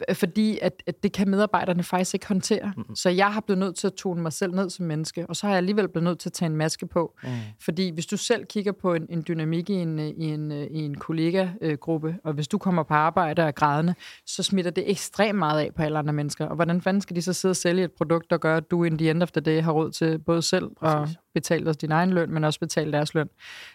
Øh, 0.09 0.15
fordi 0.15 0.59
at, 0.63 0.83
at 0.87 1.03
det 1.03 1.13
kan 1.13 1.29
medarbejderne 1.29 1.83
faktisk 1.83 2.15
ikke 2.15 2.29
håndtere. 2.29 2.73
Mm-hmm. 2.77 2.97
Så 2.97 3.11
jeg 3.11 3.33
har 3.33 3.41
blevet 3.41 3.59
nødt 3.59 3.77
til 3.77 3.87
at 3.87 3.93
tone 3.93 4.23
mig 4.23 4.33
selv 4.33 4.55
ned 4.55 4.71
som 4.71 4.87
menneske, 4.87 5.27
og 5.27 5.37
så 5.37 5.47
har 5.47 5.53
jeg 5.53 5.57
alligevel 5.57 5.89
blevet 5.89 6.05
nødt 6.05 6.19
til 6.19 6.29
at 6.29 6.33
tage 6.33 6.47
en 6.47 6.57
maske 6.57 6.87
på. 6.87 7.19
Mm. 7.23 7.29
Fordi 7.61 7.91
hvis 7.91 8.07
du 8.07 8.17
selv 8.17 8.45
kigger 8.47 8.73
på 8.73 8.95
en, 8.95 9.07
en 9.11 9.25
dynamik 9.29 9.71
i 9.71 9.75
en, 9.75 9.99
i 9.99 10.25
en, 10.25 10.53
i 10.53 10.79
en 10.85 10.95
kollega-gruppe, 10.95 12.17
og 12.25 12.33
hvis 12.33 12.49
du 12.49 12.59
kommer 12.59 12.83
på 12.83 12.95
arbejde 12.95 13.43
og 13.43 13.49
er 13.49 13.53
grædende, 13.53 13.95
så 14.27 14.43
smitter 14.43 14.71
det 14.71 14.91
ekstremt 14.91 15.39
meget 15.39 15.61
af 15.61 15.75
på 15.77 15.83
alle 15.83 15.99
andre 15.99 16.13
mennesker. 16.13 16.47
Og 16.47 16.55
hvordan 16.55 16.81
fanden 16.81 17.01
skal 17.01 17.17
de 17.17 17.23
så 17.23 17.33
sidde 17.33 17.53
og 17.53 17.57
sælge 17.57 17.85
et 17.85 17.93
produkt, 17.93 18.31
der 18.31 18.39
gør, 18.39 18.57
at 18.57 18.71
du 18.71 18.85
in 18.85 18.99
the 18.99 19.11
end 19.11 19.23
of 19.23 19.31
the 19.31 19.41
day 19.41 19.63
har 19.63 19.73
råd 19.73 19.91
til 19.91 20.19
både 20.19 20.43
selv 20.43 20.71
og 20.77 21.09
Betale 21.35 21.71
os 21.71 21.77
din 21.77 21.93
egen 21.93 22.11
løn, 22.11 22.31
men 22.31 22.45
også 22.45 22.61
betale 22.61 22.93
deres 22.93 23.15
løn. 23.15 23.29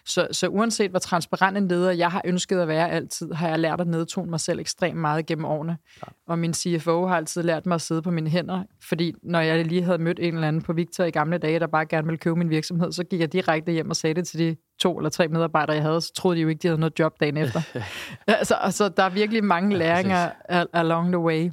Så, 0.04 0.28
så 0.32 0.48
uanset 0.48 0.90
hvor 0.90 0.98
transparent 0.98 1.56
en 1.58 1.68
leder 1.68 1.90
jeg 1.90 2.10
har 2.10 2.22
ønsket 2.24 2.60
at 2.60 2.68
være 2.68 2.90
altid, 2.90 3.32
har 3.32 3.48
jeg 3.48 3.58
lært 3.58 3.80
at 3.80 3.86
nedtone 3.86 4.30
mig 4.30 4.40
selv 4.40 4.60
ekstremt 4.60 4.98
meget 4.98 5.26
gennem 5.26 5.44
årene. 5.44 5.76
Og 6.26 6.38
min 6.38 6.54
CFO 6.54 7.06
har 7.06 7.16
altid 7.16 7.42
lært 7.42 7.66
mig 7.66 7.74
at 7.74 7.80
sidde 7.80 8.02
på 8.02 8.10
mine 8.10 8.30
hænder, 8.30 8.62
fordi 8.88 9.14
når 9.22 9.40
jeg 9.40 9.66
lige 9.66 9.82
havde 9.82 9.98
mødt 9.98 10.18
en 10.18 10.34
eller 10.34 10.48
anden 10.48 10.62
på 10.62 10.72
Victor 10.72 11.04
i 11.04 11.10
gamle 11.10 11.38
dage, 11.38 11.58
der 11.58 11.66
bare 11.66 11.86
gerne 11.86 12.06
ville 12.06 12.18
købe 12.18 12.36
min 12.36 12.50
virksomhed, 12.50 12.92
så 12.92 13.04
gik 13.04 13.20
jeg 13.20 13.32
direkte 13.32 13.72
hjem 13.72 13.90
og 13.90 13.96
sagde 13.96 14.14
det 14.14 14.26
til 14.26 14.38
de 14.38 14.56
to 14.78 14.96
eller 14.96 15.10
tre 15.10 15.28
medarbejdere, 15.28 15.76
jeg 15.76 15.82
havde, 15.82 16.00
så 16.00 16.12
troede 16.14 16.36
de 16.36 16.42
jo 16.42 16.48
ikke, 16.48 16.62
de 16.62 16.68
havde 16.68 16.80
noget 16.80 16.98
job 16.98 17.20
dagen 17.20 17.36
efter. 17.36 17.62
altså, 18.26 18.54
altså, 18.54 18.88
der 18.88 19.02
er 19.02 19.10
virkelig 19.10 19.44
mange 19.44 19.76
læringer 19.76 20.30
al- 20.48 20.68
along 20.72 21.08
the 21.08 21.18
way. 21.18 21.50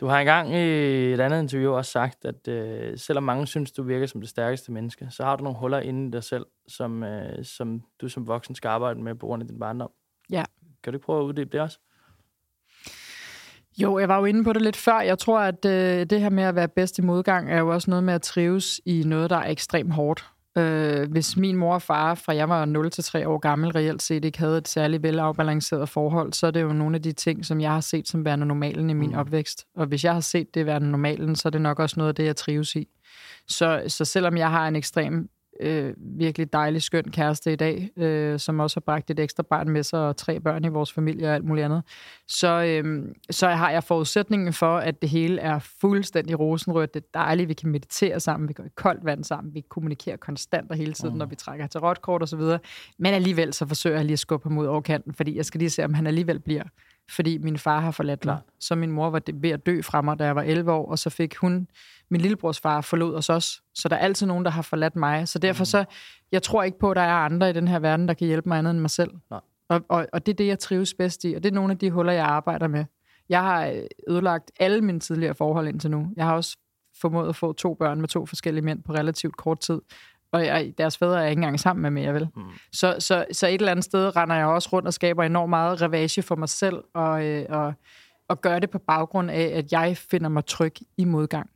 Du 0.00 0.06
har 0.06 0.20
engang 0.20 0.54
i 0.54 1.12
et 1.12 1.20
andet 1.20 1.42
interview 1.42 1.72
også 1.72 1.90
sagt, 1.90 2.24
at 2.24 2.48
øh, 2.48 2.98
selvom 2.98 3.22
mange 3.24 3.46
synes, 3.46 3.72
du 3.72 3.82
virker 3.82 4.06
som 4.06 4.20
det 4.20 4.30
stærkeste 4.30 4.72
menneske, 4.72 5.06
så 5.10 5.24
har 5.24 5.36
du 5.36 5.44
nogle 5.44 5.58
huller 5.58 5.80
inde 5.80 6.08
i 6.08 6.10
dig 6.10 6.24
selv, 6.24 6.46
som, 6.68 7.02
øh, 7.02 7.44
som 7.44 7.80
du 8.00 8.08
som 8.08 8.26
voksen 8.26 8.54
skal 8.54 8.68
arbejde 8.68 9.00
med 9.00 9.14
på 9.14 9.26
grund 9.26 9.42
af 9.42 9.48
din 9.48 9.58
barndom. 9.58 9.90
Ja. 10.30 10.44
Kan 10.82 10.92
du 10.92 10.96
ikke 10.96 11.04
prøve 11.04 11.20
at 11.20 11.24
uddybe 11.24 11.50
det 11.52 11.60
også? 11.60 11.78
Jo, 13.78 13.98
jeg 13.98 14.08
var 14.08 14.18
jo 14.18 14.24
inde 14.24 14.44
på 14.44 14.52
det 14.52 14.62
lidt 14.62 14.76
før. 14.76 15.00
Jeg 15.00 15.18
tror, 15.18 15.40
at 15.40 15.64
øh, 15.64 16.06
det 16.06 16.20
her 16.20 16.30
med 16.30 16.44
at 16.44 16.54
være 16.54 16.68
bedst 16.68 16.98
i 16.98 17.02
modgang, 17.02 17.50
er 17.50 17.58
jo 17.58 17.68
også 17.68 17.90
noget 17.90 18.04
med 18.04 18.14
at 18.14 18.22
trives 18.22 18.80
i 18.84 19.02
noget, 19.06 19.30
der 19.30 19.36
er 19.36 19.50
ekstremt 19.50 19.92
hårdt. 19.92 20.24
Øh, 20.58 21.10
hvis 21.10 21.36
min 21.36 21.56
mor 21.56 21.74
og 21.74 21.82
far, 21.82 22.14
fra 22.14 22.34
jeg 22.34 22.48
var 22.48 22.64
0 22.64 22.90
til 22.90 23.04
3 23.04 23.28
år 23.28 23.38
gammel, 23.38 23.70
reelt 23.70 24.02
set 24.02 24.24
ikke 24.24 24.38
havde 24.38 24.58
et 24.58 24.68
særligt 24.68 25.02
velafbalanceret 25.02 25.88
forhold, 25.88 26.32
så 26.32 26.46
er 26.46 26.50
det 26.50 26.62
jo 26.62 26.72
nogle 26.72 26.96
af 26.96 27.02
de 27.02 27.12
ting, 27.12 27.44
som 27.46 27.60
jeg 27.60 27.70
har 27.70 27.80
set 27.80 28.08
som 28.08 28.24
værende 28.24 28.46
normalen 28.46 28.90
i 28.90 28.94
min 28.94 29.10
Mm. 29.10 29.16
opvækst. 29.18 29.66
Og 29.76 29.86
hvis 29.86 30.04
jeg 30.04 30.12
har 30.12 30.20
set 30.20 30.54
det 30.54 30.66
værende 30.66 30.90
normalen, 30.90 31.36
så 31.36 31.48
er 31.48 31.50
det 31.50 31.60
nok 31.60 31.78
også 31.78 31.94
noget 31.98 32.08
af 32.08 32.14
det, 32.14 32.24
jeg 32.24 32.36
trives 32.36 32.76
i. 32.76 32.88
Så, 33.48 33.82
så 33.88 34.04
selvom 34.04 34.36
jeg 34.36 34.50
har 34.50 34.68
en 34.68 34.76
ekstrem 34.76 35.28
øh, 35.60 35.94
virkelig 35.98 36.52
dejlig, 36.52 36.82
skøn 36.82 37.04
kæreste 37.04 37.52
i 37.52 37.56
dag, 37.56 37.90
øh, 37.96 38.38
som 38.38 38.60
også 38.60 38.76
har 38.76 38.80
bragt 38.80 39.10
et 39.10 39.20
ekstra 39.20 39.42
barn 39.42 39.68
med 39.68 39.82
sig, 39.82 40.00
og 40.00 40.16
tre 40.16 40.40
børn 40.40 40.64
i 40.64 40.68
vores 40.68 40.92
familie 40.92 41.28
og 41.28 41.34
alt 41.34 41.44
muligt 41.44 41.64
andet, 41.64 41.82
så, 42.28 42.64
øh, 42.64 43.04
så 43.30 43.48
har 43.48 43.70
jeg 43.70 43.84
forudsætningen 43.84 44.52
for, 44.52 44.76
at 44.78 45.02
det 45.02 45.10
hele 45.10 45.40
er 45.40 45.58
fuldstændig 45.80 46.40
rosenrødt. 46.40 46.94
Det 46.94 47.02
er 47.02 47.06
dejligt, 47.14 47.48
vi 47.48 47.54
kan 47.54 47.68
meditere 47.70 48.20
sammen, 48.20 48.48
vi 48.48 48.52
går 48.52 48.64
i 48.64 48.68
koldt 48.74 49.04
vand 49.04 49.24
sammen, 49.24 49.54
vi 49.54 49.60
kommunikerer 49.68 50.16
konstant 50.16 50.70
og 50.70 50.76
hele 50.76 50.92
tiden, 50.92 51.10
Mhm. 51.10 51.18
når 51.18 51.26
vi 51.26 51.34
trækker 51.34 51.66
til 51.66 51.80
rotkort 51.80 52.22
og 52.22 52.28
så 52.28 52.36
videre. 52.36 52.58
Men 52.98 53.14
alligevel 53.14 53.52
så 53.54 53.66
forsøger 53.66 53.96
jeg 53.96 54.04
lige 54.04 54.12
at 54.12 54.18
skubbe 54.18 54.48
ham 54.48 54.58
ud 54.58 54.66
over 54.66 54.80
kanten, 54.80 55.14
fordi 55.14 55.36
jeg 55.36 55.44
skal 55.44 55.58
lige 55.58 55.70
se, 55.70 55.84
om 55.84 55.94
han 55.94 56.06
alligevel 56.06 56.38
bliver. 56.40 56.62
Fordi 57.10 57.38
min 57.38 57.58
far 57.58 57.80
har 57.80 57.90
forladt 57.90 58.24
mig. 58.24 58.38
Så 58.60 58.74
min 58.74 58.90
mor 58.90 59.10
var 59.10 59.22
ved 59.34 59.50
at 59.50 59.66
dø 59.66 59.82
fra 59.82 60.02
mig, 60.02 60.18
da 60.18 60.24
jeg 60.24 60.36
var 60.36 60.42
11 60.42 60.72
år, 60.72 60.90
og 60.90 60.98
så 60.98 61.10
fik 61.10 61.36
hun, 61.36 61.68
min 62.10 62.20
lillebrors 62.20 62.60
far, 62.60 62.80
forlod 62.80 63.14
os 63.14 63.30
også. 63.30 63.60
Så 63.74 63.88
der 63.88 63.96
er 63.96 64.00
altid 64.00 64.26
nogen, 64.26 64.44
der 64.44 64.50
har 64.50 64.62
forladt 64.62 64.96
mig. 64.96 65.28
Så 65.28 65.38
derfor 65.38 65.64
så, 65.64 65.84
jeg 66.32 66.42
tror 66.42 66.62
ikke 66.62 66.78
på, 66.78 66.90
at 66.90 66.96
der 66.96 67.02
er 67.02 67.14
andre 67.14 67.50
i 67.50 67.52
den 67.52 67.68
her 67.68 67.78
verden, 67.78 68.08
der 68.08 68.14
kan 68.14 68.26
hjælpe 68.26 68.48
mig 68.48 68.58
andet 68.58 68.70
end 68.70 68.80
mig 68.80 68.90
selv. 68.90 69.10
Nej. 69.30 69.40
Og, 69.68 69.80
og, 69.88 70.06
og 70.12 70.26
det 70.26 70.32
er 70.32 70.36
det, 70.36 70.46
jeg 70.46 70.58
trives 70.58 70.94
bedst 70.94 71.24
i, 71.24 71.34
og 71.34 71.42
det 71.42 71.50
er 71.50 71.54
nogle 71.54 71.72
af 71.72 71.78
de 71.78 71.90
huller, 71.90 72.12
jeg 72.12 72.24
arbejder 72.24 72.68
med. 72.68 72.84
Jeg 73.28 73.42
har 73.42 73.66
øh, 73.66 73.82
ødelagt 74.08 74.50
alle 74.60 74.80
mine 74.80 75.00
tidligere 75.00 75.34
forhold 75.34 75.68
indtil 75.68 75.90
nu. 75.90 76.08
Jeg 76.16 76.24
har 76.24 76.34
også 76.34 76.56
formået 77.00 77.28
at 77.28 77.36
få 77.36 77.52
to 77.52 77.74
børn 77.74 78.00
med 78.00 78.08
to 78.08 78.26
forskellige 78.26 78.64
mænd 78.64 78.82
på 78.82 78.92
relativt 78.92 79.36
kort 79.36 79.60
tid. 79.60 79.80
Og 80.36 80.46
jeg, 80.46 80.72
deres 80.78 80.98
fædre 80.98 81.16
er 81.16 81.20
jeg 81.20 81.30
ikke 81.30 81.40
engang 81.40 81.60
sammen 81.60 81.82
med 81.82 81.90
mere, 81.90 82.14
vel? 82.14 82.28
Mm. 82.36 82.42
Så, 82.72 82.96
så, 82.98 83.24
så 83.32 83.46
et 83.46 83.54
eller 83.54 83.70
andet 83.70 83.84
sted 83.84 84.16
render 84.16 84.36
jeg 84.36 84.46
også 84.46 84.68
rundt 84.72 84.88
og 84.88 84.94
skaber 84.94 85.24
enormt 85.24 85.50
meget 85.50 85.82
revage 85.82 86.22
for 86.22 86.36
mig 86.36 86.48
selv, 86.48 86.76
og, 86.94 87.24
øh, 87.24 87.46
og, 87.48 87.72
og 88.28 88.40
gør 88.40 88.58
det 88.58 88.70
på 88.70 88.78
baggrund 88.78 89.30
af, 89.30 89.52
at 89.54 89.72
jeg 89.72 89.96
finder 89.96 90.28
mig 90.28 90.46
tryg 90.46 90.74
i 90.96 91.04
modgang. 91.04 91.50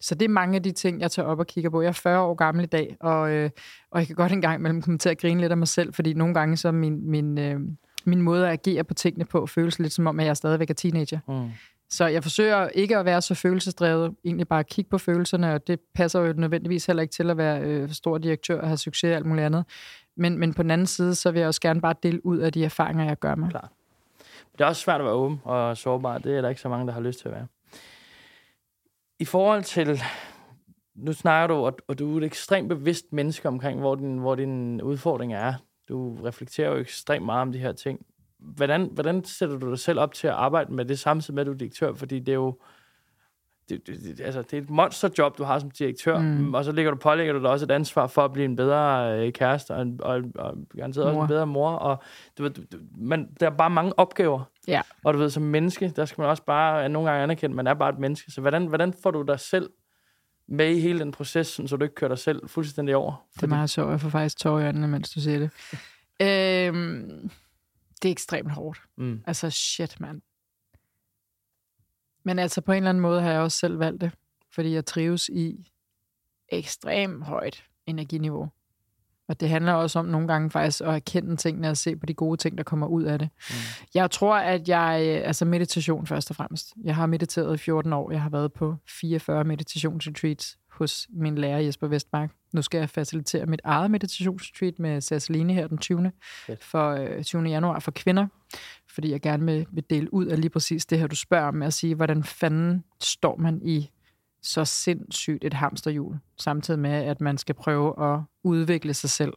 Så 0.00 0.14
det 0.14 0.24
er 0.24 0.28
mange 0.28 0.56
af 0.56 0.62
de 0.62 0.72
ting, 0.72 1.00
jeg 1.00 1.10
tager 1.10 1.28
op 1.28 1.38
og 1.38 1.46
kigger 1.46 1.70
på. 1.70 1.82
Jeg 1.82 1.88
er 1.88 1.92
40 1.92 2.20
år 2.20 2.34
gammel 2.34 2.64
i 2.64 2.66
dag, 2.66 2.96
og, 3.00 3.30
øh, 3.30 3.50
og 3.90 3.98
jeg 3.98 4.06
kan 4.06 4.16
godt 4.16 4.32
engang 4.32 4.62
mellem 4.62 4.82
komme 4.82 4.98
til 4.98 5.08
at 5.08 5.18
grine 5.18 5.40
lidt 5.40 5.52
af 5.52 5.58
mig 5.58 5.68
selv, 5.68 5.94
fordi 5.94 6.14
nogle 6.14 6.34
gange 6.34 6.56
så 6.56 6.72
min, 6.72 7.10
min, 7.10 7.38
øh, 7.38 7.60
min 8.04 8.22
måde 8.22 8.46
at 8.46 8.52
agere 8.52 8.84
på 8.84 8.94
tingene 8.94 9.24
på 9.24 9.46
føles 9.46 9.78
lidt 9.78 9.92
som 9.92 10.06
om, 10.06 10.20
at 10.20 10.26
jeg 10.26 10.36
stadigvæk 10.36 10.70
er 10.70 10.74
teenager. 10.74 11.18
Mm. 11.28 11.50
Så 11.90 12.06
jeg 12.06 12.22
forsøger 12.22 12.68
ikke 12.68 12.96
at 12.96 13.04
være 13.04 13.22
så 13.22 13.34
følelsesdrevet, 13.34 14.14
egentlig 14.24 14.48
bare 14.48 14.60
at 14.60 14.66
kigge 14.66 14.88
på 14.88 14.98
følelserne, 14.98 15.54
og 15.54 15.66
det 15.66 15.80
passer 15.94 16.20
jo 16.20 16.32
nødvendigvis 16.32 16.86
heller 16.86 17.02
ikke 17.02 17.12
til 17.12 17.30
at 17.30 17.36
være 17.36 17.60
øh, 17.60 17.90
stor 17.90 18.18
direktør 18.18 18.60
og 18.60 18.66
have 18.66 18.76
succes 18.76 19.08
og 19.10 19.16
alt 19.16 19.26
muligt 19.26 19.46
andet. 19.46 19.64
Men, 20.16 20.38
men 20.38 20.54
på 20.54 20.62
den 20.62 20.70
anden 20.70 20.86
side, 20.86 21.14
så 21.14 21.30
vil 21.30 21.38
jeg 21.38 21.48
også 21.48 21.60
gerne 21.60 21.80
bare 21.80 21.94
dele 22.02 22.26
ud 22.26 22.38
af 22.38 22.52
de 22.52 22.64
erfaringer, 22.64 23.04
jeg 23.04 23.18
gør 23.18 23.34
mig. 23.34 23.50
Klart. 23.50 23.70
Det 24.52 24.60
er 24.60 24.66
også 24.68 24.82
svært 24.82 25.00
at 25.00 25.04
være 25.04 25.14
åben 25.14 25.40
og 25.44 25.76
sårbar. 25.76 26.18
Det 26.18 26.36
er 26.36 26.40
der 26.40 26.48
ikke 26.48 26.60
så 26.60 26.68
mange, 26.68 26.86
der 26.86 26.92
har 26.92 27.00
lyst 27.00 27.20
til 27.20 27.28
at 27.28 27.34
være. 27.34 27.46
I 29.18 29.24
forhold 29.24 29.62
til... 29.62 30.00
Nu 30.94 31.12
snakker 31.12 31.54
du, 31.54 31.54
og, 31.54 31.76
og 31.88 31.98
du 31.98 32.14
er 32.14 32.18
et 32.18 32.24
ekstremt 32.24 32.68
bevidst 32.68 33.12
menneske 33.12 33.48
omkring, 33.48 33.80
hvor 33.80 33.94
din, 33.94 34.18
hvor 34.18 34.34
din 34.34 34.82
udfordring 34.82 35.34
er. 35.34 35.54
Du 35.88 36.16
reflekterer 36.24 36.70
jo 36.70 36.76
ekstremt 36.76 37.24
meget 37.24 37.42
om 37.42 37.52
de 37.52 37.58
her 37.58 37.72
ting. 37.72 38.06
Hvordan, 38.44 38.88
hvordan 38.92 39.24
sætter 39.24 39.58
du 39.58 39.70
dig 39.70 39.78
selv 39.78 39.98
op 40.00 40.14
til 40.14 40.26
at 40.26 40.32
arbejde 40.34 40.72
med 40.72 40.84
det 40.84 40.98
samtidig 40.98 41.34
med, 41.34 41.40
at 41.42 41.46
du 41.46 41.52
er 41.52 41.56
direktør? 41.56 41.94
Fordi 41.94 42.18
det 42.18 42.28
er 42.28 42.34
jo... 42.34 42.58
Det, 43.68 43.86
det, 43.86 44.00
det, 44.02 44.20
altså, 44.24 44.42
det 44.42 44.52
er 44.52 44.62
et 44.62 44.70
monsterjob, 44.70 45.38
du 45.38 45.44
har 45.44 45.58
som 45.58 45.70
direktør, 45.70 46.18
Mm. 46.18 46.54
og 46.54 46.64
så 46.64 46.72
ligger 46.72 46.90
du, 46.90 46.96
pålægger 46.96 47.32
du 47.32 47.38
dig 47.42 47.50
også 47.50 47.64
et 47.66 47.70
ansvar 47.70 48.06
for 48.06 48.24
at 48.24 48.32
blive 48.32 48.44
en 48.44 48.56
bedre 48.56 49.12
øh, 49.26 49.32
kæreste, 49.32 49.70
og, 49.70 49.82
en, 49.82 50.00
og, 50.02 50.22
og 50.34 50.56
garanteret 50.76 51.06
også 51.06 51.20
en 51.20 51.28
bedre 51.28 51.46
mor, 51.46 51.70
og 51.70 52.02
du, 52.38 52.42
ved, 52.42 52.50
du, 52.50 52.62
du, 52.72 52.78
man, 52.98 53.28
der 53.40 53.46
er 53.46 53.50
bare 53.50 53.70
mange 53.70 53.98
opgaver, 53.98 54.42
Ja. 54.68 54.80
og 55.04 55.14
du 55.14 55.18
ved, 55.18 55.30
som 55.30 55.42
menneske, 55.42 55.92
der 55.96 56.04
skal 56.04 56.22
man 56.22 56.30
også 56.30 56.42
bare 56.44 56.88
nogle 56.88 57.10
gange 57.10 57.22
anerkende, 57.22 57.52
at 57.52 57.56
man 57.56 57.66
er 57.66 57.74
bare 57.74 57.90
et 57.90 57.98
menneske. 57.98 58.30
Så 58.30 58.40
hvordan, 58.40 58.66
hvordan 58.66 58.94
får 59.02 59.10
du 59.10 59.22
dig 59.22 59.40
selv 59.40 59.70
med 60.48 60.70
i 60.76 60.80
hele 60.80 60.98
den 60.98 61.12
proces, 61.12 61.60
så 61.66 61.76
du 61.76 61.82
ikke 61.84 61.94
kører 61.94 62.08
dig 62.08 62.18
selv 62.18 62.48
fuldstændig 62.48 62.96
over? 62.96 63.24
Det 63.34 63.42
er 63.42 63.46
meget 63.46 63.70
sjovt. 63.70 63.90
Jeg 63.90 64.00
får 64.00 64.08
faktisk 64.08 64.36
tårer 64.38 64.60
i 64.60 64.64
øjnene, 64.64 64.88
mens 64.88 65.10
du 65.10 65.20
siger 65.20 65.38
det. 65.38 65.50
øhm, 66.68 67.30
det 68.04 68.08
er 68.08 68.12
ekstremt 68.12 68.50
hårdt. 68.50 68.82
Mm. 68.96 69.22
Altså, 69.26 69.50
shit, 69.50 70.00
mand. 70.00 70.22
Men 72.24 72.38
altså, 72.38 72.60
på 72.60 72.72
en 72.72 72.76
eller 72.76 72.90
anden 72.90 73.02
måde 73.02 73.22
har 73.22 73.30
jeg 73.30 73.40
også 73.40 73.58
selv 73.58 73.78
valgt 73.78 74.00
det, 74.00 74.10
fordi 74.50 74.72
jeg 74.74 74.86
trives 74.86 75.28
i 75.28 75.70
ekstremt 76.48 77.24
højt 77.24 77.64
energiniveau. 77.86 78.50
Og 79.28 79.40
det 79.40 79.48
handler 79.48 79.72
også 79.72 79.98
om 79.98 80.04
nogle 80.04 80.28
gange 80.28 80.50
faktisk 80.50 80.80
at 80.80 80.88
erkende 80.88 81.36
tingene 81.36 81.70
og 81.70 81.76
se 81.76 81.96
på 81.96 82.06
de 82.06 82.14
gode 82.14 82.36
ting, 82.36 82.58
der 82.58 82.64
kommer 82.64 82.86
ud 82.86 83.02
af 83.02 83.18
det. 83.18 83.28
Mm. 83.50 83.54
Jeg 83.94 84.10
tror, 84.10 84.36
at 84.36 84.68
jeg... 84.68 85.00
Altså 85.24 85.44
meditation 85.44 86.06
først 86.06 86.30
og 86.30 86.36
fremmest. 86.36 86.74
Jeg 86.84 86.96
har 86.96 87.06
mediteret 87.06 87.54
i 87.54 87.58
14 87.58 87.92
år. 87.92 88.10
Jeg 88.10 88.22
har 88.22 88.30
været 88.30 88.52
på 88.52 88.76
44 88.86 89.44
meditationsretreats 89.44 90.58
hos 90.68 91.08
min 91.10 91.38
lærer 91.38 91.58
Jesper 91.58 91.86
Vestmark. 91.86 92.30
Nu 92.54 92.62
skal 92.62 92.78
jeg 92.78 92.90
facilitere 92.90 93.46
mit 93.46 93.60
eget 93.64 93.90
meditationsretreat 93.90 94.78
med 94.78 95.00
Sasseline 95.00 95.52
her 95.52 95.66
den 95.66 95.78
20. 95.78 96.12
Fedt. 96.46 96.64
For 96.64 96.90
øh, 96.90 97.24
20. 97.24 97.42
januar 97.42 97.78
for 97.78 97.90
kvinder. 97.90 98.26
Fordi 98.94 99.10
jeg 99.10 99.20
gerne 99.20 99.44
vil, 99.44 99.66
vil 99.72 99.84
dele 99.90 100.14
ud 100.14 100.26
af 100.26 100.40
lige 100.40 100.50
præcis 100.50 100.86
det 100.86 100.98
her, 100.98 101.06
du 101.06 101.16
spørger 101.16 101.48
om, 101.48 101.54
med 101.54 101.66
at 101.66 101.74
sige, 101.74 101.94
hvordan 101.94 102.24
fanden 102.24 102.84
står 103.00 103.36
man 103.36 103.60
i 103.62 103.90
så 104.42 104.64
sindssygt 104.64 105.44
et 105.44 105.54
hamsterhjul, 105.54 106.18
samtidig 106.38 106.80
med, 106.80 106.90
at 106.90 107.20
man 107.20 107.38
skal 107.38 107.54
prøve 107.54 108.12
at 108.12 108.20
udvikle 108.42 108.94
sig 108.94 109.10
selv. 109.10 109.32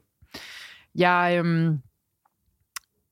Jeg, 0.95 1.35
øhm, 1.39 1.79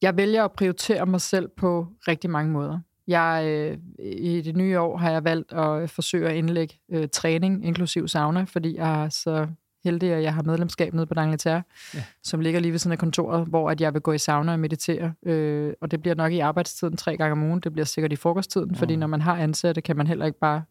jeg 0.02 0.18
vælger 0.18 0.44
at 0.44 0.52
prioritere 0.52 1.06
mig 1.06 1.22
selv 1.22 1.48
på 1.48 1.88
rigtig 2.08 2.30
mange 2.30 2.52
måder. 2.52 2.80
Jeg, 3.08 3.44
øh, 3.48 3.78
I 4.00 4.42
det 4.42 4.56
nye 4.56 4.80
år 4.80 4.98
har 4.98 5.12
jeg 5.12 5.24
valgt 5.24 5.54
at 5.54 5.90
forsøge 5.90 6.30
at 6.30 6.36
indlægge 6.36 6.80
øh, 6.92 7.08
træning, 7.10 7.66
inklusiv 7.66 8.08
sauna, 8.08 8.44
fordi 8.44 8.76
jeg 8.76 9.04
er 9.04 9.10
så 9.10 9.48
heldig, 9.86 10.12
at 10.14 10.24
jeg 10.24 10.34
har 10.34 10.44
medlemskab 10.44 10.94
nede 10.94 11.06
på 11.06 11.14
D'Angleterre, 11.18 11.62
Ja. 11.94 12.04
som 12.24 12.40
ligger 12.40 12.60
lige 12.60 12.72
ved 12.72 12.80
siden 12.80 12.92
af 12.92 12.98
kontoret, 13.00 13.48
hvor 13.48 13.70
at 13.70 13.82
jeg 13.82 13.94
vil 13.94 14.02
gå 14.02 14.12
i 14.12 14.18
sauna 14.18 14.52
og 14.52 14.60
meditere. 14.60 15.14
Øh, 15.26 15.74
og 15.82 15.92
det 15.92 16.02
bliver 16.02 16.16
nok 16.16 16.32
i 16.32 16.40
arbejdstiden 16.40 16.98
tre 16.98 17.18
gange 17.18 17.32
om 17.32 17.44
ugen. 17.44 17.60
Det 17.60 17.72
bliver 17.72 17.86
sikkert 17.86 18.12
i 18.14 18.16
frokosttiden, 18.16 18.68
mm. 18.70 18.76
fordi 18.76 18.96
når 18.96 19.08
man 19.08 19.22
har 19.22 19.36
ansatte, 19.36 19.82
kan 19.82 19.98
man 19.98 20.08
heller 20.08 20.26
ikke 20.26 20.40
bare 20.40 20.64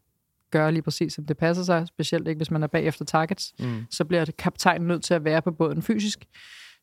gøre 0.51 0.71
lige 0.71 0.81
præcis, 0.81 1.13
som 1.13 1.25
det 1.25 1.37
passer 1.37 1.63
sig, 1.63 1.87
specielt 1.87 2.27
ikke, 2.27 2.39
hvis 2.39 2.51
man 2.51 2.63
er 2.63 2.67
bagefter 2.67 3.05
targets 3.05 3.53
Mm. 3.59 3.85
så 3.91 4.05
bliver 4.05 4.25
kaptajnen 4.37 4.87
nødt 4.87 5.03
til 5.03 5.13
at 5.13 5.25
være 5.25 5.41
på 5.41 5.51
båden 5.51 5.81
fysisk. 5.81 6.25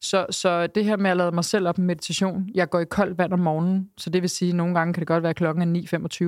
Så, 0.01 0.27
så 0.31 0.67
det 0.67 0.85
her 0.85 0.97
med 0.97 1.11
at 1.11 1.17
lade 1.17 1.33
mig 1.33 1.45
selv 1.45 1.69
op 1.69 1.79
med 1.79 1.87
meditation, 1.87 2.49
jeg 2.55 2.71
går 2.71 2.81
i 2.81 2.85
koldt 2.85 3.19
vand 3.19 3.33
om 3.33 3.39
morgenen, 3.39 3.89
så 3.99 4.11
det 4.11 4.23
vil 4.23 4.31
sige, 4.31 4.49
at 4.49 4.55
nogle 4.55 4.75
gange 4.75 4.95
kan 4.95 5.01
det 5.01 5.07
godt 5.09 5.23
være 5.23 5.35
klokken 5.35 5.77
er 5.77 5.81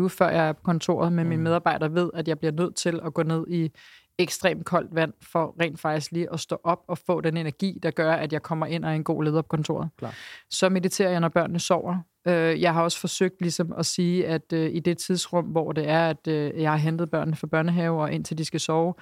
9.25, 0.07 0.09
før 0.09 0.29
jeg 0.29 0.49
er 0.49 0.53
på 0.53 0.61
kontoret, 0.65 1.13
men 1.13 1.29
mine 1.29 1.43
medarbejdere 1.43 1.95
ved, 1.95 2.11
at 2.15 2.29
jeg 2.29 2.39
bliver 2.39 2.53
nødt 2.53 2.75
til 2.75 3.01
at 3.07 3.15
gå 3.15 3.23
ned 3.23 3.45
i 3.49 3.71
ekstremt 4.19 4.65
koldt 4.65 4.95
vand, 4.95 5.13
for 5.23 5.55
rent 5.61 5.81
faktisk 5.81 6.13
lige 6.13 6.33
at 6.33 6.41
stå 6.41 6.59
op 6.65 6.81
og 6.89 6.99
få 6.99 7.21
den 7.21 7.37
energi, 7.37 7.79
der 7.83 7.91
gør, 7.91 8.13
at 8.13 8.33
jeg 8.33 8.43
kommer 8.43 8.67
ind 8.67 8.85
og 8.85 8.91
er 8.91 8.95
en 8.95 9.05
god 9.05 9.25
leder 9.25 9.43
på 9.43 9.49
kontoret. 9.49 9.89
Klar. 9.99 10.15
Så 10.51 10.69
mediterer 10.69 11.11
jeg, 11.11 11.21
når 11.21 11.29
børnene 11.29 11.61
sover. 11.61 11.97
Øh, 12.29 12.61
Jeg 12.61 12.75
har 12.75 12.83
også 12.83 13.01
forsøgt 13.01 13.41
ligesom 13.41 13.73
at 13.79 13.87
sige, 13.87 14.27
at 14.27 14.53
øh, 14.53 14.75
i 14.75 14.81
det 14.81 14.99
tidsrum, 14.99 15.45
hvor 15.45 15.73
det 15.73 15.89
er, 15.89 16.09
at 16.11 16.29
øh, 16.29 16.63
jeg 16.63 16.71
har 16.71 16.79
hentet 16.79 17.11
børnene 17.11 17.37
fra 17.37 17.47
børnehave, 17.47 18.03
og 18.03 18.13
indtil 18.13 18.39
de 18.39 18.45
skal 18.45 18.61
sove, 18.61 18.95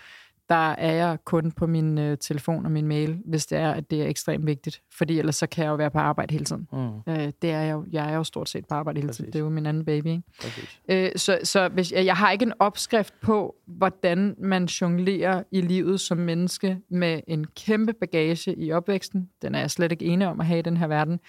der 0.52 0.70
er 0.78 0.92
jeg 0.92 1.18
kun 1.24 1.50
på 1.50 1.66
min 1.66 1.98
øh, 1.98 2.18
telefon 2.18 2.64
og 2.64 2.72
min 2.72 2.86
mail, 2.86 3.18
hvis 3.24 3.46
det 3.46 3.58
er, 3.58 3.70
at 3.70 3.90
det 3.90 4.02
er 4.02 4.06
ekstremt 4.06 4.46
vigtigt. 4.46 4.82
Fordi 4.90 5.18
ellers 5.18 5.36
så 5.36 5.46
kan 5.46 5.64
jeg 5.64 5.70
jo 5.70 5.74
være 5.74 5.90
på 5.90 5.98
arbejde 5.98 6.32
hele 6.32 6.44
tiden. 6.44 6.68
Mm. 6.72 7.12
Øh, 7.12 7.32
det 7.42 7.50
er 7.50 7.60
jeg, 7.60 7.72
jo, 7.72 7.84
jeg 7.92 8.10
er 8.10 8.16
jo 8.16 8.24
stort 8.24 8.48
set 8.48 8.66
på 8.66 8.74
arbejde 8.74 9.00
hele 9.00 9.12
tiden. 9.12 9.24
Præcis. 9.24 9.32
Det 9.32 9.38
er 9.38 9.44
jo 9.44 9.50
min 9.50 9.66
anden 9.66 9.84
baby. 9.84 10.06
Ikke? 10.06 10.22
Præcis. 10.40 10.80
Øh, 10.88 11.10
så 11.16 11.38
så 11.44 11.68
hvis, 11.68 11.92
jeg 11.92 12.16
har 12.16 12.30
ikke 12.30 12.42
en 12.42 12.52
opskrift 12.58 13.14
på, 13.20 13.56
hvordan 13.66 14.34
man 14.38 14.64
jonglerer 14.64 15.42
i 15.50 15.60
livet 15.60 16.00
som 16.00 16.18
menneske 16.18 16.78
med 16.88 17.20
en 17.26 17.46
kæmpe 17.46 17.92
bagage 17.92 18.54
i 18.54 18.72
opvæksten. 18.72 19.30
Den 19.42 19.54
er 19.54 19.60
jeg 19.60 19.70
slet 19.70 19.92
ikke 19.92 20.04
enig 20.04 20.26
om 20.26 20.40
at 20.40 20.46
have 20.46 20.58
i 20.58 20.62
den 20.62 20.76
her 20.76 20.86
verden. 20.86 21.20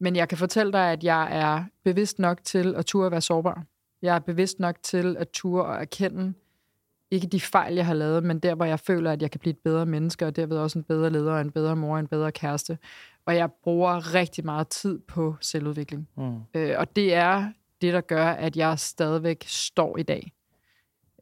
Men 0.00 0.16
jeg 0.16 0.28
kan 0.28 0.38
fortælle 0.38 0.72
dig, 0.72 0.92
at 0.92 1.04
jeg 1.04 1.28
er 1.30 1.64
bevidst 1.84 2.18
nok 2.18 2.44
til 2.44 2.74
at 2.74 2.86
turde 2.86 3.10
være 3.10 3.20
sårbar. 3.20 3.64
Jeg 4.02 4.14
er 4.14 4.20
bevidst 4.20 4.60
nok 4.60 4.76
til 4.82 5.16
at 5.18 5.28
turde 5.28 5.64
og 5.66 5.80
erkende, 5.80 6.34
ikke 7.14 7.26
de 7.26 7.40
fejl, 7.40 7.74
jeg 7.74 7.86
har 7.86 7.94
lavet, 7.94 8.24
men 8.24 8.38
der, 8.38 8.54
hvor 8.54 8.64
jeg 8.64 8.80
føler, 8.80 9.12
at 9.12 9.22
jeg 9.22 9.30
kan 9.30 9.40
blive 9.40 9.50
et 9.50 9.58
bedre 9.58 9.86
menneske, 9.86 10.26
og 10.26 10.36
derved 10.36 10.58
også 10.58 10.78
en 10.78 10.84
bedre 10.84 11.10
leder, 11.10 11.32
og 11.32 11.40
en 11.40 11.50
bedre 11.50 11.76
mor, 11.76 11.98
en 11.98 12.06
bedre 12.06 12.32
kæreste. 12.32 12.78
Og 13.26 13.36
jeg 13.36 13.48
bruger 13.62 14.14
rigtig 14.14 14.44
meget 14.44 14.68
tid 14.68 14.98
på 14.98 15.36
selvudvikling. 15.40 16.08
Mm. 16.16 16.36
Øh, 16.54 16.74
og 16.78 16.96
det 16.96 17.14
er 17.14 17.48
det, 17.80 17.92
der 17.92 18.00
gør, 18.00 18.26
at 18.26 18.56
jeg 18.56 18.78
stadigvæk 18.78 19.44
står 19.46 19.98
i 19.98 20.02
dag. 20.02 20.32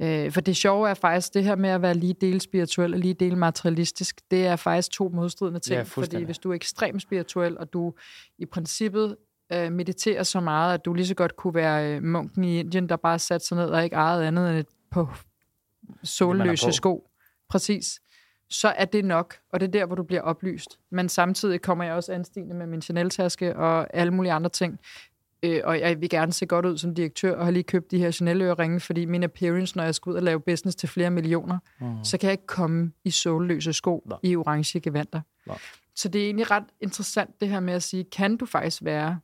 Øh, 0.00 0.33
for 0.33 0.40
det 0.40 0.57
sjove 0.57 0.88
er 0.90 0.94
faktisk, 0.94 1.35
det 1.35 1.44
her 1.44 1.57
med 1.57 1.70
at 1.70 1.83
være 1.83 1.94
lige 1.94 2.14
del 2.20 2.40
spirituel 2.40 2.94
og 2.94 3.00
lige 3.00 3.14
del 3.14 3.37
materialistisk, 3.37 4.20
det 4.31 4.46
er 4.46 4.57
faktisk 4.57 4.90
to 4.90 5.09
modstridende 5.09 5.61
ting. 5.61 5.76
Ja, 5.76 5.83
fordi 5.83 6.24
hvis 6.24 6.38
du 6.38 6.50
er 6.50 6.55
ekstremt 6.55 7.02
spirituel, 7.02 7.59
og 7.59 7.72
du 7.72 7.94
i 8.38 8.46
princippet 8.46 9.16
øh, 9.52 9.72
mediterer 9.72 10.22
så 10.22 10.40
meget, 10.40 10.74
at 10.74 10.85
du 10.85 10.94
lige 10.94 11.07
så 11.07 11.14
godt 11.14 11.37
kunne 11.37 11.55
være 11.55 11.96
øh, 11.96 12.02
munken 12.02 12.44
i 12.44 12.61
Indien, 12.61 12.88
der 12.88 12.96
bare 12.96 13.18
satte 13.18 13.46
sig 13.46 13.57
ned 13.57 13.66
og 13.66 13.85
ikke 13.85 13.96
ejede 13.96 14.26
andet 14.26 14.50
end 14.50 14.59
et 14.59 14.66
på 14.90 15.09
solløse 16.03 16.73
sko. 16.73 17.09
Præcis. 17.49 18.01
Så 18.51 18.68
er 18.68 18.85
det 18.85 19.05
nok, 19.05 19.35
og 19.53 19.61
det 19.61 19.66
er 19.66 19.71
der, 19.71 19.87
hvor 19.87 19.97
du 19.97 20.03
bliver 20.03 20.23
oplyst. 20.23 20.79
Men 20.90 21.09
samtidig 21.09 21.61
kommer 21.61 21.85
jeg 21.85 21.95
også 21.95 22.12
anstigende 22.12 22.55
med 22.55 22.66
min 22.66 22.83
Chanel-taske 22.83 23.57
og 23.57 23.97
alle 23.97 24.12
mulige 24.12 24.33
andre 24.33 24.51
ting. 24.51 24.79
Øh, 25.42 25.61
og 25.64 25.81
jeg 25.81 26.01
vil 26.01 26.11
gerne 26.11 26.33
se 26.33 26.47
godt 26.47 26.66
ud 26.66 26.79
som 26.79 26.95
direktør, 26.95 27.37
og 27.37 27.45
har 27.45 27.51
lige 27.53 27.62
købt 27.62 27.90
de 27.90 27.99
her 27.99 28.11
Chanel-øreringe, 28.11 28.81
fordi 28.81 29.05
min 29.05 29.23
appearance, 29.23 29.77
når 29.77 29.85
jeg 29.85 29.95
skal 29.95 30.11
ud 30.11 30.16
og 30.16 30.23
lave 30.23 30.40
business 30.40 30.77
til 30.77 30.88
flere 30.88 31.11
millioner, 31.11 31.59
Mm. 31.81 32.05
så 32.05 32.18
kan 32.18 32.27
jeg 32.27 32.33
ikke 32.33 32.47
komme 32.47 32.92
i 33.05 33.11
sålløse 33.11 33.73
sko 33.73 34.03
Nej. 34.07 34.18
i 34.23 34.37
orange 34.37 34.81
gevanter. 34.81 35.21
Nej. 35.47 35.59
Så 35.95 36.09
det 36.09 36.21
er 36.21 36.25
egentlig 36.25 36.51
ret 36.51 36.64
interessant 36.81 37.40
det 37.40 37.49
her 37.49 37.61
med 37.61 37.75
at 37.75 37.83
sige, 37.83 38.05
kan 38.05 38.37
du 38.37 38.47
faktisk 38.47 38.85
være 38.85 39.18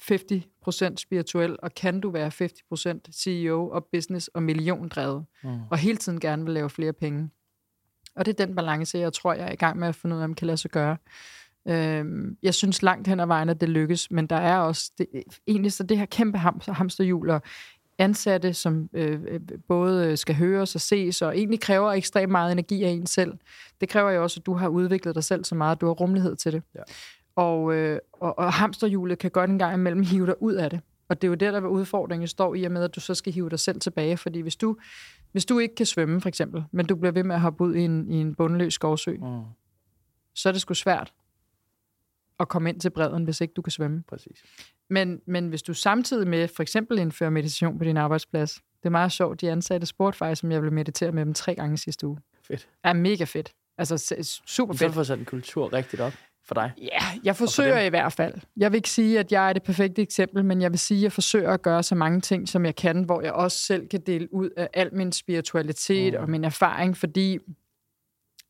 50% 0.00 0.96
spirituel, 0.96 1.56
og 1.62 1.74
kan 1.74 2.00
du 2.00 2.10
være 2.10 2.30
50% 2.30 3.00
CEO 3.12 3.70
og 3.70 3.86
business 3.92 4.28
og 4.28 4.42
milliondrevet, 4.42 5.24
Mm. 5.44 5.50
og 5.70 5.78
hele 5.78 5.96
tiden 5.96 6.20
gerne 6.20 6.44
vil 6.44 6.54
lave 6.54 6.70
flere 6.70 6.92
penge. 6.92 7.30
Og 8.16 8.26
det 8.26 8.40
er 8.40 8.46
den 8.46 8.56
balance, 8.56 8.98
jeg 8.98 9.12
tror, 9.12 9.32
jeg 9.34 9.48
er 9.48 9.52
i 9.52 9.56
gang 9.56 9.78
med 9.78 9.88
at 9.88 9.94
finde 9.94 10.16
ud 10.16 10.20
af, 10.20 10.24
om 10.24 10.34
kan 10.34 10.46
lade 10.46 10.56
sig 10.56 10.70
gøre. 10.70 10.96
Øhm, 11.68 12.36
jeg 12.42 12.54
synes 12.54 12.82
langt 12.82 13.08
hen 13.08 13.20
ad 13.20 13.26
vejen, 13.26 13.48
at 13.48 13.60
det 13.60 13.68
lykkes, 13.68 14.10
men 14.10 14.26
der 14.26 14.36
er 14.36 14.58
også 14.58 14.92
det, 14.98 15.06
egentlig 15.46 15.72
så 15.72 15.82
det 15.82 15.98
her 15.98 16.06
kæmpe 16.06 16.38
ham, 16.38 16.60
hamsterhjul 16.68 17.30
og 17.30 17.42
ansatte, 17.98 18.54
som 18.54 18.88
øh, 18.92 19.20
øh, 19.28 19.40
både 19.68 20.16
skal 20.16 20.34
høres 20.34 20.74
og 20.74 20.80
ses, 20.80 21.22
og 21.22 21.38
egentlig 21.38 21.60
kræver 21.60 21.92
ekstremt 21.92 22.32
meget 22.32 22.52
energi 22.52 22.84
af 22.84 22.88
en 22.88 23.06
selv. 23.06 23.32
Det 23.80 23.88
kræver 23.88 24.10
jo 24.10 24.22
også, 24.22 24.40
at 24.40 24.46
du 24.46 24.54
har 24.54 24.68
udviklet 24.68 25.14
dig 25.14 25.24
selv 25.24 25.44
så 25.44 25.54
meget, 25.54 25.76
at 25.76 25.80
du 25.80 25.86
har 25.86 25.92
rummelighed 25.92 26.36
til 26.36 26.52
det. 26.52 26.62
Ja. 26.74 26.80
Og, 27.36 27.74
øh, 27.74 27.98
og, 28.12 28.38
og 28.38 28.52
hamsterhjulet 28.52 29.18
kan 29.18 29.30
godt 29.30 29.50
en 29.50 29.58
gang 29.58 29.74
imellem 29.74 30.02
hive 30.02 30.26
dig 30.26 30.42
ud 30.42 30.54
af 30.54 30.70
det. 30.70 30.80
Og 31.08 31.22
det 31.22 31.26
er 31.26 31.30
jo 31.30 31.34
der, 31.34 31.50
der 31.60 31.66
udfordringen 31.68 32.28
står 32.28 32.54
i 32.54 32.64
og 32.64 32.72
med, 32.72 32.84
at 32.84 32.94
du 32.94 33.00
så 33.00 33.14
skal 33.14 33.32
hive 33.32 33.50
dig 33.50 33.58
selv 33.60 33.80
tilbage. 33.80 34.16
Fordi 34.16 34.40
hvis 34.40 34.56
du, 34.56 34.76
hvis 35.32 35.44
du 35.44 35.58
ikke 35.58 35.74
kan 35.74 35.86
svømme, 35.86 36.20
for 36.20 36.28
eksempel, 36.28 36.64
men 36.72 36.86
du 36.86 36.96
bliver 36.96 37.12
ved 37.12 37.24
med 37.24 37.34
at 37.34 37.40
hoppe 37.40 37.64
ud 37.64 37.74
i 37.74 37.80
en, 37.80 38.10
i 38.10 38.16
en 38.16 38.34
bundløs 38.34 38.74
skovsø, 38.74 39.12
Mm. 39.16 39.42
så 40.34 40.48
er 40.48 40.52
det 40.52 40.60
sgu 40.60 40.74
svært 40.74 41.12
at 42.40 42.48
komme 42.48 42.68
ind 42.68 42.80
til 42.80 42.90
bredden, 42.90 43.24
hvis 43.24 43.40
ikke 43.40 43.54
du 43.54 43.62
kan 43.62 43.70
svømme. 43.70 44.02
Præcis. 44.08 44.42
Men, 44.90 45.20
men 45.26 45.48
hvis 45.48 45.62
du 45.62 45.74
samtidig 45.74 46.28
med 46.28 46.48
for 46.48 46.62
eksempel 46.62 46.98
indfører 46.98 47.30
meditation 47.30 47.78
på 47.78 47.84
din 47.84 47.96
arbejdsplads, 47.96 48.54
det 48.54 48.86
er 48.86 48.90
meget 48.90 49.12
sjovt, 49.12 49.40
de 49.40 49.50
ansatte 49.50 49.86
spurgte 49.86 50.18
faktisk, 50.18 50.44
om 50.44 50.52
jeg 50.52 50.62
ville 50.62 50.74
meditere 50.74 51.12
med 51.12 51.24
dem 51.24 51.34
tre 51.34 51.54
gange 51.54 51.76
sidste 51.78 52.06
uge. 52.06 52.18
Fedt. 52.46 52.68
Er 52.84 52.92
mega 52.92 53.24
fedt. 53.24 53.52
Altså 53.78 53.98
super 54.46 54.74
Så 54.74 54.78
fedt. 54.78 54.92
får 54.94 55.02
sat 55.02 55.18
en 55.18 55.24
kultur 55.24 55.72
rigtigt 55.72 56.02
op 56.02 56.12
for 56.50 56.54
dig. 56.54 56.72
Ja, 56.78 57.04
jeg 57.24 57.36
forsøger 57.36 57.76
dem. 57.78 57.86
i 57.86 57.88
hvert 57.88 58.12
fald. 58.12 58.34
Jeg 58.56 58.72
vil 58.72 58.76
ikke 58.76 58.90
sige, 58.90 59.18
at 59.18 59.32
jeg 59.32 59.48
er 59.48 59.52
det 59.52 59.62
perfekte 59.62 60.02
eksempel, 60.02 60.44
men 60.44 60.62
jeg 60.62 60.70
vil 60.70 60.78
sige, 60.78 60.98
at 60.98 61.02
jeg 61.02 61.12
forsøger 61.12 61.50
at 61.52 61.62
gøre 61.62 61.82
så 61.82 61.94
mange 61.94 62.20
ting, 62.20 62.48
som 62.48 62.64
jeg 62.64 62.76
kan, 62.76 63.02
hvor 63.04 63.20
jeg 63.20 63.32
også 63.32 63.58
selv 63.58 63.88
kan 63.88 64.00
dele 64.06 64.34
ud 64.34 64.50
af 64.56 64.68
al 64.74 64.94
min 64.94 65.12
spiritualitet 65.12 66.12
Mm. 66.14 66.20
og 66.20 66.30
min 66.30 66.44
erfaring, 66.44 66.96
fordi 66.96 67.38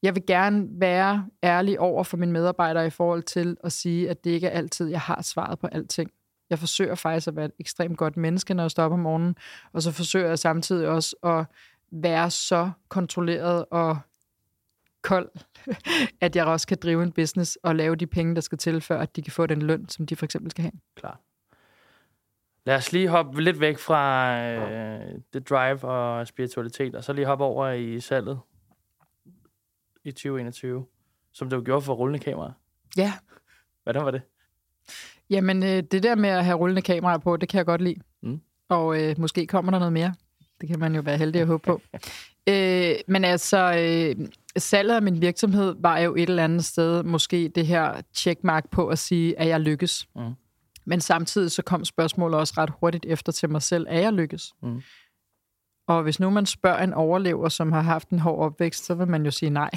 jeg 0.03 0.15
vil 0.15 0.23
gerne 0.27 0.67
være 0.81 1.27
ærlig 1.43 1.81
over 1.81 2.05
for 2.05 2.17
mine 2.17 2.33
medarbejdere 2.33 2.87
i 2.87 2.91
forhold 2.91 3.23
til 3.23 3.57
at 3.65 3.73
sige, 3.73 4.11
at 4.11 4.25
det 4.25 4.31
ikke 4.31 4.47
er 4.47 4.59
altid, 4.59 4.89
jeg 4.89 5.01
har 5.01 5.23
svaret 5.23 5.59
på 5.59 5.67
alting. 5.73 6.11
Jeg 6.51 6.59
forsøger 6.59 6.95
faktisk 6.95 7.29
at 7.29 7.37
være 7.37 7.45
et 7.45 7.53
ekstremt 7.61 7.99
godt 7.99 8.17
menneske, 8.17 8.55
når 8.55 8.63
jeg 8.63 8.71
står 8.71 8.85
op 8.85 8.93
om 8.93 8.99
morgenen, 8.99 9.37
og 9.73 9.83
så 9.83 9.93
forsøger 9.93 10.29
jeg 10.29 10.39
samtidig 10.39 10.89
også 10.89 11.17
at 11.25 11.45
være 11.93 12.31
så 12.31 12.71
kontrolleret 12.89 13.65
og 13.71 13.99
kold, 15.03 15.31
at 16.21 16.37
jeg 16.37 16.45
også 16.45 16.67
kan 16.67 16.79
drive 16.83 17.03
en 17.03 17.13
business 17.13 17.59
og 17.63 17.77
lave 17.77 17.97
de 17.97 18.07
penge, 18.07 18.35
der 18.35 18.41
skal 18.41 18.59
til, 18.59 18.81
før 18.81 18.99
at 18.99 19.17
de 19.17 19.23
kan 19.23 19.33
få 19.33 19.47
den 19.47 19.63
løn, 19.63 19.89
som 19.89 20.07
de 20.07 20.17
for 20.17 20.25
eksempel 20.25 20.51
skal 20.51 20.63
have. 20.63 20.73
Klar. 20.97 21.21
Lad 22.65 22.77
os 22.77 22.93
lige 22.93 23.09
hoppe 23.09 23.43
lidt 23.43 23.61
væk 23.61 23.79
fra 23.79 24.35
øh, 24.43 25.19
det 25.33 25.49
drive 25.49 25.85
og 25.85 26.27
spiritualitet, 26.27 26.95
og 26.95 27.05
så 27.05 27.13
lige 27.13 27.27
hoppe 27.27 27.45
over 27.45 27.71
i 27.71 28.01
salget 28.01 28.41
i 30.05 30.11
2021, 30.11 30.87
som 31.33 31.51
du 31.51 31.63
gjorde 31.63 31.83
for 31.83 31.95
rullende 31.95 32.19
kamera. 32.19 32.53
Ja, 32.97 33.13
Hvordan 33.83 34.05
var 34.05 34.11
det? 34.11 34.23
jamen 35.31 35.63
øh, 35.63 35.83
det 35.83 36.03
der 36.03 36.15
med 36.15 36.31
at 36.31 36.45
have 36.45 36.59
rullende 36.59 36.83
kameraer 36.83 37.19
på, 37.19 37.37
det 37.37 37.49
kan 37.49 37.59
jeg 37.59 37.67
godt 37.67 37.81
lide. 37.81 38.01
Mm. 38.23 38.41
Og 38.69 39.03
øh, 39.03 39.15
måske 39.19 39.47
kommer 39.47 39.73
der 39.73 39.79
noget 39.79 39.93
mere. 39.93 40.15
Det 40.61 40.69
kan 40.69 40.79
man 40.79 40.95
jo 40.95 41.01
være 41.01 41.19
heldig 41.19 41.41
at 41.41 41.47
håbe 41.47 41.63
på. 41.63 41.81
øh, 42.51 42.95
men 43.07 43.25
altså, 43.25 43.59
øh, 43.59 44.27
salget 44.57 44.95
af 44.95 45.03
min 45.03 45.21
virksomhed 45.21 45.75
var 45.79 45.99
jo 45.99 46.15
et 46.15 46.29
eller 46.29 46.45
andet 46.45 46.65
sted 46.65 47.03
måske 47.03 47.49
det 47.55 47.67
her 47.67 48.01
checkmark 48.15 48.71
på 48.71 48.89
at 48.89 48.99
sige, 48.99 49.39
at 49.39 49.49
jeg 49.49 49.61
lykkes. 49.61 50.09
Mm. 50.17 50.35
Men 50.85 51.01
samtidig 51.01 51.51
så 51.51 51.63
kom 51.63 51.85
spørgsmålet 51.85 52.39
også 52.39 52.55
ret 52.59 52.71
hurtigt 52.81 53.07
efter 53.09 53.33
til 53.33 53.51
mig 53.51 53.63
selv, 53.63 53.87
er 53.89 54.01
jeg 54.01 54.13
lykkes? 54.13 54.53
Mm. 54.63 54.83
Og 55.89 56.03
hvis 56.03 56.21
nu 56.21 56.31
man 56.31 56.47
spørger 56.47 56.83
en 56.83 56.95
overlever, 56.95 57.49
som 57.49 57.73
har 57.73 57.81
haft 57.81 58.09
en 58.09 58.19
hård 58.19 58.39
opvækst, 58.39 58.85
så 58.85 58.95
vil 58.95 59.09
man 59.09 59.25
jo 59.25 59.31
sige 59.31 59.51
nej. 59.51 59.71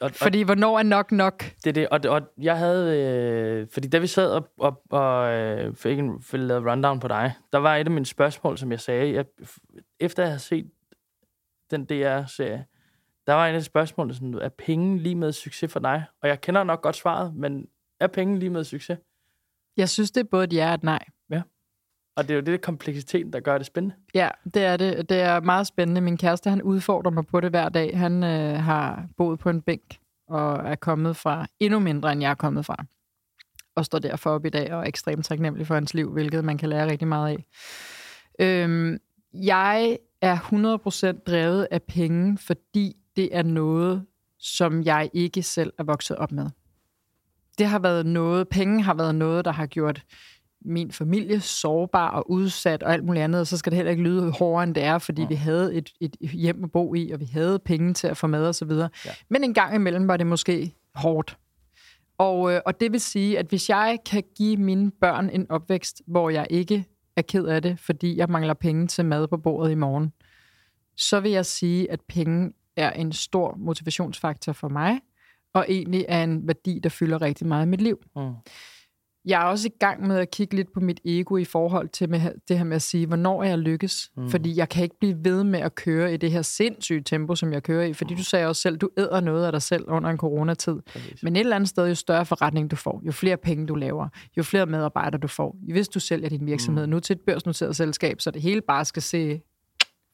og, 0.00 0.10
Fordi 0.24 0.42
hvornår 0.42 0.78
er 0.78 0.82
nok 0.82 1.12
nok? 1.12 1.44
Det 1.64 1.66
er 1.66 1.72
det, 1.72 1.88
og, 1.88 2.00
og 2.08 2.22
jeg 2.38 2.58
havde, 2.58 2.98
øh, 2.98 3.66
fordi 3.72 3.88
da 3.88 3.98
vi 3.98 4.06
sad 4.06 4.30
og, 4.30 4.48
og, 4.58 4.82
og 4.90 5.32
øh, 5.32 5.74
fik 5.74 5.98
en 5.98 6.22
fik 6.22 6.40
lavet 6.40 6.66
rundown 6.66 7.00
på 7.00 7.08
dig, 7.08 7.34
der 7.52 7.58
var 7.58 7.76
et 7.76 7.86
af 7.86 7.90
mine 7.90 8.06
spørgsmål, 8.06 8.58
som 8.58 8.70
jeg 8.70 8.80
sagde, 8.80 9.14
jeg, 9.14 9.24
efter 10.00 10.22
jeg 10.22 10.30
havde 10.30 10.40
set 10.40 10.70
den 11.70 11.84
DR-serie, 11.84 12.64
der 13.28 13.34
var 13.34 13.46
en 13.46 13.54
af 13.54 13.62
spørgsmålene 13.62 14.14
sådan, 14.14 14.34
er 14.34 14.48
penge 14.48 14.98
lige 14.98 15.14
med 15.14 15.32
succes 15.32 15.72
for 15.72 15.80
dig? 15.80 16.04
Og 16.22 16.28
jeg 16.28 16.40
kender 16.40 16.64
nok 16.64 16.82
godt 16.82 16.96
svaret, 16.96 17.34
men 17.34 17.66
er 18.00 18.06
penge 18.06 18.38
lige 18.38 18.50
med 18.50 18.64
succes? 18.64 18.98
Jeg 19.76 19.88
synes, 19.88 20.10
det 20.10 20.20
er 20.20 20.28
både 20.30 20.44
et 20.44 20.52
ja 20.52 20.68
og 20.68 20.74
et 20.74 20.82
nej. 20.82 21.04
Og 22.18 22.28
det 22.28 22.30
er 22.30 22.34
jo 22.34 22.40
det 22.40 22.60
kompleksitet, 22.60 23.32
der 23.32 23.40
gør 23.40 23.58
det 23.58 23.66
spændende. 23.66 23.94
Ja, 24.14 24.28
det 24.54 24.64
er 24.64 24.76
det. 24.76 25.08
Det 25.08 25.20
er 25.20 25.40
meget 25.40 25.66
spændende. 25.66 26.00
Min 26.00 26.16
kæreste, 26.16 26.50
han 26.50 26.62
udfordrer 26.62 27.10
mig 27.10 27.26
på 27.26 27.40
det 27.40 27.50
hver 27.50 27.68
dag. 27.68 27.98
Han 27.98 28.24
øh, 28.24 28.54
har 28.54 29.08
boet 29.16 29.38
på 29.38 29.50
en 29.50 29.62
bænk 29.62 29.98
og 30.28 30.68
er 30.68 30.74
kommet 30.74 31.16
fra 31.16 31.46
endnu 31.60 31.78
mindre, 31.78 32.12
end 32.12 32.20
jeg 32.20 32.30
er 32.30 32.34
kommet 32.34 32.66
fra. 32.66 32.84
Og 33.76 33.84
står 33.84 33.98
derfor 33.98 34.30
op 34.30 34.46
i 34.46 34.48
dag 34.48 34.72
og 34.72 34.80
er 34.80 34.84
ekstremt 34.84 35.24
taknemmelig 35.24 35.66
for 35.66 35.74
hans 35.74 35.94
liv, 35.94 36.12
hvilket 36.12 36.44
man 36.44 36.58
kan 36.58 36.68
lære 36.68 36.90
rigtig 36.90 37.08
meget 37.08 37.28
af. 37.28 37.44
Øhm, 38.40 38.98
jeg 39.34 39.98
er 40.22 40.36
100% 41.16 41.22
drevet 41.26 41.68
af 41.70 41.82
penge, 41.82 42.38
fordi 42.38 42.96
det 43.18 43.36
er 43.36 43.42
noget, 43.42 44.06
som 44.38 44.82
jeg 44.82 45.10
ikke 45.12 45.42
selv 45.42 45.72
er 45.78 45.84
vokset 45.84 46.16
op 46.16 46.32
med. 46.32 46.50
Det 47.58 47.66
har 47.66 47.78
været 47.78 48.06
noget, 48.06 48.48
penge 48.48 48.82
har 48.82 48.94
været 48.94 49.14
noget, 49.14 49.44
der 49.44 49.52
har 49.52 49.66
gjort 49.66 50.04
min 50.64 50.92
familie 50.92 51.40
sårbar 51.40 52.10
og 52.10 52.30
udsat 52.30 52.82
og 52.82 52.92
alt 52.92 53.04
muligt 53.04 53.24
andet, 53.24 53.40
og 53.40 53.46
så 53.46 53.56
skal 53.56 53.72
det 53.72 53.76
heller 53.76 53.90
ikke 53.90 54.02
lyde 54.02 54.30
hårdere, 54.30 54.62
end 54.62 54.74
det 54.74 54.82
er, 54.82 54.98
fordi 54.98 55.22
ja. 55.22 55.28
vi 55.28 55.34
havde 55.34 55.74
et, 55.74 55.90
et 56.00 56.16
hjem 56.20 56.64
at 56.64 56.72
bo 56.72 56.94
i, 56.94 57.10
og 57.10 57.20
vi 57.20 57.24
havde 57.24 57.58
penge 57.58 57.94
til 57.94 58.06
at 58.06 58.16
få 58.16 58.26
mad 58.26 58.48
og 58.48 58.54
så 58.54 58.64
videre. 58.64 58.88
Ja. 59.06 59.10
Men 59.28 59.44
en 59.44 59.54
gang 59.54 59.74
imellem 59.74 60.08
var 60.08 60.16
det 60.16 60.26
måske 60.26 60.74
hårdt. 60.94 61.38
Og, 62.18 62.52
øh, 62.52 62.60
og 62.66 62.80
det 62.80 62.92
vil 62.92 63.00
sige, 63.00 63.38
at 63.38 63.46
hvis 63.46 63.68
jeg 63.68 63.98
kan 64.06 64.22
give 64.36 64.56
mine 64.56 64.90
børn 64.90 65.30
en 65.30 65.50
opvækst, 65.50 66.02
hvor 66.06 66.30
jeg 66.30 66.46
ikke 66.50 66.84
er 67.16 67.22
ked 67.22 67.44
af 67.44 67.62
det, 67.62 67.78
fordi 67.78 68.16
jeg 68.16 68.28
mangler 68.28 68.54
penge 68.54 68.86
til 68.86 69.04
mad 69.04 69.28
på 69.28 69.36
bordet 69.36 69.70
i 69.70 69.74
morgen, 69.74 70.12
så 70.96 71.20
vil 71.20 71.30
jeg 71.30 71.46
sige, 71.46 71.90
at 71.92 72.00
penge 72.08 72.52
er 72.78 72.90
en 72.90 73.12
stor 73.12 73.56
motivationsfaktor 73.58 74.52
for 74.52 74.68
mig, 74.68 75.00
og 75.54 75.66
egentlig 75.68 76.04
er 76.08 76.24
en 76.24 76.46
værdi, 76.46 76.80
der 76.82 76.88
fylder 76.88 77.22
rigtig 77.22 77.46
meget 77.46 77.66
i 77.66 77.68
mit 77.68 77.80
liv. 77.80 77.98
Mm 78.16 78.34
jeg 79.28 79.42
er 79.42 79.44
også 79.44 79.68
i 79.68 79.78
gang 79.78 80.06
med 80.06 80.18
at 80.18 80.30
kigge 80.30 80.56
lidt 80.56 80.72
på 80.72 80.80
mit 80.80 81.00
ego 81.04 81.36
i 81.36 81.44
forhold 81.44 81.88
til 81.88 82.10
med 82.10 82.20
det 82.48 82.58
her 82.58 82.64
med 82.64 82.76
at 82.76 82.82
sige, 82.82 83.06
hvornår 83.06 83.42
jeg 83.42 83.58
lykkes? 83.58 84.10
Mm. 84.16 84.30
Fordi 84.30 84.56
jeg 84.56 84.68
kan 84.68 84.82
ikke 84.82 84.98
blive 85.00 85.16
ved 85.24 85.44
med 85.44 85.60
at 85.60 85.74
køre 85.74 86.14
i 86.14 86.16
det 86.16 86.30
her 86.30 86.42
sindssyge 86.42 87.02
tempo, 87.02 87.34
som 87.34 87.52
jeg 87.52 87.62
kører 87.62 87.84
i. 87.84 87.92
Fordi 87.92 88.14
mm. 88.14 88.18
du 88.18 88.24
sagde 88.24 88.46
også 88.46 88.62
selv, 88.62 88.76
du 88.76 88.90
æder 88.98 89.20
noget 89.20 89.46
af 89.46 89.52
dig 89.52 89.62
selv 89.62 89.84
under 89.88 90.10
en 90.10 90.16
coronatid. 90.16 90.76
Præcis. 90.92 91.22
Men 91.22 91.36
et 91.36 91.40
eller 91.40 91.56
andet 91.56 91.68
sted, 91.68 91.88
jo 91.88 91.94
større 91.94 92.26
forretning 92.26 92.70
du 92.70 92.76
får, 92.76 93.02
jo 93.06 93.12
flere 93.12 93.36
penge 93.36 93.66
du 93.66 93.74
laver, 93.74 94.08
jo 94.36 94.42
flere 94.42 94.66
medarbejdere 94.66 95.20
du 95.20 95.28
får. 95.28 95.56
Hvis 95.72 95.88
du 95.88 96.00
sælger 96.00 96.28
din 96.28 96.46
virksomhed 96.46 96.86
mm. 96.86 96.90
nu 96.90 97.00
til 97.00 97.14
et 97.14 97.20
børsnoteret 97.20 97.76
selskab, 97.76 98.20
så 98.20 98.30
det 98.30 98.42
hele 98.42 98.60
bare 98.60 98.84
skal 98.84 99.02
se 99.02 99.40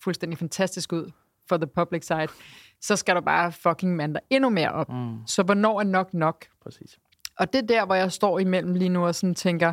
fuldstændig 0.05 0.38
fantastisk 0.38 0.92
ud 0.92 1.11
for 1.48 1.57
the 1.57 1.66
public 1.66 2.07
side, 2.07 2.28
så 2.80 2.96
skal 2.96 3.14
du 3.14 3.20
bare 3.20 3.52
fucking 3.52 3.96
mande 3.96 4.20
endnu 4.30 4.50
mere 4.50 4.72
op. 4.72 4.88
Mm. 4.88 5.26
Så 5.26 5.42
hvornår 5.42 5.80
er 5.80 5.85
nok 5.85 6.14
nok? 6.14 6.44
Præcis. 6.62 6.98
Og 7.38 7.52
det 7.52 7.62
er 7.62 7.66
der, 7.66 7.87
hvor 7.87 7.94
jeg 7.94 8.12
står 8.12 8.38
imellem 8.38 8.74
lige 8.74 8.88
nu 8.88 9.07
og 9.07 9.14
sådan 9.14 9.35
tænker, 9.35 9.72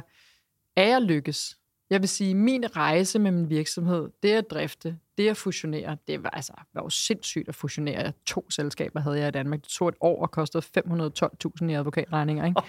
er 0.76 0.88
jeg 0.88 1.02
lykkes? 1.02 1.58
Jeg 1.90 2.02
vil 2.02 2.10
sige, 2.10 2.36
min 2.36 2.76
rejse 2.76 3.20
med 3.20 3.32
min 3.32 3.50
virksomhed, 3.50 4.10
det 4.24 4.32
at 4.32 4.50
drifte, 4.52 4.98
det 5.18 5.30
at 5.30 5.38
fusionere. 5.38 5.98
Det 6.08 6.24
var, 6.24 6.30
altså, 6.30 6.54
var 6.74 6.82
jo 6.84 6.90
sindssygt 6.90 7.50
at 7.50 7.56
fusionere. 7.56 8.14
To 8.26 8.50
selskaber 8.50 9.00
havde 9.00 9.20
jeg 9.20 9.28
i 9.28 9.32
Danmark. 9.32 9.62
Det 9.62 9.70
tog 9.70 9.90
et 9.90 9.96
år 10.02 10.22
og 10.22 10.32
kostede 10.32 10.64
512.000 10.78 11.70
i 11.70 11.74
advokatregninger. 11.74 12.46
Ikke? 12.46 12.62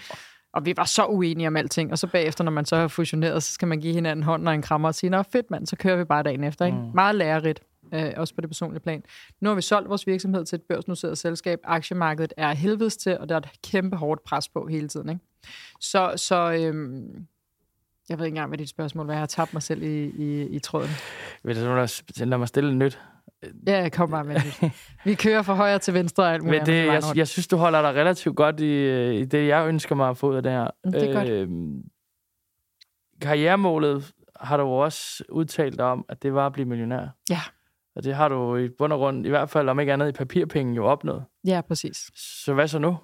Og 0.53 0.65
vi 0.65 0.73
var 0.77 0.85
så 0.85 1.05
uenige 1.05 1.47
om 1.47 1.57
alting. 1.57 1.91
Og 1.91 1.99
så 1.99 2.07
bagefter, 2.07 2.43
når 2.43 2.51
man 2.51 2.65
så 2.65 2.75
har 2.75 2.87
fusioneret, 2.87 3.43
så 3.43 3.51
skal 3.53 3.67
man 3.67 3.79
give 3.79 3.93
hinanden 3.93 4.23
hånden 4.23 4.47
og 4.47 4.53
en 4.53 4.61
krammer 4.61 4.87
og 4.87 4.95
sige, 4.95 5.09
nå 5.09 5.23
fedt 5.23 5.51
mand, 5.51 5.67
så 5.67 5.75
kører 5.75 5.95
vi 5.95 6.03
bare 6.03 6.23
dagen 6.23 6.43
efter. 6.43 6.65
Ikke? 6.65 6.77
Mm. 6.77 6.91
Meget 6.93 7.15
lærerigt 7.15 7.63
øh, 7.93 8.13
også 8.17 8.35
på 8.35 8.41
det 8.41 8.49
personlige 8.49 8.81
plan. 8.81 9.03
Nu 9.41 9.49
har 9.49 9.55
vi 9.55 9.61
solgt 9.61 9.89
vores 9.89 10.07
virksomhed 10.07 10.45
til 10.45 10.55
et 10.55 10.61
børsnoteret 10.61 11.17
selskab. 11.17 11.59
Aktiemarkedet 11.63 12.33
er 12.37 12.53
helvedes 12.53 12.97
til, 12.97 13.17
og 13.17 13.29
der 13.29 13.35
er 13.35 13.39
et 13.39 13.49
kæmpe 13.63 13.97
hårdt 13.97 14.23
pres 14.23 14.49
på 14.49 14.67
hele 14.67 14.87
tiden. 14.87 15.09
Ikke? 15.09 15.21
Så, 15.79 16.13
så 16.15 16.51
øhm, 16.59 17.25
jeg 18.09 18.19
ved 18.19 18.25
ikke 18.25 18.35
engang, 18.35 18.47
hvad 18.47 18.57
dit 18.57 18.69
spørgsmål 18.69 19.05
var. 19.05 19.13
Jeg 19.13 19.21
har 19.21 19.27
tabt 19.27 19.53
mig 19.53 19.63
selv 19.63 19.83
i, 19.83 20.03
i, 20.05 20.47
i 20.47 20.59
tråden. 20.59 20.89
Vil 21.43 21.65
du 21.65 21.85
lade 22.25 22.37
mig 22.37 22.47
stille 22.47 22.75
nyt? 22.75 22.99
Ja, 23.67 23.89
kommer 23.89 24.17
bare 24.17 24.23
med 24.23 24.35
det. 24.35 24.71
Vi 25.05 25.15
kører 25.15 25.41
fra 25.41 25.53
højre 25.53 25.79
til 25.79 25.93
venstre 25.93 26.23
og 26.23 26.33
alt 26.33 26.43
muligt. 26.43 26.61
Men 26.61 26.75
det, 26.75 26.85
jeg, 26.85 27.03
jeg 27.15 27.27
synes, 27.27 27.47
du 27.47 27.57
holder 27.57 27.81
dig 27.81 28.01
relativt 28.01 28.35
godt 28.35 28.59
i, 28.59 29.19
i 29.19 29.25
det, 29.25 29.47
jeg 29.47 29.67
ønsker 29.67 29.95
mig 29.95 30.09
at 30.09 30.17
få 30.17 30.29
ud 30.29 30.35
af 30.35 30.43
det 30.43 30.51
her. 30.51 30.69
Det 30.85 31.03
er 31.03 31.09
øh, 31.09 31.49
godt. 31.49 31.85
Karrieremålet 33.21 34.13
har 34.39 34.57
du 34.57 34.63
også 34.63 35.23
udtalt 35.29 35.81
om, 35.81 36.05
at 36.09 36.23
det 36.23 36.33
var 36.33 36.45
at 36.45 36.53
blive 36.53 36.65
millionær. 36.65 37.07
Ja. 37.29 37.41
Og 37.95 38.03
det 38.03 38.15
har 38.15 38.29
du 38.29 38.55
i 38.55 38.69
bund 38.77 38.93
og 38.93 38.99
grund, 38.99 39.25
i 39.25 39.29
hvert 39.29 39.49
fald 39.49 39.69
om 39.69 39.79
ikke 39.79 39.93
andet 39.93 40.09
i 40.09 40.11
papirpenge, 40.11 40.75
jo 40.75 40.85
opnået. 40.85 41.23
Ja, 41.47 41.61
præcis. 41.67 41.97
Så 42.15 42.53
hvad 42.53 42.67
så 42.67 42.79
nu? 42.79 42.97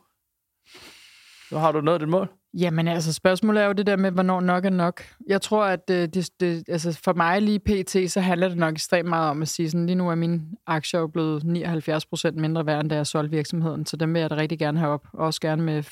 Nu 1.52 1.58
har 1.58 1.72
du 1.72 1.82
nået 1.82 2.02
dit 2.02 2.10
mål. 2.10 2.30
Jamen 2.54 2.88
altså, 2.88 3.14
spørgsmålet 3.14 3.64
er 3.64 3.68
jo 3.68 3.74
det 3.74 3.88
der 3.88 3.96
med, 3.96 4.12
hvornår 4.12 4.42
nok 4.42 4.66
er 4.66 4.70
nok. 4.70 5.04
Jeg 5.28 5.42
tror, 5.42 5.66
at 5.66 5.88
det, 5.88 6.14
det, 6.14 6.30
det, 6.40 6.64
altså 6.70 7.00
for 7.04 7.14
mig 7.14 7.42
lige 7.42 7.60
pt, 7.60 8.12
så 8.12 8.20
handler 8.20 8.48
det 8.48 8.58
nok 8.58 8.74
ekstremt 8.74 9.10
meget 9.10 9.30
om 9.30 9.42
at 9.42 9.48
sige, 9.48 9.70
sådan, 9.70 9.86
lige 9.86 9.96
nu 9.96 10.10
er 10.10 10.16
min 10.16 10.42
aktier 10.68 11.08
blevet 11.08 11.44
79 11.44 12.06
procent 12.06 12.38
mindre 12.38 12.66
værd, 12.66 12.82
end 12.82 12.90
da 12.90 12.96
jeg 12.96 13.08
solgte 13.08 13.32
virksomheden, 13.32 13.86
så 13.86 13.98
dem 13.98 14.14
vil 14.14 14.20
jeg 14.20 14.30
da 14.30 14.36
rigtig 14.36 14.60
gerne 14.60 14.80
have 14.80 14.92
op. 14.92 15.08
Også 15.14 15.42
gerne 15.42 15.64
med 15.64 15.84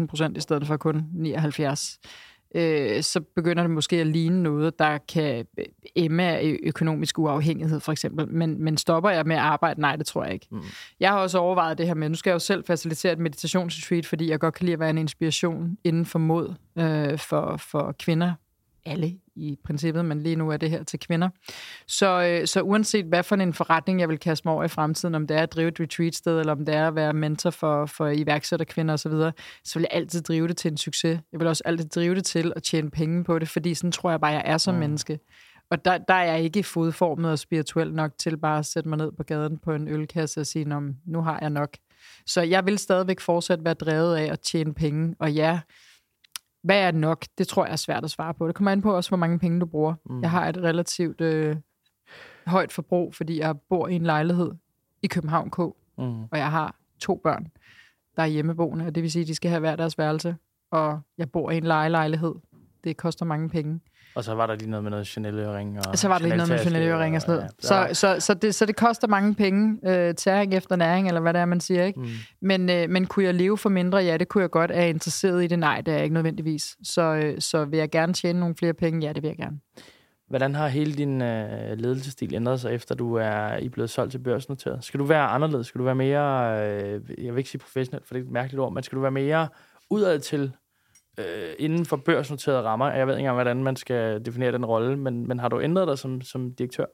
4.000 0.00 0.06
procent 0.06 0.36
i 0.36 0.40
stedet 0.40 0.66
for 0.66 0.76
kun 0.76 1.04
79 1.14 1.98
øh, 2.54 3.02
så 3.02 3.20
begynder 3.20 3.62
det 3.62 3.70
måske 3.70 3.96
at 3.96 4.06
ligne 4.06 4.42
noget, 4.42 4.78
der 4.78 4.98
kan 4.98 5.46
emme 5.94 6.22
af 6.22 6.58
økonomisk 6.62 7.18
uafhængighed, 7.18 7.80
for 7.80 7.92
eksempel. 7.92 8.28
Men, 8.28 8.64
men 8.64 8.76
stopper 8.76 9.10
jeg 9.10 9.26
med 9.26 9.36
at 9.36 9.42
arbejde? 9.42 9.80
Nej, 9.80 9.96
det 9.96 10.06
tror 10.06 10.24
jeg 10.24 10.32
ikke. 10.32 10.46
Mm. 10.50 10.62
Jeg 11.00 11.10
har 11.10 11.18
også 11.18 11.38
overvejet 11.38 11.78
det 11.78 11.86
her 11.86 11.94
med, 11.94 12.08
nu 12.08 12.14
skal 12.14 12.30
jeg 12.30 12.34
jo 12.34 12.38
selv 12.38 12.64
facilitere 12.64 13.12
et 13.12 13.18
meditationsretreat, 13.18 14.06
fordi 14.06 14.30
jeg 14.30 14.40
godt 14.40 14.54
kan 14.54 14.64
lide 14.64 14.72
at 14.72 14.80
være 14.80 14.90
en 14.90 14.98
inspiration 14.98 15.78
inden 15.84 16.06
for 16.06 16.18
mod 16.18 16.54
øh, 16.78 17.18
for, 17.18 17.56
for 17.56 17.94
kvinder 17.98 18.32
alle 18.86 19.18
i 19.34 19.58
princippet, 19.64 20.04
men 20.04 20.22
lige 20.22 20.36
nu 20.36 20.50
er 20.50 20.56
det 20.56 20.70
her 20.70 20.82
til 20.82 20.98
kvinder. 20.98 21.28
Så, 21.86 22.22
øh, 22.22 22.46
så 22.46 22.60
uanset 22.60 23.04
hvad 23.04 23.22
for 23.22 23.36
en 23.36 23.54
forretning, 23.54 24.00
jeg 24.00 24.08
vil 24.08 24.18
kaste 24.18 24.48
mig 24.48 24.54
over 24.54 24.64
i 24.64 24.68
fremtiden, 24.68 25.14
om 25.14 25.26
det 25.26 25.36
er 25.36 25.42
at 25.42 25.52
drive 25.52 25.68
et 25.68 25.80
retreat-sted, 25.80 26.40
eller 26.40 26.52
om 26.52 26.64
det 26.64 26.74
er 26.74 26.88
at 26.88 26.94
være 26.94 27.12
mentor 27.12 27.50
for, 27.50 27.86
for 27.86 28.08
iværksætterkvinder 28.08 28.94
osv., 28.94 29.10
så, 29.10 29.32
så 29.64 29.78
vil 29.78 29.86
jeg 29.90 30.00
altid 30.00 30.22
drive 30.22 30.48
det 30.48 30.56
til 30.56 30.70
en 30.70 30.76
succes. 30.76 31.20
Jeg 31.32 31.40
vil 31.40 31.48
også 31.48 31.62
altid 31.64 31.88
drive 31.88 32.14
det 32.14 32.24
til 32.24 32.52
at 32.56 32.62
tjene 32.62 32.90
penge 32.90 33.24
på 33.24 33.38
det, 33.38 33.48
fordi 33.48 33.74
sådan 33.74 33.92
tror 33.92 34.10
jeg 34.10 34.20
bare, 34.20 34.32
jeg 34.32 34.42
er 34.44 34.58
som 34.58 34.74
mm. 34.74 34.80
menneske. 34.80 35.18
Og 35.70 35.84
der, 35.84 35.98
der 35.98 36.14
er 36.14 36.32
jeg 36.32 36.42
ikke 36.42 36.62
fodformet 36.62 37.30
og 37.30 37.38
spirituel 37.38 37.92
nok 37.92 38.10
til 38.18 38.36
bare 38.36 38.58
at 38.58 38.66
sætte 38.66 38.88
mig 38.88 38.98
ned 38.98 39.12
på 39.12 39.22
gaden 39.22 39.58
på 39.58 39.72
en 39.72 39.88
ølkasse 39.88 40.40
og 40.40 40.46
sige, 40.46 40.64
nu 41.06 41.20
har 41.20 41.38
jeg 41.40 41.50
nok. 41.50 41.70
Så 42.26 42.42
jeg 42.42 42.66
vil 42.66 42.78
stadigvæk 42.78 43.20
fortsat 43.20 43.64
være 43.64 43.74
drevet 43.74 44.16
af 44.16 44.32
at 44.32 44.40
tjene 44.40 44.74
penge. 44.74 45.14
Og 45.18 45.32
ja, 45.32 45.60
hvad 46.66 46.80
er 46.80 46.90
nok? 46.90 47.26
Det 47.38 47.48
tror 47.48 47.64
jeg 47.64 47.72
er 47.72 47.76
svært 47.76 48.04
at 48.04 48.10
svare 48.10 48.34
på. 48.34 48.46
Det 48.46 48.54
kommer 48.54 48.72
an 48.72 48.82
på 48.82 48.96
også, 48.96 49.10
hvor 49.10 49.16
mange 49.16 49.38
penge 49.38 49.60
du 49.60 49.66
bruger. 49.66 49.94
Mm. 50.04 50.22
Jeg 50.22 50.30
har 50.30 50.48
et 50.48 50.56
relativt 50.56 51.20
øh, 51.20 51.56
højt 52.46 52.72
forbrug, 52.72 53.14
fordi 53.14 53.40
jeg 53.40 53.60
bor 53.68 53.88
i 53.88 53.94
en 53.94 54.02
lejlighed 54.02 54.52
i 55.02 55.06
København 55.06 55.50
K, 55.50 55.58
mm. 55.58 56.22
og 56.22 56.38
jeg 56.38 56.50
har 56.50 56.76
to 56.98 57.20
børn, 57.22 57.46
der 58.16 58.22
er 58.22 58.26
hjemmeboende, 58.26 58.86
og 58.86 58.94
det 58.94 59.02
vil 59.02 59.10
sige, 59.10 59.22
at 59.22 59.28
de 59.28 59.34
skal 59.34 59.48
have 59.48 59.60
hver 59.60 59.76
deres 59.76 59.98
værelse, 59.98 60.36
og 60.70 61.00
jeg 61.18 61.30
bor 61.30 61.50
i 61.50 61.56
en 61.56 61.64
lejelejlighed. 61.64 62.34
Det 62.84 62.96
koster 62.96 63.24
mange 63.24 63.48
penge. 63.48 63.80
Og 64.16 64.24
så 64.24 64.34
var 64.34 64.46
der 64.46 64.54
lige 64.54 64.70
noget 64.70 64.84
med 64.84 64.90
noget 64.90 65.06
Chanel-øring. 65.06 65.78
Og 65.88 65.98
så 65.98 66.08
var 66.08 66.18
der 66.18 66.24
lige 66.26 66.36
noget 66.36 66.50
med 66.50 66.58
Chanel-øring 66.58 67.16
og 67.16 67.22
sådan 67.22 67.34
noget. 67.34 67.50
Ja, 67.62 67.94
så, 67.94 68.00
så, 68.00 68.20
så, 68.20 68.34
det, 68.34 68.54
så 68.54 68.66
det 68.66 68.76
koster 68.76 69.08
mange 69.08 69.34
penge, 69.34 69.78
øh, 69.86 70.14
tæring 70.14 70.54
efter 70.54 70.76
næring, 70.76 71.08
eller 71.08 71.20
hvad 71.20 71.34
det 71.34 71.40
er, 71.40 71.44
man 71.44 71.60
siger. 71.60 71.84
ikke. 71.84 72.00
Mm. 72.00 72.06
Men, 72.42 72.70
øh, 72.70 72.90
men 72.90 73.06
kunne 73.06 73.24
jeg 73.24 73.34
leve 73.34 73.58
for 73.58 73.68
mindre? 73.68 73.98
Ja, 73.98 74.16
det 74.16 74.28
kunne 74.28 74.42
jeg 74.42 74.50
godt. 74.50 74.70
Er 74.70 74.80
jeg 74.80 74.88
interesseret 74.88 75.44
i 75.44 75.46
det? 75.46 75.58
Nej, 75.58 75.80
det 75.80 75.92
er 75.92 75.96
jeg 75.96 76.04
ikke 76.04 76.14
nødvendigvis. 76.14 76.76
Så, 76.82 77.02
øh, 77.02 77.40
så 77.40 77.64
vil 77.64 77.78
jeg 77.78 77.90
gerne 77.90 78.12
tjene 78.12 78.40
nogle 78.40 78.54
flere 78.58 78.74
penge? 78.74 79.06
Ja, 79.06 79.12
det 79.12 79.22
vil 79.22 79.28
jeg 79.28 79.36
gerne. 79.36 79.56
Hvordan 80.28 80.54
har 80.54 80.68
hele 80.68 80.92
din 80.92 81.22
øh, 81.22 81.78
ledelsesstil 81.78 82.34
ændret 82.34 82.60
sig, 82.60 82.74
efter 82.74 82.94
du 82.94 83.14
er 83.14 83.56
I 83.56 83.68
blevet 83.68 83.90
solgt 83.90 84.10
til 84.10 84.18
børsnoteret? 84.18 84.84
Skal 84.84 85.00
du 85.00 85.04
være 85.04 85.26
anderledes? 85.26 85.66
Skal 85.66 85.78
du 85.78 85.84
være 85.84 85.94
mere, 85.94 86.58
øh, 86.60 87.00
jeg 87.24 87.34
vil 87.34 87.38
ikke 87.38 87.50
sige 87.50 87.60
professionel, 87.60 88.02
for 88.04 88.14
det 88.14 88.20
er 88.20 88.24
et 88.24 88.32
mærkeligt 88.32 88.60
ord, 88.60 88.72
men 88.72 88.82
skal 88.82 88.96
du 88.96 89.00
være 89.02 89.10
mere 89.10 89.48
udad 89.90 90.18
til 90.18 90.52
øh, 91.18 91.52
inden 91.58 91.86
for 91.86 91.96
børsnoterede 91.96 92.62
rammer. 92.62 92.92
Jeg 92.92 93.06
ved 93.06 93.14
ikke 93.14 93.20
engang, 93.20 93.36
hvordan 93.36 93.62
man 93.62 93.76
skal 93.76 94.24
definere 94.24 94.52
den 94.52 94.64
rolle, 94.64 94.96
men, 94.96 95.28
men 95.28 95.38
har 95.38 95.48
du 95.48 95.60
ændret 95.60 95.88
dig 95.88 95.98
som, 95.98 96.20
som 96.20 96.52
direktør? 96.54 96.84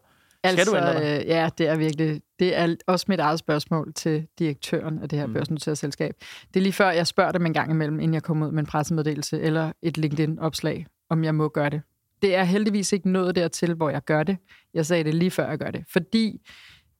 Skal 0.44 0.58
altså, 0.58 0.70
du 0.70 0.76
ændre 0.76 0.94
dig? 0.94 1.20
Øh, 1.20 1.28
ja, 1.28 1.48
det 1.58 1.68
er 1.68 1.76
virkelig. 1.76 2.22
Det 2.38 2.56
er 2.56 2.74
også 2.86 3.06
mit 3.08 3.20
eget 3.20 3.38
spørgsmål 3.38 3.92
til 3.92 4.26
direktøren 4.38 5.02
af 5.02 5.08
det 5.08 5.18
her 5.18 5.26
mm. 5.26 5.34
børsnoterede 5.34 5.76
selskab. 5.76 6.14
Det 6.54 6.60
er 6.60 6.62
lige 6.62 6.72
før, 6.72 6.90
jeg 6.90 7.06
spørger 7.06 7.32
dem 7.32 7.46
en 7.46 7.52
gang 7.52 7.70
imellem, 7.70 8.00
inden 8.00 8.14
jeg 8.14 8.22
kommer 8.22 8.46
ud 8.46 8.52
med 8.52 8.60
en 8.60 8.66
pressemeddelelse 8.66 9.40
eller 9.40 9.72
et 9.82 9.98
LinkedIn-opslag, 9.98 10.86
om 11.10 11.24
jeg 11.24 11.34
må 11.34 11.48
gøre 11.48 11.70
det. 11.70 11.82
Det 12.22 12.34
er 12.34 12.44
heldigvis 12.44 12.92
ikke 12.92 13.10
noget 13.10 13.34
dertil, 13.34 13.74
hvor 13.74 13.90
jeg 13.90 14.04
gør 14.04 14.22
det. 14.22 14.36
Jeg 14.74 14.86
sagde 14.86 15.04
det 15.04 15.14
lige 15.14 15.30
før, 15.30 15.48
jeg 15.48 15.58
gør 15.58 15.70
det. 15.70 15.84
Fordi 15.92 16.40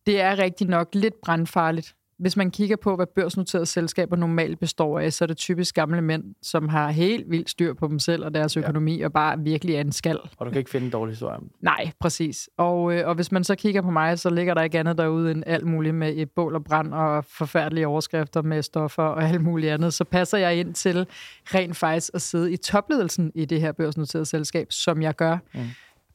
det 0.07 0.21
er 0.21 0.39
rigtig 0.39 0.69
nok 0.69 0.89
lidt 0.95 1.15
brandfarligt 1.23 1.95
hvis 2.19 2.37
man 2.37 2.51
kigger 2.51 2.77
på, 2.77 2.97
hvad 2.97 3.07
børsnoterede 3.07 3.67
selskaber 3.67 4.17
normalt 4.17 4.59
består 4.59 4.99
af, 4.99 5.13
så 5.13 5.25
er 5.25 5.27
det 5.27 5.37
typisk 5.37 5.75
gamle 5.75 6.03
mænd, 6.03 6.25
som 6.43 6.69
har 6.69 6.91
helt 6.91 7.31
vildt 7.31 7.51
styr 7.51 7.75
på 7.75 7.89
dem 7.89 7.99
selv 7.99 8.25
og 8.25 8.35
deres 8.35 8.57
økonomi, 8.57 8.99
ja. 8.99 9.05
og 9.05 9.13
bare 9.13 9.39
virkelig 9.39 9.75
er 9.75 9.81
en 9.81 9.93
skal. 9.93 10.19
Og 10.37 10.47
du 10.47 10.51
kan 10.51 10.59
ikke 10.59 10.71
finde 10.71 10.85
en 10.87 10.93
dårlig 10.93 11.13
historie 11.13 11.37
om 11.37 11.51
Nej, 11.61 11.91
præcis. 12.01 12.49
Og, 12.57 12.95
øh, 12.95 13.09
og 13.09 13.15
hvis 13.15 13.33
man 13.33 13.45
så 13.45 13.55
kigger 13.55 13.83
på 13.83 13.91
mig, 13.91 14.19
så 14.19 14.31
ligger 14.31 14.55
der 14.55 14.63
ikke 14.63 14.79
andet 14.79 14.99
derude 14.99 15.31
end 15.31 15.43
alt 15.47 15.67
muligt 15.67 15.95
med 15.95 16.17
et 16.17 16.31
bål 16.31 16.55
og 16.55 16.65
brand 16.65 16.95
og 16.95 17.25
forfærdelige 17.25 17.87
overskrifter 17.87 18.43
med 18.43 18.63
stoffer 18.63 19.03
og 19.03 19.29
alt 19.29 19.41
muligt 19.41 19.73
andet. 19.73 19.95
Så 19.95 20.05
passer 20.05 20.39
jeg 20.39 20.57
ind 20.57 20.75
til 20.75 21.07
rent 21.45 21.77
faktisk 21.77 22.11
at 22.15 22.23
sidde 22.23 22.53
i 22.53 22.57
topledelsen 22.57 23.33
i 23.35 23.45
det 23.45 23.61
her 23.61 23.73
børsnoterede 23.73 24.27
selskab, 24.27 24.67
som 24.73 25.03
jeg 25.03 25.17
gør. 25.17 25.39
Mm. 25.55 25.61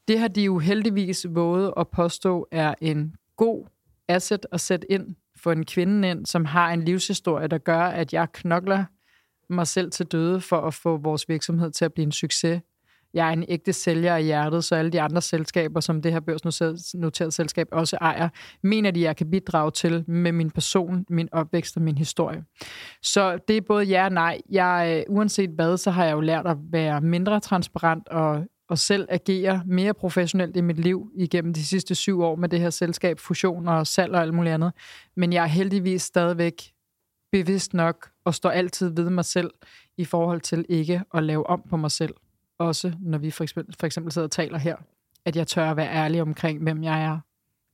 Det 0.08 0.20
har 0.20 0.28
de 0.28 0.42
jo 0.42 0.58
heldigvis 0.58 1.26
våget 1.30 1.74
at 1.78 1.88
påstå 1.88 2.48
er 2.52 2.74
en 2.82 3.16
god 3.38 3.66
asset 4.08 4.46
at 4.52 4.62
sætte 4.62 4.92
ind 4.92 5.16
få 5.48 5.52
en 5.52 5.66
kvinde 5.66 6.10
ind, 6.10 6.26
som 6.26 6.46
har 6.46 6.70
en 6.70 6.84
livshistorie, 6.84 7.48
der 7.48 7.58
gør, 7.58 7.82
at 7.82 8.14
jeg 8.14 8.28
knokler 8.34 8.86
mig 9.50 9.68
selv 9.68 9.92
til 9.92 10.06
døde 10.06 10.42
for 10.42 10.62
at 10.62 10.74
få 10.74 10.98
vores 10.98 11.30
virksomhed 11.30 11.72
til 11.72 11.86
at 11.86 11.94
blive 11.94 12.06
en 12.06 12.12
succes. 12.12 12.62
Jeg 13.14 13.28
er 13.28 13.32
en 13.32 13.46
ægte 13.48 13.74
sælger 13.74 14.16
af 14.16 14.24
hjertet, 14.24 14.64
så 14.64 14.76
alle 14.76 14.92
de 14.92 15.02
andre 15.02 15.22
selskaber, 15.22 15.80
som 15.80 16.02
det 16.02 16.12
her 16.12 16.20
børsnoterede 16.20 17.32
selskab 17.32 17.68
også 17.72 17.98
ejer, 18.02 18.30
mener 18.64 18.92
de, 18.92 19.02
jeg 19.02 19.16
kan 19.16 19.32
bidrage 19.32 19.72
til 19.72 20.04
med 20.08 20.32
min 20.32 20.52
person, 20.52 21.06
min 21.10 21.30
opvækst 21.32 21.78
og 21.78 21.82
min 21.82 21.98
historie. 21.98 22.44
Så 23.02 23.40
det 23.48 23.58
er 23.58 23.62
både 23.62 23.84
ja 23.84 24.06
og 24.06 24.12
nej. 24.12 24.42
Jeg, 24.50 25.06
øh, 25.10 25.16
uanset 25.16 25.50
hvad, 25.50 25.78
så 25.78 25.92
har 25.92 26.06
jeg 26.06 26.14
jo 26.14 26.22
lært 26.22 26.48
at 26.48 26.58
være 26.72 27.02
mindre 27.02 27.40
transparent 27.40 28.08
og 28.08 28.46
og 28.70 28.78
selv 28.78 29.08
agere 29.10 29.64
mere 29.66 29.94
professionelt 29.94 30.58
i 30.58 30.62
mit 30.62 30.80
liv 30.80 31.12
igennem 31.16 31.54
de 31.54 31.66
sidste 31.66 31.96
syv 31.96 32.22
år 32.22 32.36
med 32.36 32.50
det 32.50 32.60
her 32.60 32.70
selskab, 32.70 33.20
fusion 33.20 33.68
og 33.68 33.88
salg 33.88 34.14
og 34.14 34.22
alt 34.22 34.34
muligt 34.34 34.54
andet. 34.54 34.72
Men 35.16 35.34
jeg 35.34 35.44
er 35.44 35.48
heldigvis 35.48 36.02
stadigvæk 36.02 36.72
bevidst 37.32 37.74
nok 37.74 38.10
og 38.26 38.34
står 38.34 38.50
altid 38.50 38.90
ved 38.90 39.10
mig 39.10 39.26
selv 39.26 39.52
i 39.98 40.06
forhold 40.06 40.42
til 40.42 40.66
ikke 40.70 41.04
at 41.14 41.24
lave 41.24 41.48
om 41.48 41.64
på 41.70 41.78
mig 41.78 41.92
selv. 41.92 42.14
Også 42.60 42.94
når 43.00 43.18
vi 43.18 43.32
for 43.32 43.44
eksempel, 43.44 43.76
for 43.80 43.86
eksempel 43.86 44.12
sidder 44.12 44.28
og 44.28 44.32
taler 44.32 44.58
her. 44.58 44.76
At 45.26 45.36
jeg 45.36 45.48
tør 45.48 45.72
at 45.72 45.78
være 45.78 45.94
ærlig 45.94 46.22
omkring, 46.22 46.64
hvem 46.64 46.84
jeg 46.84 47.04
er, 47.04 47.20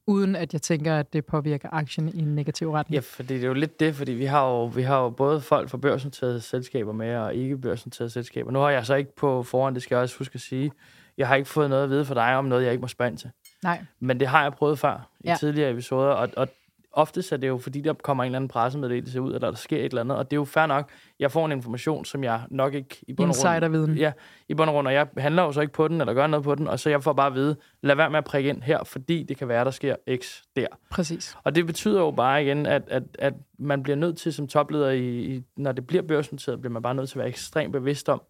uden 0.08 0.36
at 0.36 0.54
jeg 0.54 0.62
tænker, 0.62 0.96
at 0.96 1.14
det 1.14 1.26
påvirker 1.26 1.70
aktien 1.72 2.10
i 2.10 2.20
en 2.20 2.36
negativ 2.36 2.72
retning. 2.72 2.94
Ja, 2.94 3.00
fordi 3.00 3.34
det 3.34 3.44
er 3.44 3.48
jo 3.48 3.54
lidt 3.54 3.80
det, 3.80 3.96
fordi 3.96 4.12
vi 4.12 4.26
har 4.26 4.50
jo, 4.50 4.66
vi 4.66 4.82
har 4.82 5.02
jo 5.02 5.10
både 5.10 5.42
folk 5.42 5.70
fra 5.70 5.78
børsnoterede 5.78 6.42
selskaber 6.42 6.94
med, 6.94 7.16
og 7.16 7.36
ikke 7.36 7.58
børsnoterede 7.58 8.10
selskaber. 8.10 8.52
Nu 8.52 8.60
har 8.60 8.70
jeg 8.70 8.86
så 8.86 8.96
ikke 8.96 9.16
på 9.16 9.44
forhånd, 9.44 9.76
det 9.76 9.84
skal 9.84 9.96
jeg 9.96 10.02
også 10.02 10.18
huske 10.18 10.36
at 10.36 10.42
sige, 10.42 10.72
jeg 11.18 11.28
har 11.28 11.36
ikke 11.36 11.50
fået 11.50 11.70
noget 11.70 11.84
at 11.84 11.90
vide 11.90 12.06
fra 12.06 12.14
dig 12.16 12.36
om 12.36 12.46
noget, 12.46 12.64
jeg 12.64 12.72
ikke 12.72 12.88
må 13.00 13.06
ind 13.06 13.18
til. 13.18 13.30
Nej. 13.64 13.86
Men 14.00 14.20
det 14.20 14.28
har 14.28 14.44
jeg 14.44 14.54
prøvet 14.54 14.80
før 14.80 15.10
i 15.20 15.28
ja. 15.28 15.36
tidligere 15.40 15.72
episoder, 15.72 16.12
og, 16.12 16.30
og 16.38 16.48
oftest 16.94 17.32
er 17.32 17.38
det 17.38 17.48
jo, 17.48 17.58
fordi 17.58 17.82
der 17.82 17.94
kommer 17.94 18.24
en 18.24 18.26
eller 18.26 18.38
anden 18.38 18.48
pressemeddelelse 18.48 19.22
ud, 19.22 19.34
eller 19.34 19.52
der 19.52 19.58
sker 19.58 19.78
et 19.78 19.86
eller 19.86 20.02
andet, 20.02 20.18
og 20.18 20.32
det 20.32 20.36
er 20.36 20.40
jo 20.40 20.46
fair 20.46 20.66
nok. 20.66 20.90
Jeg 21.20 21.32
får 21.32 21.46
en 21.46 21.52
information, 21.52 22.06
som 22.06 22.24
jeg 22.24 22.42
nok 22.50 22.74
ikke 22.74 22.98
i 23.08 23.14
bund 23.14 23.30
og 23.30 23.36
grund... 23.36 23.92
Ja, 23.98 24.12
i 24.48 24.54
bund 24.54 24.70
og 24.70 24.74
grund, 24.74 24.88
og 24.88 24.94
jeg 24.94 25.08
handler 25.18 25.44
jo 25.44 25.52
så 25.52 25.62
ikke 25.62 25.74
på 25.74 25.88
den, 25.88 26.02
eller 26.02 26.14
gør 26.14 26.28
noget 26.28 26.44
på 26.44 26.56
den, 26.56 26.68
og 26.68 26.80
så 26.80 26.90
jeg 26.90 27.04
får 27.04 27.14
bare 27.14 27.28
at 27.28 27.34
vide, 27.34 27.56
lad 27.82 27.96
være 27.96 28.10
med 28.10 28.18
at 28.18 28.24
prikke 28.24 28.50
ind 28.50 28.62
her, 28.62 28.84
fordi 28.84 29.24
det 29.24 29.38
kan 29.38 29.48
være, 29.48 29.66
der 29.66 29.72
sker 29.72 29.96
X 30.16 30.42
der. 30.56 30.68
Præcis. 30.92 31.38
Og 31.44 31.56
det 31.56 31.66
betyder 31.66 32.00
jo 32.00 32.12
bare 32.12 32.44
igen, 32.44 32.66
at, 32.66 32.84
at, 32.88 33.04
at 33.20 33.34
man 33.60 33.84
bliver 33.84 33.96
nødt 33.96 34.18
til 34.18 34.34
som 34.34 34.48
topleder, 34.48 34.90
i, 34.90 35.36
i, 35.36 35.44
når 35.58 35.72
det 35.72 35.88
bliver 35.88 36.04
børsnoteret, 36.04 36.62
bliver 36.62 36.74
man 36.74 36.82
bare 36.82 36.96
nødt 36.96 37.10
til 37.10 37.16
at 37.16 37.20
være 37.20 37.30
ekstremt 37.30 37.72
bevidst 37.72 38.10
om, 38.10 38.22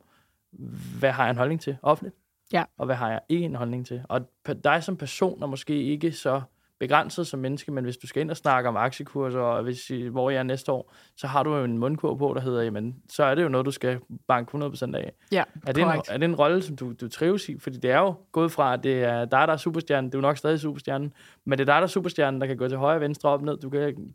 hvad 1.00 1.12
har 1.12 1.24
jeg 1.24 1.32
en 1.32 1.38
holdning 1.38 1.62
til 1.62 1.78
offentligt? 1.82 2.16
Ja. 2.54 2.64
Og 2.78 2.86
hvad 2.86 2.96
har 2.96 3.10
jeg 3.10 3.20
ikke 3.30 3.46
en 3.46 3.56
holdning 3.56 3.86
til? 3.86 4.02
Og 4.10 4.22
dig 4.64 4.84
som 4.84 4.98
person 4.98 5.44
er 5.44 5.48
måske 5.48 5.84
ikke 5.84 6.12
så 6.12 6.42
begrænset 6.80 7.28
som 7.28 7.40
menneske, 7.40 7.72
men 7.72 7.84
hvis 7.84 7.98
du 7.98 8.08
skal 8.08 8.22
ind 8.22 8.32
og 8.32 8.38
snakke 8.38 8.70
om 8.70 8.78
aktiekurser, 8.78 9.40
og 9.40 9.64
hvis, 9.64 9.92
hvor 10.12 10.30
jeg 10.30 10.40
er 10.40 10.44
næste 10.44 10.72
år, 10.72 10.94
så 11.18 11.28
har 11.28 11.44
du 11.44 11.56
jo 11.56 11.64
en 11.64 11.78
mundkur 11.78 12.16
på, 12.16 12.34
der 12.36 12.42
hedder, 12.42 12.62
jamen, 12.62 12.96
så 13.10 13.24
er 13.24 13.36
det 13.36 13.44
jo 13.44 13.50
noget, 13.50 13.66
du 13.66 13.72
skal 13.72 14.00
banke 14.28 14.58
100% 14.58 14.96
af. 14.96 15.14
Ja, 15.32 15.44
er 15.68 15.72
det, 15.72 15.84
en, 15.84 15.90
er 16.10 16.18
det 16.18 16.24
en 16.24 16.36
rolle, 16.36 16.62
som 16.62 16.76
du, 16.76 16.94
du 17.02 17.10
trives 17.10 17.50
i? 17.50 17.60
Fordi 17.60 17.78
det 17.78 17.92
er 17.92 18.00
jo 18.00 18.16
gået 18.32 18.52
fra, 18.52 18.74
at 18.74 18.84
det 18.84 19.04
er 19.04 19.26
dig, 19.26 19.48
der 19.48 19.54
er 19.54 19.58
superstjernen, 19.58 20.12
det 20.12 20.16
er 20.16 20.20
jo 20.20 20.22
nok 20.22 20.38
stadig 20.38 20.60
superstjernen, 20.60 21.14
men 21.46 21.60
det 21.60 21.70
er 21.70 21.74
dig, 21.74 21.76
der 21.76 21.84
er 21.84 21.88
superstjernen, 21.88 22.42
der 22.42 22.48
kan 22.48 22.58
gå 22.58 22.68
til 22.68 22.78
højre, 22.78 23.00
venstre, 23.00 23.30
op, 23.30 23.42
ned, 23.42 23.58
du 23.58 23.70
kan 23.70 24.14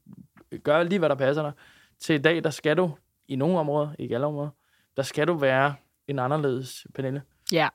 gøre 0.64 0.84
lige, 0.84 0.98
hvad 0.98 1.09
der 1.09 1.14
passer 1.14 1.42
dig. 1.42 1.52
Til 2.00 2.14
i 2.14 2.18
dag, 2.18 2.44
der 2.44 2.50
skal 2.50 2.76
du, 2.76 2.90
i 3.28 3.36
nogle 3.36 3.59
områder, 3.59 3.90
ikke 3.98 4.14
alle 4.14 4.26
områder, 4.26 4.50
der 4.96 5.02
skal 5.02 5.26
du 5.26 5.34
være 5.34 5.74
en 6.09 6.18
anderledes 6.18 6.86
Pernille. 6.94 7.22
Ja, 7.53 7.68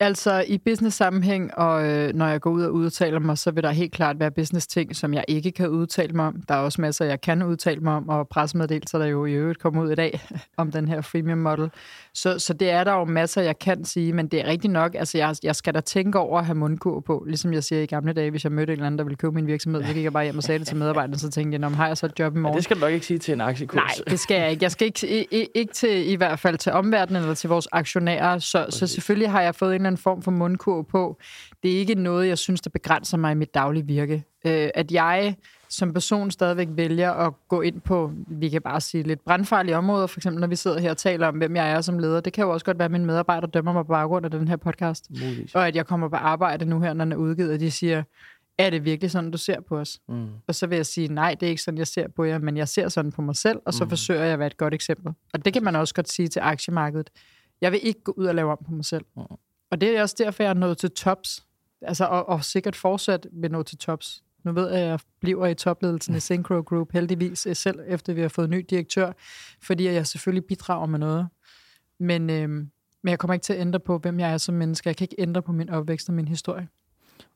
altså 0.00 0.44
i 0.48 0.58
business-sammenhæng, 0.58 1.54
og 1.54 1.86
øh, 1.86 2.14
når 2.14 2.26
jeg 2.26 2.40
går 2.40 2.50
ud 2.50 2.62
og 2.62 2.72
udtaler 2.72 3.18
mig, 3.18 3.38
så 3.38 3.50
vil 3.50 3.62
der 3.62 3.70
helt 3.70 3.92
klart 3.92 4.20
være 4.20 4.30
business-ting, 4.30 4.96
som 4.96 5.14
jeg 5.14 5.24
ikke 5.28 5.52
kan 5.52 5.68
udtale 5.68 6.12
mig 6.12 6.26
om. 6.26 6.42
Der 6.48 6.54
er 6.54 6.58
også 6.58 6.80
masser, 6.80 7.04
jeg 7.04 7.20
kan 7.20 7.42
udtale 7.42 7.80
mig 7.80 7.94
om, 7.94 8.08
og 8.08 8.28
pressemeddelelser, 8.28 8.98
der 8.98 9.06
jo 9.06 9.24
i 9.24 9.32
øvrigt 9.32 9.58
kommer 9.58 9.82
ud 9.82 9.90
i 9.90 9.94
dag 9.94 10.20
om 10.56 10.72
den 10.72 10.88
her 10.88 11.00
freemium 11.00 11.38
model. 11.38 11.70
Så, 12.14 12.38
så 12.38 12.52
det 12.52 12.70
er 12.70 12.84
der 12.84 12.92
jo 12.92 13.04
masser, 13.04 13.42
jeg 13.42 13.58
kan 13.58 13.84
sige, 13.84 14.12
men 14.12 14.28
det 14.28 14.40
er 14.40 14.46
rigtigt 14.46 14.72
nok, 14.72 14.94
altså 14.94 15.18
jeg, 15.18 15.36
jeg 15.42 15.56
skal 15.56 15.74
da 15.74 15.80
tænke 15.80 16.18
over 16.18 16.38
at 16.38 16.46
have 16.46 16.54
mundkur 16.54 17.00
på, 17.00 17.24
ligesom 17.26 17.52
jeg 17.52 17.64
siger 17.64 17.82
i 17.82 17.86
gamle 17.86 18.12
dage, 18.12 18.30
hvis 18.30 18.44
jeg 18.44 18.52
mødte 18.52 18.72
en 18.72 18.78
eller 18.78 18.86
anden, 18.86 18.98
der 18.98 19.04
ville 19.04 19.16
købe 19.16 19.34
min 19.34 19.46
virksomhed, 19.46 19.84
så 19.84 19.92
gik 19.92 20.04
jeg 20.04 20.12
bare 20.12 20.24
hjem 20.24 20.36
og 20.36 20.42
sagde 20.42 20.58
det 20.58 20.66
til 20.66 20.76
medarbejderne, 20.76 21.18
så 21.18 21.30
tænkte 21.30 21.58
jeg, 21.60 21.70
har 21.70 21.86
jeg 21.86 21.96
så 21.96 22.06
et 22.06 22.12
job 22.18 22.36
i 22.36 22.38
morgen? 22.38 22.54
Ja, 22.54 22.56
det 22.56 22.64
skal 22.64 22.76
du 22.76 22.80
nok 22.80 22.92
ikke 22.92 23.06
sige 23.06 23.18
til 23.18 23.34
en 23.34 23.40
aktiekurs. 23.40 23.76
Nej, 23.76 24.04
det 24.08 24.20
skal 24.20 24.40
jeg 24.40 24.50
ikke. 24.50 24.62
Jeg 24.62 24.70
skal 24.70 24.86
ikke, 24.86 25.06
ikke, 25.06 25.48
ikke 25.54 25.72
til, 25.72 26.10
i 26.10 26.14
hvert 26.14 26.38
fald 26.38 26.58
til 26.58 26.72
omverdenen 26.72 27.22
eller 27.22 27.34
til 27.34 27.48
vores 27.48 27.68
aktionærer, 27.72 28.38
så, 28.38 28.66
så 28.70 28.86
selvfølgelig 28.86 29.30
har 29.30 29.42
jeg 29.42 29.54
fået 29.54 29.68
en 29.70 29.74
eller 29.74 29.86
anden 29.86 30.02
form 30.02 30.22
for 30.22 30.30
mundkur 30.30 30.82
på. 30.82 31.18
Det 31.62 31.74
er 31.74 31.78
ikke 31.78 31.94
noget, 31.94 32.28
jeg 32.28 32.38
synes, 32.38 32.60
der 32.60 32.70
begrænser 32.70 33.16
mig 33.16 33.32
i 33.32 33.34
mit 33.34 33.54
daglige 33.54 33.86
virke. 33.86 34.24
Øh, 34.46 34.68
at 34.74 34.92
jeg 34.92 35.36
som 35.74 35.92
person 35.92 36.30
stadigvæk 36.30 36.68
vælger 36.70 37.12
at 37.12 37.32
gå 37.48 37.60
ind 37.60 37.80
på, 37.80 38.12
vi 38.26 38.48
kan 38.48 38.62
bare 38.62 38.80
sige, 38.80 39.02
lidt 39.02 39.24
brandfarlige 39.24 39.76
områder, 39.76 40.06
for 40.06 40.18
eksempel 40.18 40.40
når 40.40 40.48
vi 40.48 40.56
sidder 40.56 40.80
her 40.80 40.90
og 40.90 40.96
taler 40.96 41.28
om, 41.28 41.36
hvem 41.36 41.56
jeg 41.56 41.72
er 41.72 41.80
som 41.80 41.98
leder. 41.98 42.20
Det 42.20 42.32
kan 42.32 42.44
jo 42.44 42.50
også 42.50 42.66
godt 42.66 42.78
være, 42.78 42.84
at 42.84 42.90
mine 42.90 43.06
medarbejdere 43.06 43.50
dømmer 43.50 43.72
mig 43.72 43.84
på 43.84 43.92
baggrund 43.92 44.24
af 44.24 44.30
den 44.30 44.48
her 44.48 44.56
podcast. 44.56 45.10
Muligt. 45.10 45.54
Og 45.54 45.68
at 45.68 45.76
jeg 45.76 45.86
kommer 45.86 46.08
på 46.08 46.16
arbejde 46.16 46.64
nu 46.64 46.80
her, 46.80 46.92
når 46.92 47.04
den 47.04 47.12
er 47.12 47.16
udgivet, 47.16 47.52
og 47.52 47.60
de 47.60 47.70
siger, 47.70 48.02
er 48.58 48.70
det 48.70 48.84
virkelig 48.84 49.10
sådan, 49.10 49.30
du 49.30 49.38
ser 49.38 49.60
på 49.60 49.78
os? 49.78 50.00
Mm. 50.08 50.26
Og 50.46 50.54
så 50.54 50.66
vil 50.66 50.76
jeg 50.76 50.86
sige, 50.86 51.08
nej, 51.08 51.34
det 51.40 51.46
er 51.46 51.50
ikke 51.50 51.62
sådan, 51.62 51.78
jeg 51.78 51.86
ser 51.86 52.08
på 52.08 52.24
jer, 52.24 52.38
men 52.38 52.56
jeg 52.56 52.68
ser 52.68 52.88
sådan 52.88 53.12
på 53.12 53.22
mig 53.22 53.36
selv, 53.36 53.58
og 53.64 53.74
så 53.74 53.84
mm. 53.84 53.90
forsøger 53.90 54.24
jeg 54.24 54.32
at 54.32 54.38
være 54.38 54.46
et 54.46 54.56
godt 54.56 54.74
eksempel. 54.74 55.12
Og 55.32 55.44
det 55.44 55.52
kan 55.52 55.64
man 55.64 55.76
også 55.76 55.94
godt 55.94 56.12
sige 56.12 56.28
til 56.28 56.40
aktiemarkedet. 56.40 57.10
Jeg 57.60 57.72
vil 57.72 57.80
ikke 57.82 58.00
gå 58.00 58.14
ud 58.16 58.26
og 58.26 58.34
lave 58.34 58.52
om 58.52 58.58
på 58.66 58.72
mig 58.72 58.84
selv. 58.84 59.04
Mm. 59.16 59.22
Og 59.70 59.80
det 59.80 59.96
er 59.96 60.02
også 60.02 60.14
derfor, 60.18 60.42
jeg 60.42 60.50
er 60.50 60.54
nået 60.54 60.78
til 60.78 60.90
tops. 60.90 61.44
Altså, 61.82 62.04
og, 62.04 62.28
og 62.28 62.44
sikkert 62.44 62.76
fortsat 62.76 63.26
vil 63.32 63.50
nå 63.50 63.62
til 63.62 63.78
tops. 63.78 64.22
Nu 64.44 64.52
ved 64.52 64.70
jeg, 64.70 64.80
at 64.80 64.88
jeg 64.88 65.00
bliver 65.20 65.46
i 65.46 65.54
topledelsen 65.54 66.14
i 66.14 66.20
Synchro 66.20 66.54
Group, 66.54 66.92
heldigvis 66.92 67.46
eh, 67.46 67.56
selv, 67.56 67.80
efter 67.86 68.12
vi 68.12 68.20
har 68.20 68.28
fået 68.28 68.50
ny 68.50 68.66
direktør, 68.70 69.12
fordi 69.62 69.84
jeg 69.84 70.06
selvfølgelig 70.06 70.44
bidrager 70.44 70.86
med 70.86 70.98
noget. 70.98 71.28
Men, 71.98 72.30
øh, 72.30 72.48
men 72.48 73.10
jeg 73.10 73.18
kommer 73.18 73.34
ikke 73.34 73.44
til 73.44 73.52
at 73.52 73.60
ændre 73.60 73.80
på, 73.80 73.98
hvem 73.98 74.20
jeg 74.20 74.32
er 74.32 74.38
som 74.38 74.54
menneske. 74.54 74.88
Jeg 74.88 74.96
kan 74.96 75.04
ikke 75.04 75.22
ændre 75.22 75.42
på 75.42 75.52
min 75.52 75.70
opvækst 75.70 76.08
og 76.08 76.14
min 76.14 76.28
historie. 76.28 76.68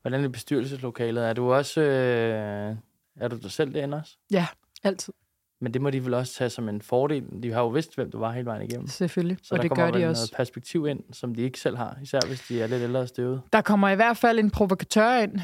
Hvordan 0.01 0.23
er 0.23 0.29
bestyrelseslokalet? 0.29 1.29
Er 1.29 1.33
du 1.33 1.53
også... 1.53 1.81
Øh, 1.81 2.75
er 3.15 3.27
du 3.27 3.37
dig 3.37 3.51
selv 3.51 3.73
derinde 3.73 3.97
også? 3.97 4.17
Ja, 4.31 4.47
altid. 4.83 5.13
Men 5.61 5.73
det 5.73 5.81
må 5.81 5.89
de 5.89 6.05
vel 6.05 6.13
også 6.13 6.33
tage 6.33 6.49
som 6.49 6.69
en 6.69 6.81
fordel. 6.81 7.43
De 7.43 7.51
har 7.51 7.61
jo 7.61 7.67
vidst, 7.67 7.95
hvem 7.95 8.11
du 8.11 8.19
var 8.19 8.31
hele 8.31 8.45
vejen 8.45 8.61
igennem. 8.61 8.87
Selvfølgelig, 8.87 9.37
så 9.41 9.55
og 9.55 9.61
det 9.61 9.75
gør 9.75 9.91
de 9.91 10.05
også. 10.05 10.21
noget 10.21 10.33
perspektiv 10.35 10.87
ind, 10.87 10.99
som 11.11 11.35
de 11.35 11.41
ikke 11.41 11.59
selv 11.59 11.77
har, 11.77 11.97
især 12.01 12.19
hvis 12.27 12.45
de 12.49 12.61
er 12.61 12.67
lidt 12.67 12.81
ældre 12.81 12.99
og 12.99 13.07
støvet. 13.07 13.41
Der 13.53 13.61
kommer 13.61 13.89
i 13.89 13.95
hvert 13.95 14.17
fald 14.17 14.39
en 14.39 14.51
provokatør 14.51 15.17
ind, 15.17 15.39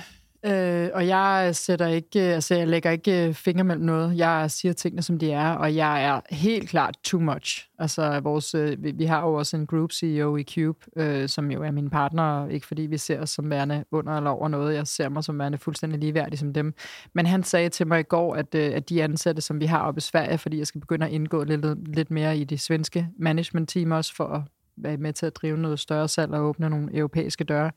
Øh, 0.45 0.89
og 0.93 1.07
jeg 1.07 1.49
sætter 1.55 1.87
ikke, 1.87 2.19
altså 2.19 2.55
jeg 2.55 2.67
lægger 2.67 2.91
ikke 2.91 3.27
øh, 3.27 3.33
fingre 3.33 3.63
mellem 3.63 3.85
noget. 3.85 4.17
Jeg 4.17 4.51
siger 4.51 4.73
tingene, 4.73 5.01
som 5.01 5.19
de 5.19 5.31
er, 5.31 5.51
og 5.51 5.75
jeg 5.75 6.05
er 6.05 6.21
helt 6.29 6.69
klart 6.69 6.97
too 7.03 7.19
much. 7.19 7.69
Altså, 7.79 8.19
vores, 8.19 8.55
øh, 8.55 8.83
vi, 8.83 8.91
vi 8.91 9.05
har 9.05 9.21
jo 9.21 9.33
også 9.33 9.57
en 9.57 9.67
group 9.67 9.91
CEO 9.91 10.37
i 10.37 10.43
Cube, 10.43 10.79
øh, 10.95 11.29
som 11.29 11.51
jo 11.51 11.63
er 11.63 11.71
min 11.71 11.89
partner, 11.89 12.47
ikke 12.47 12.67
fordi 12.67 12.81
vi 12.81 12.97
ser 12.97 13.21
os 13.21 13.29
som 13.29 13.49
værende 13.49 13.85
under 13.91 14.17
eller 14.17 14.29
over 14.29 14.47
noget. 14.47 14.75
Jeg 14.75 14.87
ser 14.87 15.09
mig 15.09 15.23
som 15.23 15.39
værende 15.39 15.57
fuldstændig 15.57 15.99
ligeværdig 15.99 16.39
som 16.39 16.53
dem. 16.53 16.73
Men 17.13 17.25
han 17.25 17.43
sagde 17.43 17.69
til 17.69 17.87
mig 17.87 17.99
i 17.99 18.03
går, 18.03 18.35
at, 18.35 18.55
øh, 18.55 18.71
at 18.75 18.89
de 18.89 19.03
ansatte, 19.03 19.41
som 19.41 19.59
vi 19.59 19.65
har 19.65 19.79
oppe 19.79 19.97
i 19.97 20.01
Sverige, 20.01 20.37
fordi 20.37 20.57
jeg 20.57 20.67
skal 20.67 20.81
begynde 20.81 21.05
at 21.05 21.11
indgå 21.11 21.43
lidt, 21.43 21.95
lidt 21.95 22.11
mere 22.11 22.37
i 22.37 22.43
det 22.43 22.59
svenske 22.59 23.07
management 23.19 23.69
team 23.69 23.91
også, 23.91 24.15
for 24.15 24.25
at 24.25 24.41
være 24.77 24.97
med 24.97 25.13
til 25.13 25.25
at 25.25 25.35
drive 25.35 25.57
noget 25.57 25.79
større 25.79 26.07
salg 26.07 26.33
og 26.33 26.43
åbne 26.43 26.69
nogle 26.69 26.97
europæiske 26.97 27.43
døre, 27.43 27.71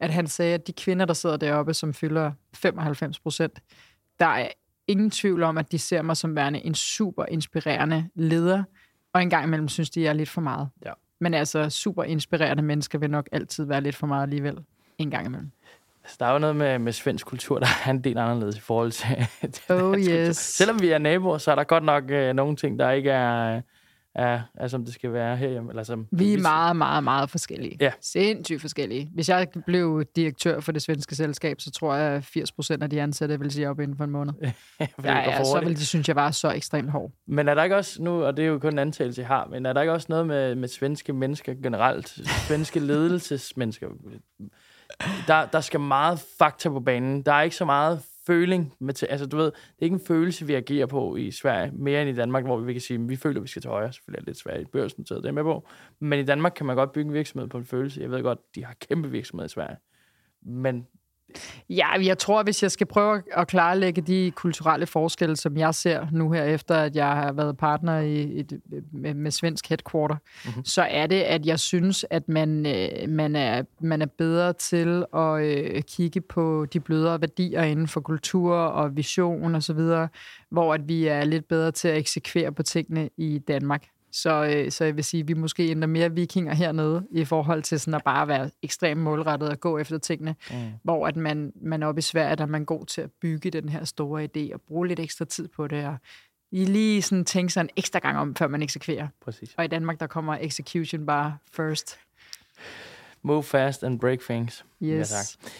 at 0.00 0.10
han 0.10 0.26
sagde, 0.26 0.54
at 0.54 0.66
de 0.66 0.72
kvinder, 0.72 1.04
der 1.04 1.14
sidder 1.14 1.36
deroppe, 1.36 1.74
som 1.74 1.94
fylder 1.94 2.32
95 2.54 3.20
procent, 3.20 3.60
der 4.20 4.26
er 4.26 4.48
ingen 4.88 5.10
tvivl 5.10 5.42
om, 5.42 5.58
at 5.58 5.72
de 5.72 5.78
ser 5.78 6.02
mig 6.02 6.16
som 6.16 6.36
værende 6.36 6.66
en 6.66 6.74
super 6.74 7.24
inspirerende 7.28 8.08
leder, 8.14 8.62
og 9.12 9.22
en 9.22 9.30
gang 9.30 9.46
imellem 9.46 9.68
synes 9.68 9.90
de, 9.90 10.02
jeg 10.02 10.08
er 10.08 10.12
lidt 10.12 10.28
for 10.28 10.40
meget. 10.40 10.68
Ja. 10.86 10.92
Men 11.20 11.34
altså, 11.34 11.70
super 11.70 12.04
inspirerende 12.04 12.62
mennesker 12.62 12.98
vil 12.98 13.10
nok 13.10 13.28
altid 13.32 13.64
være 13.64 13.80
lidt 13.80 13.96
for 13.96 14.06
meget 14.06 14.22
alligevel, 14.22 14.58
en 14.98 15.10
gang 15.10 15.26
imellem. 15.26 15.50
Altså, 16.04 16.16
der 16.20 16.26
er 16.26 16.32
jo 16.32 16.38
noget 16.38 16.56
med, 16.56 16.78
med 16.78 16.92
svensk 16.92 17.26
kultur, 17.26 17.58
der 17.58 17.66
er 17.86 17.90
en 17.90 18.04
del 18.04 18.18
anderledes 18.18 18.56
i 18.56 18.60
forhold 18.60 18.92
til... 18.92 19.26
oh 19.70 19.98
yes. 19.98 20.36
Selvom 20.36 20.82
vi 20.82 20.88
er 20.90 20.98
naboer, 20.98 21.38
så 21.38 21.50
er 21.50 21.54
der 21.54 21.64
godt 21.64 21.84
nok 21.84 22.10
øh, 22.10 22.32
nogle 22.32 22.56
ting, 22.56 22.78
der 22.78 22.90
ikke 22.90 23.10
er 23.10 23.60
er, 24.14 24.40
er 24.54 24.68
som 24.68 24.84
det 24.84 24.94
skal 24.94 25.12
være 25.12 25.36
herhjemme. 25.36 25.70
Eller 25.70 25.82
som, 25.82 26.06
Vi 26.10 26.34
er 26.34 26.38
meget, 26.38 26.76
meget, 26.76 27.04
meget 27.04 27.30
forskellige. 27.30 27.76
Ja. 27.80 27.92
Sindssygt 28.00 28.60
forskellige. 28.60 29.10
Hvis 29.14 29.28
jeg 29.28 29.48
blev 29.66 30.04
direktør 30.16 30.60
for 30.60 30.72
det 30.72 30.82
svenske 30.82 31.14
selskab, 31.14 31.60
så 31.60 31.70
tror 31.70 31.94
jeg, 31.94 32.12
at 32.12 32.24
80 32.24 32.52
procent 32.52 32.82
af 32.82 32.90
de 32.90 33.02
ansatte 33.02 33.38
vil 33.40 33.50
sige 33.50 33.70
op 33.70 33.80
inden 33.80 33.96
for 33.96 34.04
en 34.04 34.10
måned. 34.10 34.32
Ja, 34.80 34.86
ja, 35.04 35.44
så 35.44 35.52
hurtigt. 35.52 35.68
vil 35.68 35.78
de 35.78 35.86
synes, 35.86 36.08
jeg 36.08 36.16
var 36.16 36.30
så 36.30 36.50
ekstremt 36.50 36.90
hård. 36.90 37.10
Men 37.26 37.48
er 37.48 37.54
der 37.54 37.62
ikke 37.62 37.76
også 37.76 38.02
nu, 38.02 38.24
og 38.24 38.36
det 38.36 38.42
er 38.42 38.46
jo 38.46 38.58
kun 38.58 38.72
en 38.72 38.78
antagelse, 38.78 39.20
jeg 39.20 39.28
har, 39.28 39.46
men 39.46 39.66
er 39.66 39.72
der 39.72 39.80
ikke 39.80 39.92
også 39.92 40.06
noget 40.10 40.26
med, 40.26 40.54
med 40.54 40.68
svenske 40.68 41.12
mennesker 41.12 41.54
generelt, 41.54 42.08
svenske 42.46 42.80
ledelsesmennesker? 42.90 43.88
Der, 45.26 45.46
der 45.46 45.60
skal 45.60 45.80
meget 45.80 46.24
fakta 46.38 46.68
på 46.68 46.80
banen. 46.80 47.22
Der 47.22 47.32
er 47.32 47.42
ikke 47.42 47.56
så 47.56 47.64
meget 47.64 48.00
føling. 48.26 48.74
Med 48.80 48.94
til, 48.94 49.06
altså, 49.06 49.26
du 49.26 49.36
ved, 49.36 49.46
det 49.46 49.78
er 49.78 49.84
ikke 49.84 49.94
en 49.94 50.06
følelse, 50.06 50.46
vi 50.46 50.54
agerer 50.54 50.86
på 50.86 51.16
i 51.16 51.30
Sverige, 51.30 51.72
mere 51.74 52.02
end 52.02 52.10
i 52.10 52.14
Danmark, 52.14 52.44
hvor 52.44 52.56
vi 52.56 52.72
kan 52.72 52.80
sige, 52.80 53.00
at 53.02 53.08
vi 53.08 53.16
føler, 53.16 53.40
at 53.40 53.42
vi 53.42 53.48
skal 53.48 53.62
til 53.62 53.70
højre. 53.70 53.92
Selvfølgelig 53.92 54.18
er 54.18 54.20
det 54.20 54.26
lidt 54.26 54.38
svært 54.38 55.00
i 55.00 55.04
så 55.04 55.14
det 55.14 55.26
er 55.26 55.32
med 55.32 55.42
på. 55.42 55.68
Men 56.00 56.18
i 56.18 56.24
Danmark 56.24 56.52
kan 56.56 56.66
man 56.66 56.76
godt 56.76 56.92
bygge 56.92 57.08
en 57.08 57.14
virksomhed 57.14 57.48
på 57.48 57.58
en 57.58 57.64
følelse. 57.64 58.00
Jeg 58.00 58.10
ved 58.10 58.22
godt, 58.22 58.38
de 58.54 58.64
har 58.64 58.74
kæmpe 58.88 59.10
virksomheder 59.10 59.46
i 59.46 59.48
Sverige. 59.48 59.76
Men 60.42 60.86
Ja, 61.70 61.88
jeg 62.02 62.18
tror, 62.18 62.42
hvis 62.42 62.62
jeg 62.62 62.70
skal 62.70 62.86
prøve 62.86 63.22
at 63.32 63.48
klarlægge 63.48 64.02
de 64.02 64.30
kulturelle 64.30 64.86
forskelle, 64.86 65.36
som 65.36 65.56
jeg 65.56 65.74
ser 65.74 66.06
nu 66.12 66.32
her, 66.32 66.44
efter 66.44 66.74
at 66.74 66.96
jeg 66.96 67.06
har 67.06 67.32
været 67.32 67.56
partner 67.56 67.98
i 67.98 68.40
et, 68.40 68.60
med, 68.92 69.14
med 69.14 69.30
svensk 69.30 69.68
headquarter, 69.68 70.16
mm-hmm. 70.44 70.64
så 70.64 70.82
er 70.82 71.06
det, 71.06 71.20
at 71.20 71.46
jeg 71.46 71.60
synes, 71.60 72.04
at 72.10 72.28
man, 72.28 72.66
øh, 72.66 73.08
man, 73.08 73.36
er, 73.36 73.62
man 73.80 74.02
er 74.02 74.06
bedre 74.06 74.52
til 74.52 75.04
at 75.16 75.42
øh, 75.42 75.82
kigge 75.82 76.20
på 76.20 76.66
de 76.72 76.80
blødere 76.80 77.20
værdier 77.20 77.62
inden 77.62 77.88
for 77.88 78.00
kultur 78.00 78.54
og 78.56 78.96
vision 78.96 79.54
osv., 79.54 79.80
hvor 80.50 80.74
at 80.74 80.88
vi 80.88 81.06
er 81.06 81.24
lidt 81.24 81.48
bedre 81.48 81.70
til 81.70 81.88
at 81.88 81.98
eksekvere 81.98 82.52
på 82.52 82.62
tingene 82.62 83.10
i 83.16 83.38
Danmark. 83.38 83.91
Så, 84.12 84.44
øh, 84.44 84.70
så 84.70 84.84
jeg 84.84 84.96
vil 84.96 85.04
sige, 85.04 85.20
at 85.20 85.28
vi 85.28 85.34
måske 85.34 85.70
endda 85.70 85.86
mere 85.86 86.12
vikinger 86.12 86.54
hernede 86.54 87.06
i 87.10 87.24
forhold 87.24 87.62
til 87.62 87.80
sådan 87.80 87.94
at 87.94 88.04
bare 88.04 88.28
være 88.28 88.50
ekstremt 88.62 89.00
målrettet 89.00 89.48
og 89.48 89.60
gå 89.60 89.78
efter 89.78 89.98
tingene. 89.98 90.36
Mm. 90.50 90.56
Hvor 90.82 91.06
at 91.06 91.16
man, 91.16 91.52
man 91.62 91.82
oppe 91.82 91.98
i 91.98 92.02
Sverige, 92.02 92.36
der 92.36 92.42
er 92.42 92.48
man 92.48 92.64
god 92.64 92.86
til 92.86 93.00
at 93.00 93.10
bygge 93.20 93.50
den 93.50 93.68
her 93.68 93.84
store 93.84 94.24
idé 94.24 94.54
og 94.54 94.60
bruge 94.60 94.88
lidt 94.88 95.00
ekstra 95.00 95.24
tid 95.24 95.48
på 95.48 95.68
det. 95.68 95.86
Og 95.86 95.96
I 96.50 96.64
lige 96.64 97.02
sådan 97.02 97.24
tænke 97.24 97.52
sig 97.52 97.60
en 97.60 97.70
ekstra 97.76 97.98
gang 97.98 98.18
om, 98.18 98.36
før 98.36 98.48
man 98.48 98.62
eksekverer. 98.62 99.08
præcis. 99.24 99.54
Og 99.58 99.64
i 99.64 99.68
Danmark, 99.68 100.00
der 100.00 100.06
kommer 100.06 100.36
execution 100.40 101.06
bare 101.06 101.36
first. 101.52 101.98
Move 103.22 103.42
fast 103.42 103.84
and 103.84 104.00
break 104.00 104.20
things. 104.20 104.64
Yes. 104.82 105.12
Ja, 105.12 105.16
tak. 105.16 105.52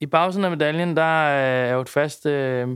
I 0.00 0.06
bagsiden 0.06 0.44
af 0.44 0.50
medaljen, 0.50 0.96
der 0.96 1.26
er 1.28 1.74
jo 1.74 1.80
et 1.80 1.88
fast, 1.88 2.26
øh, 2.26 2.68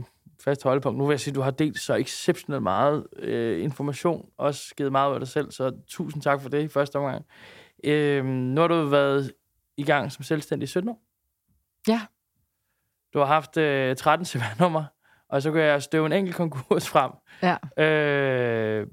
fast 0.43 0.63
holdepunkt. 0.63 0.97
Nu 0.97 1.05
vil 1.05 1.13
jeg 1.13 1.19
sige, 1.19 1.31
at 1.31 1.35
du 1.35 1.41
har 1.41 1.51
delt 1.51 1.79
så 1.79 1.95
exceptionelt 1.95 2.63
meget 2.63 3.07
øh, 3.15 3.63
information, 3.63 4.29
også 4.37 4.75
givet 4.75 4.91
meget 4.91 5.13
af 5.13 5.19
dig 5.19 5.27
selv, 5.27 5.51
så 5.51 5.71
tusind 5.87 6.21
tak 6.21 6.41
for 6.41 6.49
det 6.49 6.63
i 6.63 6.67
første 6.67 6.95
omgang. 6.95 7.25
Øh, 7.83 8.25
nu 8.25 8.61
har 8.61 8.67
du 8.67 8.85
været 8.85 9.33
i 9.77 9.83
gang 9.83 10.11
som 10.11 10.23
selvstændig 10.23 10.63
i 10.63 10.67
17 10.67 10.89
år. 10.89 11.01
Ja. 11.87 12.01
Du 13.13 13.19
har 13.19 13.25
haft 13.25 13.57
øh, 13.57 13.95
13 13.95 14.25
CVR-nummer, 14.25 14.83
og 15.29 15.41
så 15.41 15.51
kan 15.51 15.61
jeg 15.61 15.83
støve 15.83 16.05
en 16.05 16.13
enkelt 16.13 16.35
konkurs 16.35 16.89
frem. 16.89 17.11
Ja. 17.43 17.83
Øh, 17.83 18.87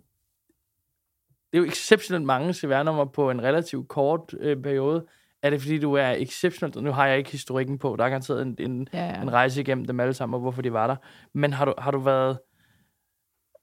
det 1.52 1.58
er 1.58 1.58
jo 1.58 1.64
exceptionelt 1.64 2.24
mange 2.24 2.54
CVR-numre 2.54 3.06
på 3.06 3.30
en 3.30 3.42
relativt 3.42 3.88
kort 3.88 4.34
øh, 4.40 4.62
periode. 4.62 5.06
Er 5.42 5.50
det, 5.50 5.60
fordi 5.60 5.78
du 5.78 5.92
er 5.94 6.10
exceptionelt... 6.10 6.82
Nu 6.82 6.90
har 6.92 7.06
jeg 7.06 7.18
ikke 7.18 7.30
historikken 7.30 7.78
på. 7.78 7.96
Der 7.98 8.04
er 8.04 8.08
garanteret 8.08 8.42
en, 8.42 8.56
en, 8.58 8.88
Ja, 8.92 9.06
ja. 9.06 9.22
en 9.22 9.32
rejse 9.32 9.60
igennem 9.60 9.84
dem 9.84 10.00
alle 10.00 10.14
sammen, 10.14 10.34
og 10.34 10.40
hvorfor 10.40 10.62
de 10.62 10.72
var 10.72 10.86
der. 10.86 10.96
Men 11.34 11.52
har 11.52 11.64
du, 11.64 11.74
har 11.78 11.90
du 11.90 11.98
været... 11.98 12.38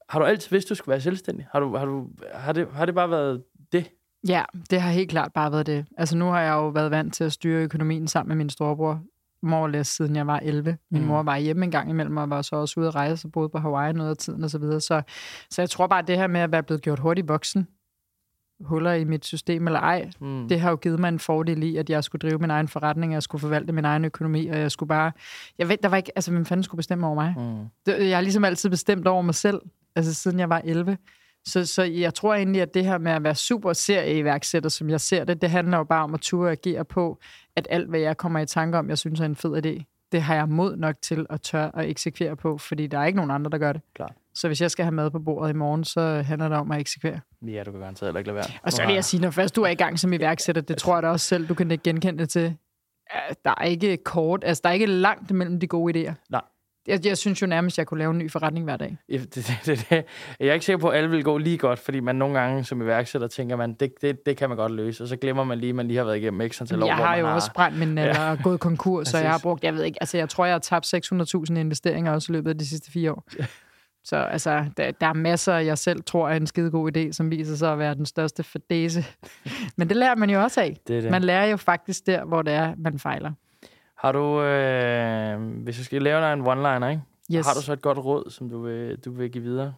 Har 0.08 0.18
du 0.18 0.24
altid 0.24 0.50
vidst, 0.50 0.68
du 0.68 0.74
skulle 0.74 0.90
være 0.92 1.00
selvstændig? 1.00 1.46
Har, 1.52 1.60
du, 1.60 1.76
har, 1.76 1.84
du, 1.84 2.08
har, 2.34 2.52
det, 2.52 2.68
har 2.72 2.86
det 2.86 2.94
bare 2.94 3.10
været 3.10 3.42
det? 3.72 3.90
Ja, 4.28 4.42
det 4.70 4.80
har 4.80 4.90
helt 4.90 5.10
klart 5.10 5.32
bare 5.32 5.52
været 5.52 5.66
det. 5.66 5.86
Altså 5.98 6.16
nu 6.16 6.24
har 6.24 6.40
jeg 6.40 6.52
jo 6.52 6.68
været 6.68 6.90
vant 6.90 7.14
til 7.14 7.24
at 7.24 7.32
styre 7.32 7.62
økonomien 7.62 8.08
sammen 8.08 8.28
med 8.28 8.36
min 8.36 8.50
storebror, 8.50 9.02
more 9.42 9.62
or 9.62 9.66
less, 9.68 9.96
siden 9.96 10.16
jeg 10.16 10.26
var 10.26 10.38
11. 10.42 10.76
Min 10.90 11.02
Mm. 11.02 11.08
mor 11.08 11.22
var 11.22 11.36
hjemme 11.38 11.64
en 11.64 11.70
gang 11.70 11.90
imellem, 11.90 12.16
og 12.16 12.30
var 12.30 12.42
så 12.42 12.56
også 12.56 12.80
ude 12.80 12.88
at 12.88 12.94
rejse 12.94 13.26
og 13.28 13.32
boede 13.32 13.48
på 13.48 13.58
Hawaii 13.58 13.92
noget 13.92 14.10
af 14.10 14.16
tiden 14.16 14.44
og 14.44 14.50
så 14.50 14.58
videre. 14.58 14.80
Så, 14.80 15.02
så 15.50 15.62
jeg 15.62 15.70
tror 15.70 15.86
bare, 15.86 15.98
at 15.98 16.06
det 16.08 16.16
her 16.16 16.26
med 16.26 16.40
at 16.40 16.52
være 16.52 16.62
blevet 16.62 16.82
gjort 16.82 16.98
hurtigt 16.98 17.28
voksen, 17.28 17.68
huller 18.64 18.92
i 18.92 19.04
mit 19.04 19.26
system 19.26 19.66
eller 19.66 19.80
ej, 19.80 20.10
Mm. 20.20 20.48
det 20.48 20.60
har 20.60 20.70
jo 20.70 20.76
givet 20.76 21.00
mig 21.00 21.08
en 21.08 21.18
fordel 21.18 21.62
i, 21.62 21.76
at 21.76 21.90
jeg 21.90 22.04
skulle 22.04 22.28
drive 22.28 22.38
min 22.38 22.50
egen 22.50 22.68
forretning, 22.68 23.10
og 23.12 23.14
jeg 23.14 23.22
skulle 23.22 23.40
forvalte 23.40 23.72
min 23.72 23.84
egen 23.84 24.04
økonomi, 24.04 24.46
og 24.46 24.58
jeg 24.58 24.70
skulle 24.70 24.88
bare... 24.88 25.12
Jeg 25.58 25.68
ved, 25.68 25.76
der 25.82 25.88
var 25.88 25.96
ikke... 25.96 26.12
Altså, 26.16 26.30
hvem 26.30 26.44
fanden 26.44 26.64
skulle 26.64 26.76
bestemme 26.78 27.06
over 27.06 27.14
mig? 27.14 27.34
Mm. 27.38 27.64
Det- 27.86 28.08
Jeg 28.08 28.16
har 28.16 28.22
ligesom 28.22 28.44
altid 28.44 28.70
bestemt 28.70 29.06
over 29.06 29.22
mig 29.22 29.34
selv, 29.34 29.60
altså 29.96 30.14
siden 30.14 30.38
jeg 30.38 30.48
var 30.48 30.60
11. 30.64 30.98
Så, 31.46 31.66
så 31.66 31.82
jeg 31.82 32.14
tror 32.14 32.34
egentlig, 32.34 32.62
at 32.62 32.74
det 32.74 32.84
her 32.84 32.98
med 32.98 33.12
at 33.12 33.24
være 33.24 33.34
super 33.34 33.72
serieiværksætter, 33.72 34.68
som 34.70 34.90
jeg 34.90 35.00
ser 35.00 35.24
det, 35.24 35.42
det 35.42 35.50
handler 35.50 35.78
jo 35.78 35.84
bare 35.84 36.04
om 36.04 36.14
at 36.14 36.20
turde 36.20 36.50
agere 36.50 36.84
på, 36.84 37.18
at 37.56 37.66
alt, 37.70 37.88
hvad 37.88 38.00
jeg 38.00 38.16
kommer 38.16 38.40
i 38.40 38.46
tanke 38.46 38.78
om, 38.78 38.88
jeg 38.88 38.98
synes 38.98 39.20
er 39.20 39.24
en 39.24 39.36
fed 39.36 39.66
idé, 39.66 39.84
det 40.12 40.22
har 40.22 40.34
jeg 40.34 40.48
mod 40.48 40.76
nok 40.76 40.94
til 41.02 41.26
at 41.30 41.40
tør 41.40 41.70
at 41.74 41.88
eksekvere 41.90 42.36
på, 42.36 42.58
fordi 42.58 42.86
der 42.86 42.98
er 42.98 43.04
ikke 43.04 43.16
nogen 43.16 43.30
andre, 43.30 43.50
der 43.50 43.58
gør 43.58 43.72
det. 43.72 43.80
Klart. 43.94 44.12
Så 44.34 44.46
hvis 44.46 44.60
jeg 44.60 44.70
skal 44.70 44.84
have 44.84 44.92
mad 44.94 45.10
på 45.10 45.18
bordet 45.18 45.50
i 45.50 45.56
morgen, 45.56 45.84
så 45.84 46.22
handler 46.26 46.48
det 46.48 46.58
om 46.58 46.70
at 46.70 46.80
eksekvere. 46.80 47.20
Ja, 47.46 47.62
du 47.66 47.70
kan 47.70 47.80
garanteret 47.80 48.08
heller 48.08 48.18
ikke 48.18 48.28
lade 48.28 48.36
være. 48.36 48.46
Og 48.62 48.72
så 48.72 48.86
vil 48.86 48.94
jeg 48.94 49.04
sige, 49.04 49.20
når 49.20 49.30
først 49.30 49.56
du 49.56 49.62
er 49.62 49.68
i 49.68 49.74
gang 49.74 49.98
som 49.98 50.12
iværksætter, 50.12 50.62
det 50.62 50.76
tror 50.76 50.94
jeg 50.96 51.02
da 51.02 51.08
også 51.08 51.26
selv, 51.26 51.48
du 51.48 51.54
kan 51.54 51.80
genkende 51.84 52.18
det 52.18 52.28
til. 52.28 52.56
at 53.10 53.36
Der 53.44 53.54
er 53.60 53.64
ikke 53.64 53.96
kort, 53.96 54.44
altså 54.44 54.60
der 54.64 54.68
er 54.70 54.74
ikke 54.74 54.86
langt 54.86 55.30
mellem 55.30 55.60
de 55.60 55.66
gode 55.66 56.08
idéer. 56.08 56.12
Nej. 56.30 56.40
Jeg, 56.86 57.06
jeg 57.06 57.18
synes 57.18 57.42
jo 57.42 57.46
nærmest, 57.46 57.78
jeg 57.78 57.86
kunne 57.86 57.98
lave 57.98 58.10
en 58.10 58.18
ny 58.18 58.30
forretning 58.30 58.64
hver 58.64 58.76
dag. 58.76 58.96
Ja, 59.08 59.16
Det, 59.18 59.34
det, 59.34 59.46
det, 59.66 59.86
det. 59.90 60.04
Jeg 60.40 60.48
er 60.48 60.52
ikke 60.52 60.66
sikker 60.66 60.80
på, 60.80 60.88
at 60.88 60.98
alle 60.98 61.10
vil 61.10 61.24
gå 61.24 61.38
lige 61.38 61.58
godt, 61.58 61.78
fordi 61.78 62.00
man 62.00 62.16
nogle 62.16 62.40
gange 62.40 62.64
som 62.64 62.82
iværksætter 62.82 63.28
tænker, 63.28 63.56
man, 63.56 63.74
det, 63.74 63.92
det, 64.02 64.26
det 64.26 64.36
kan 64.36 64.48
man 64.48 64.58
godt 64.58 64.72
løse, 64.72 65.04
og 65.04 65.08
så 65.08 65.16
glemmer 65.16 65.44
man 65.44 65.58
lige, 65.58 65.70
at 65.70 65.74
man 65.76 65.86
lige 65.86 65.96
har 65.96 66.04
været 66.04 66.16
igennem 66.16 66.48
x 66.50 66.60
antal 66.60 66.82
år, 66.82 66.86
Jeg 66.86 66.96
har 66.96 67.16
jo 67.16 67.34
også 67.34 67.50
brændt 67.54 67.78
min 67.78 67.88
naller 67.88 68.30
og 68.30 68.38
gået 68.42 68.60
konkurs, 68.60 69.08
så 69.08 69.18
jeg 69.18 69.30
har 69.30 69.38
brugt, 69.42 69.64
jeg 69.64 69.74
ved 69.74 69.84
ikke, 69.84 69.98
altså 70.00 70.18
jeg 70.18 70.28
tror, 70.28 70.44
jeg 70.44 70.54
har 70.54 70.58
tabt 70.58 70.94
600.000 70.94 71.58
investeringer 71.58 72.12
også 72.12 72.32
i 72.32 72.36
løbet 72.36 72.50
af 72.50 72.58
de 72.58 72.66
sidste 72.68 72.90
fire 72.90 73.12
år. 73.12 73.24
Så 74.04 74.16
altså, 74.16 74.64
der, 74.76 74.90
der 74.90 75.06
er 75.06 75.12
masser, 75.12 75.54
jeg 75.54 75.78
selv 75.78 76.02
tror 76.02 76.28
er 76.28 76.36
en 76.36 76.46
skide 76.46 76.70
god 76.70 76.96
idé, 76.96 77.12
som 77.12 77.30
viser 77.30 77.56
sig 77.56 77.72
at 77.72 77.78
være 77.78 77.94
den 77.94 78.06
største 78.06 78.42
fadese. 78.42 79.04
Men 79.76 79.88
det 79.88 79.96
lærer 79.96 80.16
man 80.16 80.30
jo 80.30 80.42
også 80.42 80.60
af. 80.60 80.76
Det 80.88 81.02
det. 81.02 81.10
Man 81.10 81.22
lærer 81.22 81.46
jo 81.46 81.56
faktisk 81.56 82.06
der, 82.06 82.24
hvor 82.24 82.42
det 82.42 82.52
er, 82.52 82.74
man 82.78 82.98
fejler. 82.98 83.32
Har 83.98 84.12
du, 84.12 84.42
øh, 84.42 85.62
hvis 85.62 85.78
jeg 85.78 85.84
skal 85.84 86.02
lave 86.02 86.20
dig 86.20 86.32
en 86.32 86.40
one-liner, 86.40 86.88
ikke? 86.88 87.02
Yes. 87.32 87.46
har 87.46 87.54
du 87.54 87.62
så 87.62 87.72
et 87.72 87.82
godt 87.82 87.98
råd, 87.98 88.30
som 88.30 88.50
du 88.50 88.62
vil, 88.62 88.98
du 89.04 89.12
vil 89.12 89.30
give 89.30 89.44
videre? 89.44 89.74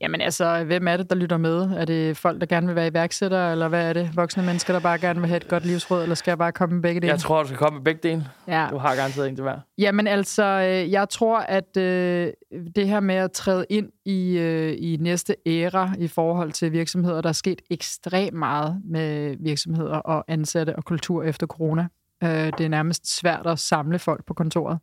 Jamen 0.00 0.20
altså, 0.20 0.64
hvem 0.64 0.88
er 0.88 0.96
det, 0.96 1.10
der 1.10 1.16
lytter 1.16 1.36
med? 1.36 1.70
Er 1.76 1.84
det 1.84 2.16
folk, 2.16 2.40
der 2.40 2.46
gerne 2.46 2.66
vil 2.66 2.76
være 2.76 2.86
iværksættere, 2.86 3.52
eller 3.52 3.68
hvad 3.68 3.88
er 3.88 3.92
det? 3.92 4.10
Voksne 4.14 4.42
mennesker, 4.42 4.72
der 4.72 4.80
bare 4.80 4.98
gerne 4.98 5.20
vil 5.20 5.28
have 5.28 5.36
et 5.36 5.48
godt 5.48 5.66
livsråd, 5.66 6.02
eller 6.02 6.14
skal 6.14 6.30
jeg 6.30 6.38
bare 6.38 6.52
komme 6.52 6.74
med 6.74 6.82
begge 6.82 7.00
dele? 7.00 7.12
Jeg 7.12 7.20
tror, 7.20 7.42
du 7.42 7.48
skal 7.48 7.58
komme 7.58 7.78
med 7.78 7.84
begge 7.84 8.08
dele. 8.08 8.28
ja. 8.48 8.68
Du 8.70 8.78
har 8.78 8.94
garanteret 8.94 9.28
en 9.28 9.36
til 9.36 9.42
hver. 9.42 9.58
Jamen 9.78 10.06
altså, 10.06 10.44
øh, 10.44 10.92
jeg 10.92 11.08
tror, 11.08 11.38
at 11.38 11.76
øh, 11.76 12.32
det 12.76 12.88
her 12.88 13.00
med 13.00 13.14
at 13.14 13.32
træde 13.32 13.66
ind 13.70 13.88
i, 14.04 14.38
øh, 14.38 14.76
i 14.78 14.96
næste 15.00 15.36
æra 15.46 15.92
i 15.98 16.08
forhold 16.08 16.52
til 16.52 16.72
virksomheder, 16.72 17.20
der 17.20 17.28
er 17.28 17.32
sket 17.32 17.62
ekstremt 17.70 18.36
meget 18.36 18.82
med 18.84 19.36
virksomheder 19.40 19.96
og 19.96 20.24
ansatte 20.28 20.76
og 20.76 20.84
kultur 20.84 21.22
efter 21.22 21.46
corona. 21.46 21.88
Øh, 22.24 22.30
det 22.30 22.60
er 22.60 22.68
nærmest 22.68 23.18
svært 23.18 23.46
at 23.46 23.58
samle 23.58 23.98
folk 23.98 24.24
på 24.26 24.34
kontoret. 24.34 24.78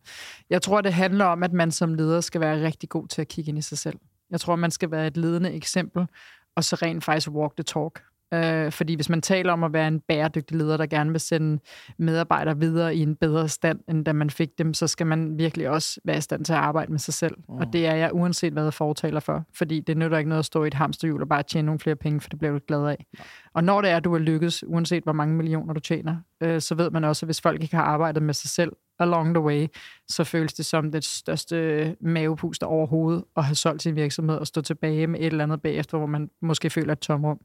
Jeg 0.50 0.62
tror, 0.62 0.82
det 0.82 0.94
handler 0.94 1.26
om, 1.26 1.44
at 1.44 1.54
man 1.54 1.72
som 1.72 1.94
leder 1.94 2.22
skal 2.22 2.42
være 2.42 2.66
rigtig 2.66 2.90
god 2.90 3.08
til 3.08 3.22
at 3.22 3.28
kigge 3.28 3.50
ind 3.50 3.58
i 3.58 3.62
sig 3.62 3.78
selv. 3.78 3.98
Jeg 4.34 4.42
tror, 4.42 4.56
man 4.56 4.72
skal 4.72 4.92
være 4.92 5.08
et 5.08 5.18
ledende 5.18 5.52
eksempel, 5.52 6.08
og 6.56 6.64
så 6.64 6.76
rent 6.76 7.04
faktisk 7.04 7.30
walk 7.30 7.56
the 7.56 7.64
talk. 7.64 8.02
Øh, 8.34 8.72
fordi 8.72 8.96
hvis 8.96 9.10
man 9.10 9.22
taler 9.22 9.54
om 9.54 9.64
at 9.64 9.74
være 9.74 9.88
en 9.88 10.00
bæredygtig 10.00 10.58
leder, 10.58 10.78
der 10.78 10.86
gerne 10.86 11.12
vil 11.12 11.20
sende 11.20 11.60
medarbejdere 11.98 12.60
videre 12.60 12.96
i 12.96 13.02
en 13.02 13.16
bedre 13.16 13.50
stand, 13.50 13.80
end 13.90 14.06
da 14.06 14.14
man 14.14 14.30
fik 14.30 14.50
dem, 14.58 14.74
så 14.74 14.88
skal 14.88 15.08
man 15.08 15.38
virkelig 15.38 15.70
også 15.70 16.00
være 16.06 16.18
i 16.18 16.22
stand 16.22 16.46
til 16.46 16.54
at 16.54 16.60
arbejde 16.60 16.92
med 16.92 17.00
sig 17.00 17.14
selv. 17.14 17.36
Mm. 17.50 17.56
Og 17.56 17.74
det 17.74 17.88
er 17.88 17.96
jeg 17.96 18.14
uanset 18.14 18.54
hvad 18.54 18.64
jeg 18.64 18.74
fortaler 18.74 19.20
for. 19.20 19.44
Fordi 19.56 19.80
det 19.80 19.98
nytter 19.98 20.18
ikke 20.18 20.30
noget 20.30 20.40
at 20.40 20.46
stå 20.46 20.64
i 20.64 20.68
et 20.68 20.74
hamsterhjul 20.74 21.22
og 21.22 21.30
bare 21.30 21.44
tjene 21.44 21.66
nogle 21.66 21.80
flere 21.80 21.96
penge, 21.96 22.22
for 22.22 22.30
det 22.30 22.40
bliver 22.40 22.52
du 22.52 22.56
ikke 22.56 22.68
glad 22.68 22.88
af. 22.88 23.06
Og 23.54 23.64
når 23.64 23.82
det 23.82 23.90
er, 23.90 23.98
at 23.98 24.04
du 24.04 24.14
er 24.14 24.20
lykkes, 24.20 24.64
uanset 24.68 25.04
hvor 25.04 25.14
mange 25.14 25.36
millioner 25.36 25.74
du 25.74 25.80
tjener, 25.80 26.18
øh, 26.42 26.62
så 26.62 26.76
ved 26.76 26.92
man 26.92 27.04
også, 27.04 27.26
at 27.26 27.28
hvis 27.28 27.42
folk 27.42 27.64
ikke 27.64 27.76
har 27.76 27.84
arbejdet 27.84 28.24
med 28.24 28.34
sig 28.34 28.50
selv 28.50 28.72
along 29.00 29.34
the 29.34 29.41
way, 29.41 29.68
så 30.08 30.24
føles 30.24 30.54
det 30.54 30.66
som 30.66 30.91
det 30.91 31.04
største 31.04 31.96
mavepuster 32.02 32.68
overhovedet 32.68 33.24
at 33.38 33.44
have 33.44 33.56
solgt 33.56 33.82
sin 33.82 33.96
virksomhed 33.96 34.36
og 34.36 34.48
stå 34.48 34.62
tilbage 34.62 35.08
med 35.08 35.20
et 35.20 35.26
eller 35.26 35.44
andet 35.44 35.62
bagefter, 35.62 35.98
hvor 35.98 36.08
man 36.08 36.30
måske 36.41 36.70
føler 36.70 36.91
et 36.91 37.00
tomrum. 37.00 37.39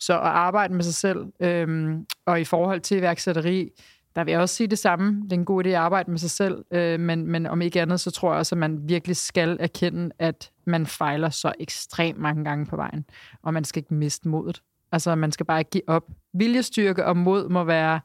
Så 0.00 0.12
at 0.12 0.26
arbejde 0.26 0.74
med 0.74 0.82
sig 0.82 0.94
selv, 0.94 1.26
øhm, 1.40 2.06
og 2.26 2.40
i 2.40 2.44
forhold 2.44 2.80
til 2.80 2.96
iværksætteri, 2.96 3.70
der 4.16 4.24
vil 4.24 4.32
jeg 4.32 4.40
også 4.40 4.54
sige 4.54 4.66
det 4.66 4.78
samme. 4.78 5.22
Det 5.22 5.32
er 5.32 5.36
en 5.36 5.44
god 5.44 5.64
idé 5.64 5.68
at 5.68 5.74
arbejde 5.74 6.10
med 6.10 6.18
sig 6.18 6.30
selv, 6.30 6.64
øh, 6.70 7.00
men, 7.00 7.26
men 7.26 7.46
om 7.46 7.62
ikke 7.62 7.82
andet, 7.82 8.00
så 8.00 8.10
tror 8.10 8.30
jeg 8.30 8.38
også, 8.38 8.54
at 8.54 8.58
man 8.58 8.88
virkelig 8.88 9.16
skal 9.16 9.56
erkende, 9.60 10.10
at 10.18 10.50
man 10.66 10.86
fejler 10.86 11.28
så 11.28 11.52
ekstremt 11.60 12.18
mange 12.18 12.44
gange 12.44 12.66
på 12.66 12.76
vejen, 12.76 13.04
og 13.42 13.54
man 13.54 13.64
skal 13.64 13.80
ikke 13.80 13.94
miste 13.94 14.28
modet. 14.28 14.62
Altså, 14.92 15.14
man 15.14 15.32
skal 15.32 15.46
bare 15.46 15.58
ikke 15.58 15.70
give 15.70 15.88
op. 15.88 16.02
Viljestyrke 16.34 17.04
og 17.04 17.16
mod 17.16 17.48
må 17.48 17.64
være 17.64 18.00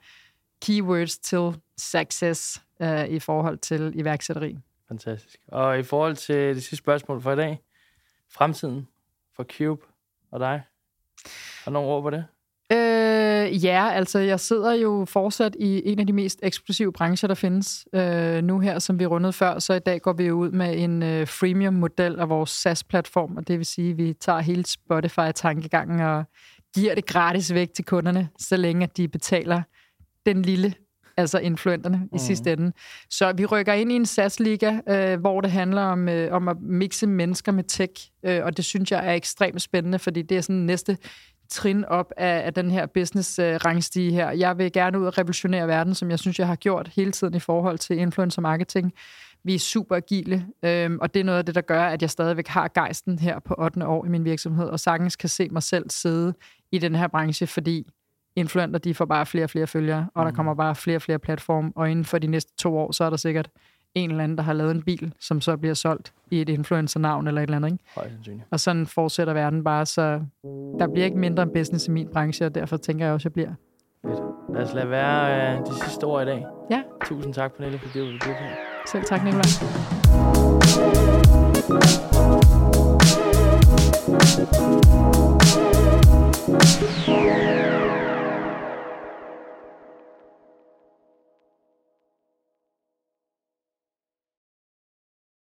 keywords 0.62 1.18
til 1.18 1.54
success 1.80 2.62
øh, 2.82 3.08
i 3.08 3.20
forhold 3.20 3.58
til 3.58 3.92
iværksætteri. 3.96 4.58
Fantastisk. 4.88 5.38
Og 5.48 5.80
i 5.80 5.84
forhold 5.84 6.16
til 6.16 6.36
det 6.36 6.64
sidste 6.64 6.76
spørgsmål 6.76 7.22
for 7.22 7.32
i 7.32 7.36
dag. 7.36 7.60
Fremtiden 8.32 8.88
for 9.36 9.44
Cube. 9.44 9.82
Og 10.32 10.40
dig? 10.40 10.62
Har 11.64 11.72
nogle 11.72 11.90
ord 11.90 12.04
på 12.04 12.10
det? 12.10 12.26
Øh, 12.72 13.66
ja, 13.66 13.90
altså 13.90 14.20
jeg 14.20 14.40
sidder 14.40 14.74
jo 14.74 15.06
fortsat 15.06 15.56
i 15.60 15.82
en 15.86 16.00
af 16.00 16.08
de 16.08 16.14
mest 16.14 16.40
eksplosive 16.44 16.94
brancher, 16.94 17.28
der 17.28 17.36
findes 17.36 17.88
øh, 17.94 18.44
nu 18.44 18.60
her, 18.60 18.80
som 18.80 19.00
vi 19.00 19.06
rundede 19.06 19.34
før. 19.34 19.60
Så 19.60 19.74
i 19.74 19.80
dag 19.80 20.02
går 20.02 20.14
vi 20.14 20.24
jo 20.24 20.34
ud 20.34 20.52
med 20.52 20.78
en 20.78 21.04
øh, 21.04 21.28
freemium-model 21.28 22.20
af 22.20 22.30
vores 22.30 22.50
SaaS-platform, 22.50 23.38
og 23.38 23.48
det 23.48 23.58
vil 23.58 23.66
sige, 23.66 23.92
at 23.92 23.98
vi 23.98 24.14
tager 24.14 24.40
hele 24.40 24.66
Spotify-tankegangen 24.66 26.00
og 26.00 26.24
giver 26.76 26.96
det 26.96 27.06
gratis 27.06 27.54
væk 27.54 27.74
til 27.74 27.86
kunderne, 27.86 28.30
så 28.40 28.58
længe 28.58 28.84
at 28.84 28.98
de 28.98 29.08
betaler 29.08 29.62
den 30.26 30.42
lille 30.42 30.74
altså 31.20 31.40
influenterne 31.40 31.98
mm. 31.98 32.16
i 32.16 32.20
sidste 32.20 32.54
ende. 32.54 32.72
Så 33.10 33.34
vi 33.34 33.46
rykker 33.46 33.74
ind 33.74 33.92
i 33.92 33.96
en 33.96 34.06
SaaS-liga, 34.06 34.80
øh, 34.90 35.20
hvor 35.20 35.42
det 35.42 35.52
handler 35.52 35.82
om, 35.82 36.10
øh, 36.10 36.34
om 36.34 36.48
at 36.48 36.58
mixe 36.62 37.08
mennesker 37.08 37.52
med 37.52 37.64
tech, 37.64 38.12
øh, 38.24 38.44
og 38.44 38.58
det 38.58 38.66
synes 38.66 38.92
jeg 38.92 39.08
er 39.08 39.14
ekstremt 39.14 39.62
spændende, 39.62 40.00
fordi 40.00 40.22
det 40.22 40.38
er 40.38 40.42
sådan 40.42 40.56
næste 40.56 40.98
trin 41.50 41.86
op 41.86 42.12
af, 42.18 42.46
af 42.46 42.54
den 42.54 42.72
her 42.72 42.86
business-rangstige 42.86 44.12
her. 44.12 44.32
Jeg 44.32 44.58
vil 44.58 44.72
gerne 44.72 45.00
ud 45.00 45.06
og 45.06 45.18
revolutionere 45.18 45.68
verden, 45.68 45.96
som 45.96 46.10
jeg 46.10 46.20
synes, 46.20 46.40
jeg 46.40 46.48
har 46.48 46.56
gjort 46.56 46.92
hele 46.96 47.12
tiden 47.12 47.34
i 47.34 47.40
forhold 47.40 47.78
til 47.78 47.98
influencer 47.98 48.42
marketing. 48.42 48.94
Vi 49.44 49.56
er 49.56 49.60
super 49.60 49.96
agile, 49.96 50.46
øhm, 50.64 50.98
og 51.02 51.14
det 51.14 51.20
er 51.20 51.24
noget 51.24 51.40
af 51.40 51.46
det, 51.46 51.56
der 51.56 51.62
gør, 51.62 51.84
at 51.84 52.02
jeg 52.02 52.10
stadigvæk 52.10 52.48
har 52.48 52.72
gejsten 52.76 53.20
her 53.20 53.40
på 53.40 53.56
8. 53.58 53.88
år 53.88 54.06
i 54.06 54.10
min 54.10 54.26
virksomhed, 54.26 54.66
og 54.66 54.80
sagtens 54.80 55.16
kan 55.16 55.30
se 55.30 55.50
mig 55.52 55.64
selv 55.64 55.90
sidde 55.90 56.34
i 56.72 56.78
den 56.78 56.96
her 56.96 57.08
branche, 57.08 57.48
fordi 57.48 57.88
influenter, 58.36 58.80
de 58.80 58.94
får 58.94 59.06
bare 59.06 59.26
flere 59.26 59.44
og 59.44 59.50
flere 59.50 59.68
følgere, 59.68 60.10
og 60.14 60.26
der 60.26 60.32
mm. 60.32 60.36
kommer 60.36 60.54
bare 60.54 60.76
flere 60.76 60.98
og 60.98 61.02
flere 61.02 61.20
platforme, 61.20 61.72
og 61.76 61.92
inden 61.92 62.06
for 62.06 62.18
de 62.18 62.28
næste 62.28 62.54
to 62.58 62.78
år, 62.78 62.92
så 62.92 63.04
er 63.04 63.10
der 63.10 63.18
sikkert 63.18 63.50
en 63.96 64.10
eller 64.10 64.24
anden, 64.24 64.38
der 64.38 64.44
har 64.44 64.54
lavet 64.54 64.72
en 64.72 64.82
bil, 64.82 65.14
som 65.20 65.42
så 65.42 65.58
bliver 65.58 65.74
solgt 65.74 66.14
i 66.32 66.42
et 66.42 66.50
influencer-navn 66.50 67.28
eller 67.28 67.42
et 67.42 67.48
eller 67.48 67.58
andet. 67.58 67.72
Ikke? 67.72 68.44
Og 68.52 68.60
sådan 68.60 68.88
fortsætter 68.88 69.34
verden 69.34 69.64
bare, 69.64 69.86
så 69.86 70.22
der 70.80 70.88
bliver 70.94 71.06
ikke 71.06 71.18
mindre 71.18 71.44
en 71.44 71.50
business 71.54 71.88
i 71.88 71.92
min 71.92 72.08
branche, 72.14 72.46
og 72.46 72.56
derfor 72.56 72.78
tænker 72.78 73.06
jeg 73.06 73.14
også, 73.14 73.22
at 73.22 73.26
jeg 73.26 73.34
bliver. 73.34 73.54
Fedt. 74.06 74.20
Lad 74.54 74.64
os 74.64 74.74
lade 74.74 74.90
være 74.90 75.58
øh, 75.58 75.66
de 75.66 75.84
sidste 75.84 76.04
ord 76.04 76.24
i 76.24 76.26
dag. 76.26 76.46
Ja. 76.72 76.84
Tusind 77.06 77.34
tak, 77.34 77.54
Pernille, 77.54 77.80
for 77.80 77.88
det, 77.88 77.96
du 77.96 78.06
vil 78.06 78.20
her. 78.24 78.56
Selv 78.92 79.04
tak, 79.04 79.24
Nicolaj. 79.24 79.44
Yeah. 87.10 87.69